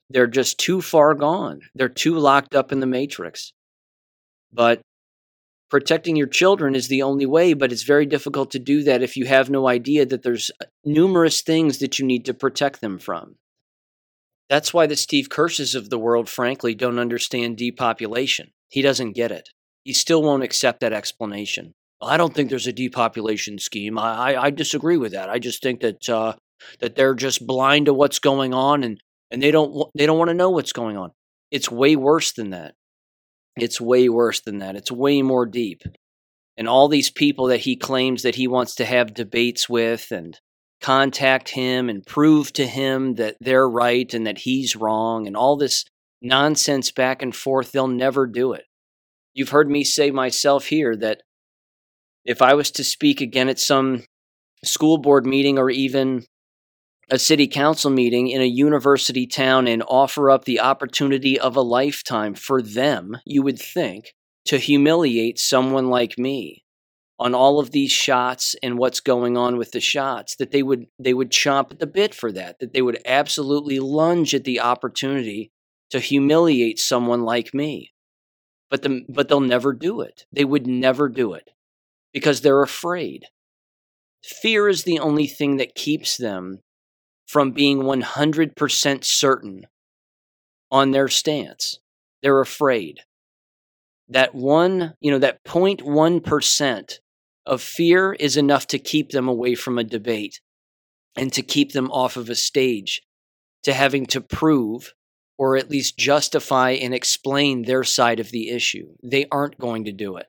they're 0.09 0.25
just 0.25 0.57
too 0.57 0.81
far 0.81 1.13
gone. 1.13 1.61
They're 1.75 1.89
too 1.89 2.15
locked 2.17 2.55
up 2.55 2.71
in 2.71 2.79
the 2.79 2.87
matrix. 2.87 3.53
But 4.51 4.81
protecting 5.71 6.17
your 6.17 6.27
children 6.27 6.75
is 6.75 6.89
the 6.89 7.01
only 7.01 7.25
way, 7.25 7.53
but 7.53 7.71
it's 7.71 7.83
very 7.83 8.05
difficult 8.05 8.51
to 8.51 8.59
do 8.59 8.83
that 8.83 9.01
if 9.01 9.15
you 9.15 9.25
have 9.25 9.49
no 9.49 9.67
idea 9.67 10.05
that 10.05 10.21
there's 10.21 10.51
uh, 10.61 10.65
numerous 10.83 11.41
things 11.41 11.79
that 11.79 11.97
you 11.97 12.05
need 12.05 12.25
to 12.25 12.33
protect 12.33 12.81
them 12.81 12.99
from. 12.99 13.37
That's 14.49 14.73
why 14.73 14.85
the 14.85 14.97
Steve 14.97 15.29
Kirsches 15.29 15.73
of 15.73 15.89
the 15.89 15.97
world, 15.97 16.27
frankly, 16.29 16.75
don't 16.75 16.99
understand 16.99 17.57
depopulation. 17.57 18.51
He 18.67 18.81
doesn't 18.81 19.13
get 19.13 19.31
it. 19.31 19.49
He 19.85 19.93
still 19.93 20.21
won't 20.21 20.43
accept 20.43 20.81
that 20.81 20.93
explanation. 20.93 21.73
I 22.01 22.17
don't 22.17 22.33
think 22.33 22.49
there's 22.49 22.67
a 22.67 22.73
depopulation 22.73 23.57
scheme. 23.57 23.97
I, 23.97 24.33
I, 24.33 24.43
I 24.43 24.49
disagree 24.49 24.97
with 24.97 25.13
that. 25.13 25.29
I 25.29 25.39
just 25.39 25.63
think 25.63 25.79
that 25.79 26.09
uh, 26.09 26.33
that 26.79 26.95
they're 26.95 27.15
just 27.15 27.47
blind 27.47 27.85
to 27.85 27.93
what's 27.93 28.19
going 28.19 28.53
on 28.53 28.83
and, 28.83 28.99
and 29.29 29.41
they 29.41 29.51
don't 29.51 29.89
they 29.95 30.05
don't 30.05 30.17
want 30.17 30.29
to 30.29 30.35
know 30.35 30.49
what's 30.49 30.73
going 30.73 30.97
on. 30.97 31.11
It's 31.49 31.71
way 31.71 31.95
worse 31.95 32.33
than 32.33 32.49
that. 32.49 32.75
It's 33.57 33.81
way 33.81 34.09
worse 34.09 34.39
than 34.39 34.59
that. 34.59 34.75
It's 34.75 34.91
way 34.91 35.21
more 35.21 35.45
deep. 35.45 35.83
And 36.57 36.67
all 36.67 36.87
these 36.87 37.09
people 37.09 37.47
that 37.47 37.61
he 37.61 37.75
claims 37.75 38.23
that 38.23 38.35
he 38.35 38.47
wants 38.47 38.75
to 38.75 38.85
have 38.85 39.13
debates 39.13 39.67
with 39.67 40.11
and 40.11 40.39
contact 40.81 41.49
him 41.49 41.89
and 41.89 42.05
prove 42.05 42.51
to 42.53 42.65
him 42.65 43.15
that 43.15 43.37
they're 43.39 43.69
right 43.69 44.13
and 44.13 44.25
that 44.25 44.39
he's 44.39 44.75
wrong 44.75 45.27
and 45.27 45.37
all 45.37 45.55
this 45.55 45.85
nonsense 46.21 46.91
back 46.91 47.21
and 47.21 47.35
forth, 47.35 47.71
they'll 47.71 47.87
never 47.87 48.27
do 48.27 48.53
it. 48.53 48.65
You've 49.33 49.49
heard 49.49 49.69
me 49.69 49.83
say 49.83 50.11
myself 50.11 50.65
here 50.65 50.95
that 50.97 51.21
if 52.25 52.41
I 52.41 52.53
was 52.53 52.71
to 52.71 52.83
speak 52.83 53.21
again 53.21 53.49
at 53.49 53.59
some 53.59 54.03
school 54.63 54.97
board 54.97 55.25
meeting 55.25 55.57
or 55.57 55.69
even 55.69 56.23
a 57.09 57.19
city 57.19 57.47
council 57.47 57.91
meeting 57.91 58.29
in 58.29 58.41
a 58.41 58.45
university 58.45 59.27
town 59.27 59.67
and 59.67 59.83
offer 59.87 60.29
up 60.29 60.45
the 60.45 60.59
opportunity 60.59 61.39
of 61.39 61.55
a 61.55 61.61
lifetime 61.61 62.33
for 62.33 62.61
them, 62.61 63.17
you 63.25 63.41
would 63.41 63.59
think, 63.59 64.13
to 64.45 64.57
humiliate 64.57 65.39
someone 65.39 65.87
like 65.87 66.17
me 66.17 66.63
on 67.19 67.35
all 67.35 67.59
of 67.59 67.71
these 67.71 67.91
shots 67.91 68.55
and 68.63 68.77
what's 68.77 68.99
going 68.99 69.37
on 69.37 69.57
with 69.57 69.71
the 69.71 69.79
shots 69.79 70.35
that 70.37 70.51
they 70.51 70.63
would 70.63 70.87
they 70.97 71.13
would 71.13 71.29
chomp 71.29 71.71
at 71.71 71.79
the 71.79 71.85
bit 71.85 72.15
for 72.15 72.31
that 72.31 72.57
that 72.59 72.73
they 72.73 72.81
would 72.81 72.99
absolutely 73.05 73.79
lunge 73.79 74.33
at 74.33 74.43
the 74.43 74.59
opportunity 74.59 75.51
to 75.91 75.99
humiliate 75.99 76.79
someone 76.79 77.21
like 77.21 77.53
me. 77.53 77.93
But 78.71 78.81
the, 78.81 79.01
but 79.07 79.27
they'll 79.27 79.41
never 79.41 79.73
do 79.73 80.01
it. 80.01 80.25
They 80.31 80.45
would 80.45 80.65
never 80.65 81.09
do 81.09 81.33
it 81.33 81.49
because 82.13 82.41
they're 82.41 82.63
afraid. 82.63 83.25
Fear 84.23 84.69
is 84.69 84.83
the 84.83 84.99
only 84.99 85.27
thing 85.27 85.57
that 85.57 85.75
keeps 85.75 86.17
them 86.17 86.59
from 87.31 87.51
being 87.51 87.83
100% 87.83 89.03
certain 89.05 89.65
on 90.69 90.91
their 90.91 91.07
stance. 91.07 91.79
They're 92.21 92.41
afraid. 92.41 92.99
That 94.09 94.35
one, 94.35 94.95
you 94.99 95.11
know, 95.11 95.19
that 95.19 95.41
0.1% 95.45 96.99
of 97.45 97.61
fear 97.61 98.11
is 98.11 98.35
enough 98.35 98.67
to 98.67 98.77
keep 98.77 99.11
them 99.11 99.29
away 99.29 99.55
from 99.55 99.77
a 99.77 99.85
debate 99.85 100.41
and 101.15 101.31
to 101.31 101.41
keep 101.41 101.71
them 101.71 101.89
off 101.89 102.17
of 102.17 102.29
a 102.29 102.35
stage, 102.35 103.01
to 103.63 103.71
having 103.71 104.05
to 104.07 104.19
prove 104.19 104.93
or 105.37 105.55
at 105.55 105.69
least 105.69 105.97
justify 105.97 106.71
and 106.71 106.93
explain 106.93 107.61
their 107.61 107.85
side 107.85 108.19
of 108.19 108.31
the 108.31 108.49
issue. 108.49 108.89
They 109.01 109.25
aren't 109.31 109.57
going 109.57 109.85
to 109.85 109.93
do 109.93 110.17
it. 110.17 110.25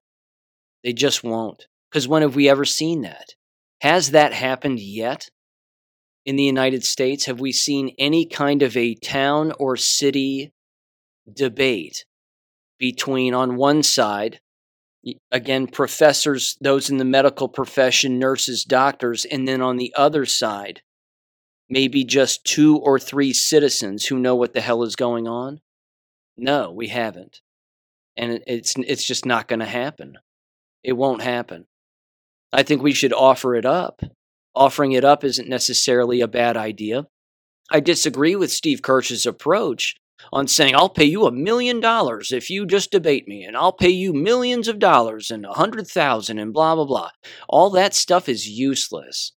They 0.84 0.92
just 0.92 1.24
won't. 1.24 1.66
Because 1.90 2.06
when 2.06 2.22
have 2.22 2.36
we 2.36 2.48
ever 2.48 2.64
seen 2.64 3.00
that? 3.00 3.34
Has 3.80 4.12
that 4.12 4.32
happened 4.32 4.78
yet? 4.78 5.30
In 6.24 6.36
the 6.36 6.44
United 6.44 6.84
States 6.84 7.26
have 7.26 7.40
we 7.40 7.52
seen 7.52 7.94
any 7.98 8.26
kind 8.26 8.62
of 8.62 8.76
a 8.76 8.94
town 8.94 9.52
or 9.58 9.76
city 9.76 10.52
debate 11.32 12.04
between, 12.78 13.34
on 13.34 13.56
one 13.56 13.82
side, 13.82 14.40
again, 15.30 15.66
professors, 15.66 16.56
those 16.60 16.90
in 16.90 16.98
the 16.98 17.04
medical 17.04 17.48
profession, 17.48 18.18
nurses, 18.18 18.64
doctors, 18.64 19.24
and 19.24 19.46
then 19.46 19.60
on 19.60 19.76
the 19.76 19.92
other 19.96 20.24
side, 20.24 20.82
maybe 21.68 22.04
just 22.04 22.44
two 22.44 22.76
or 22.76 22.98
three 22.98 23.32
citizens 23.32 24.06
who 24.06 24.18
know 24.18 24.36
what 24.36 24.52
the 24.52 24.60
hell 24.60 24.82
is 24.82 24.96
going 24.96 25.26
on? 25.26 25.60
No, 26.36 26.70
we 26.70 26.88
haven't. 26.88 27.40
And 28.16 28.42
it's 28.46 28.74
it's 28.76 29.06
just 29.06 29.24
not 29.24 29.48
going 29.48 29.60
to 29.60 29.66
happen. 29.66 30.18
It 30.82 30.92
won't 30.92 31.22
happen. 31.22 31.66
I 32.52 32.62
think 32.62 32.82
we 32.82 32.92
should 32.92 33.12
offer 33.12 33.54
it 33.54 33.64
up. 33.64 34.02
Offering 34.54 34.92
it 34.92 35.04
up 35.04 35.24
isn't 35.24 35.48
necessarily 35.48 36.20
a 36.20 36.28
bad 36.28 36.56
idea. 36.56 37.06
I 37.70 37.80
disagree 37.80 38.36
with 38.36 38.52
Steve 38.52 38.82
Kirsch's 38.82 39.24
approach 39.24 39.96
on 40.32 40.46
saying, 40.46 40.76
I'll 40.76 40.88
pay 40.88 41.04
you 41.04 41.26
a 41.26 41.32
million 41.32 41.80
dollars 41.80 42.32
if 42.32 42.50
you 42.50 42.66
just 42.66 42.90
debate 42.90 43.26
me, 43.26 43.44
and 43.44 43.56
I'll 43.56 43.72
pay 43.72 43.88
you 43.88 44.12
millions 44.12 44.68
of 44.68 44.78
dollars 44.78 45.30
and 45.30 45.44
a 45.44 45.54
hundred 45.54 45.86
thousand 45.86 46.38
and 46.38 46.52
blah, 46.52 46.74
blah, 46.74 46.84
blah. 46.84 47.10
All 47.48 47.70
that 47.70 47.94
stuff 47.94 48.28
is 48.28 48.48
useless. 48.48 49.32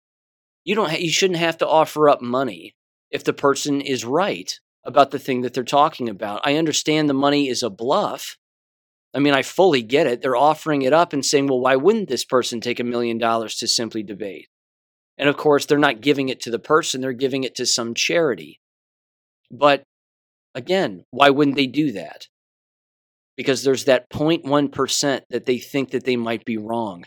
You, 0.64 0.76
don't 0.76 0.89
ha- 0.89 0.97
you 0.97 1.11
shouldn't 1.11 1.39
have 1.39 1.57
to 1.59 1.68
offer 1.68 2.09
up 2.09 2.22
money 2.22 2.76
if 3.11 3.24
the 3.24 3.34
person 3.34 3.82
is 3.82 4.03
right 4.03 4.51
about 4.84 5.11
the 5.11 5.20
thing 5.20 5.41
that 5.41 5.53
they're 5.53 5.64
talking 5.64 6.09
about. 6.09 6.41
I 6.43 6.55
understand 6.55 7.07
the 7.07 7.14
money 7.14 7.47
is 7.47 7.64
a 7.64 7.70
bluff. 7.70 8.38
I 9.14 9.20
mean, 9.20 9.34
I 9.34 9.43
fully 9.43 9.84
get 9.84 10.07
it. 10.07 10.22
They're 10.22 10.36
offering 10.36 10.82
it 10.82 10.91
up 10.91 11.14
and 11.14 11.24
saying, 11.24 11.47
well, 11.47 11.59
why 11.59 11.76
wouldn't 11.76 12.09
this 12.09 12.26
person 12.26 12.59
take 12.59 12.80
a 12.80 12.84
million 12.84 13.18
dollars 13.20 13.55
to 13.57 13.68
simply 13.68 14.03
debate? 14.03 14.47
And 15.18 15.30
of 15.30 15.38
course, 15.38 15.66
they're 15.66 15.78
not 15.78 16.01
giving 16.01 16.30
it 16.30 16.41
to 16.41 16.51
the 16.51 16.59
person, 16.59 17.01
they're 17.01 17.14
giving 17.14 17.43
it 17.43 17.55
to 17.55 17.66
some 17.66 17.93
charity. 17.93 18.59
But 19.51 19.84
again, 20.55 21.05
why 21.11 21.30
wouldn't 21.30 21.57
they 21.57 21.68
do 21.68 21.91
that? 21.93 22.28
Because 23.36 23.64
there's 23.64 23.86
that 23.86 24.09
0.1% 24.09 25.22
that 25.30 25.45
they 25.45 25.57
think 25.57 25.91
that 25.91 26.03
they 26.03 26.16
might 26.16 26.45
be 26.45 26.57
wrong. 26.57 27.05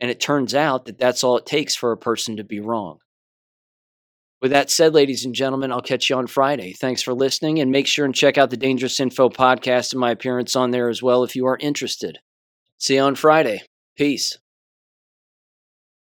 And 0.00 0.10
it 0.10 0.20
turns 0.20 0.54
out 0.54 0.84
that 0.86 0.98
that's 0.98 1.24
all 1.24 1.36
it 1.36 1.46
takes 1.46 1.74
for 1.74 1.92
a 1.92 1.96
person 1.96 2.36
to 2.36 2.44
be 2.44 2.60
wrong. 2.60 2.98
With 4.40 4.52
that 4.52 4.70
said, 4.70 4.94
ladies 4.94 5.24
and 5.24 5.34
gentlemen, 5.34 5.72
I'll 5.72 5.80
catch 5.82 6.08
you 6.08 6.16
on 6.16 6.28
Friday. 6.28 6.72
Thanks 6.72 7.02
for 7.02 7.12
listening, 7.12 7.58
and 7.58 7.72
make 7.72 7.88
sure 7.88 8.04
and 8.04 8.14
check 8.14 8.38
out 8.38 8.50
the 8.50 8.56
Dangerous 8.56 9.00
Info 9.00 9.28
podcast 9.28 9.92
and 9.92 10.00
my 10.00 10.12
appearance 10.12 10.54
on 10.54 10.70
there 10.70 10.88
as 10.88 11.02
well 11.02 11.24
if 11.24 11.34
you 11.34 11.46
are 11.46 11.58
interested. 11.60 12.20
See 12.78 12.94
you 12.94 13.00
on 13.00 13.16
Friday. 13.16 13.62
Peace. 13.96 14.38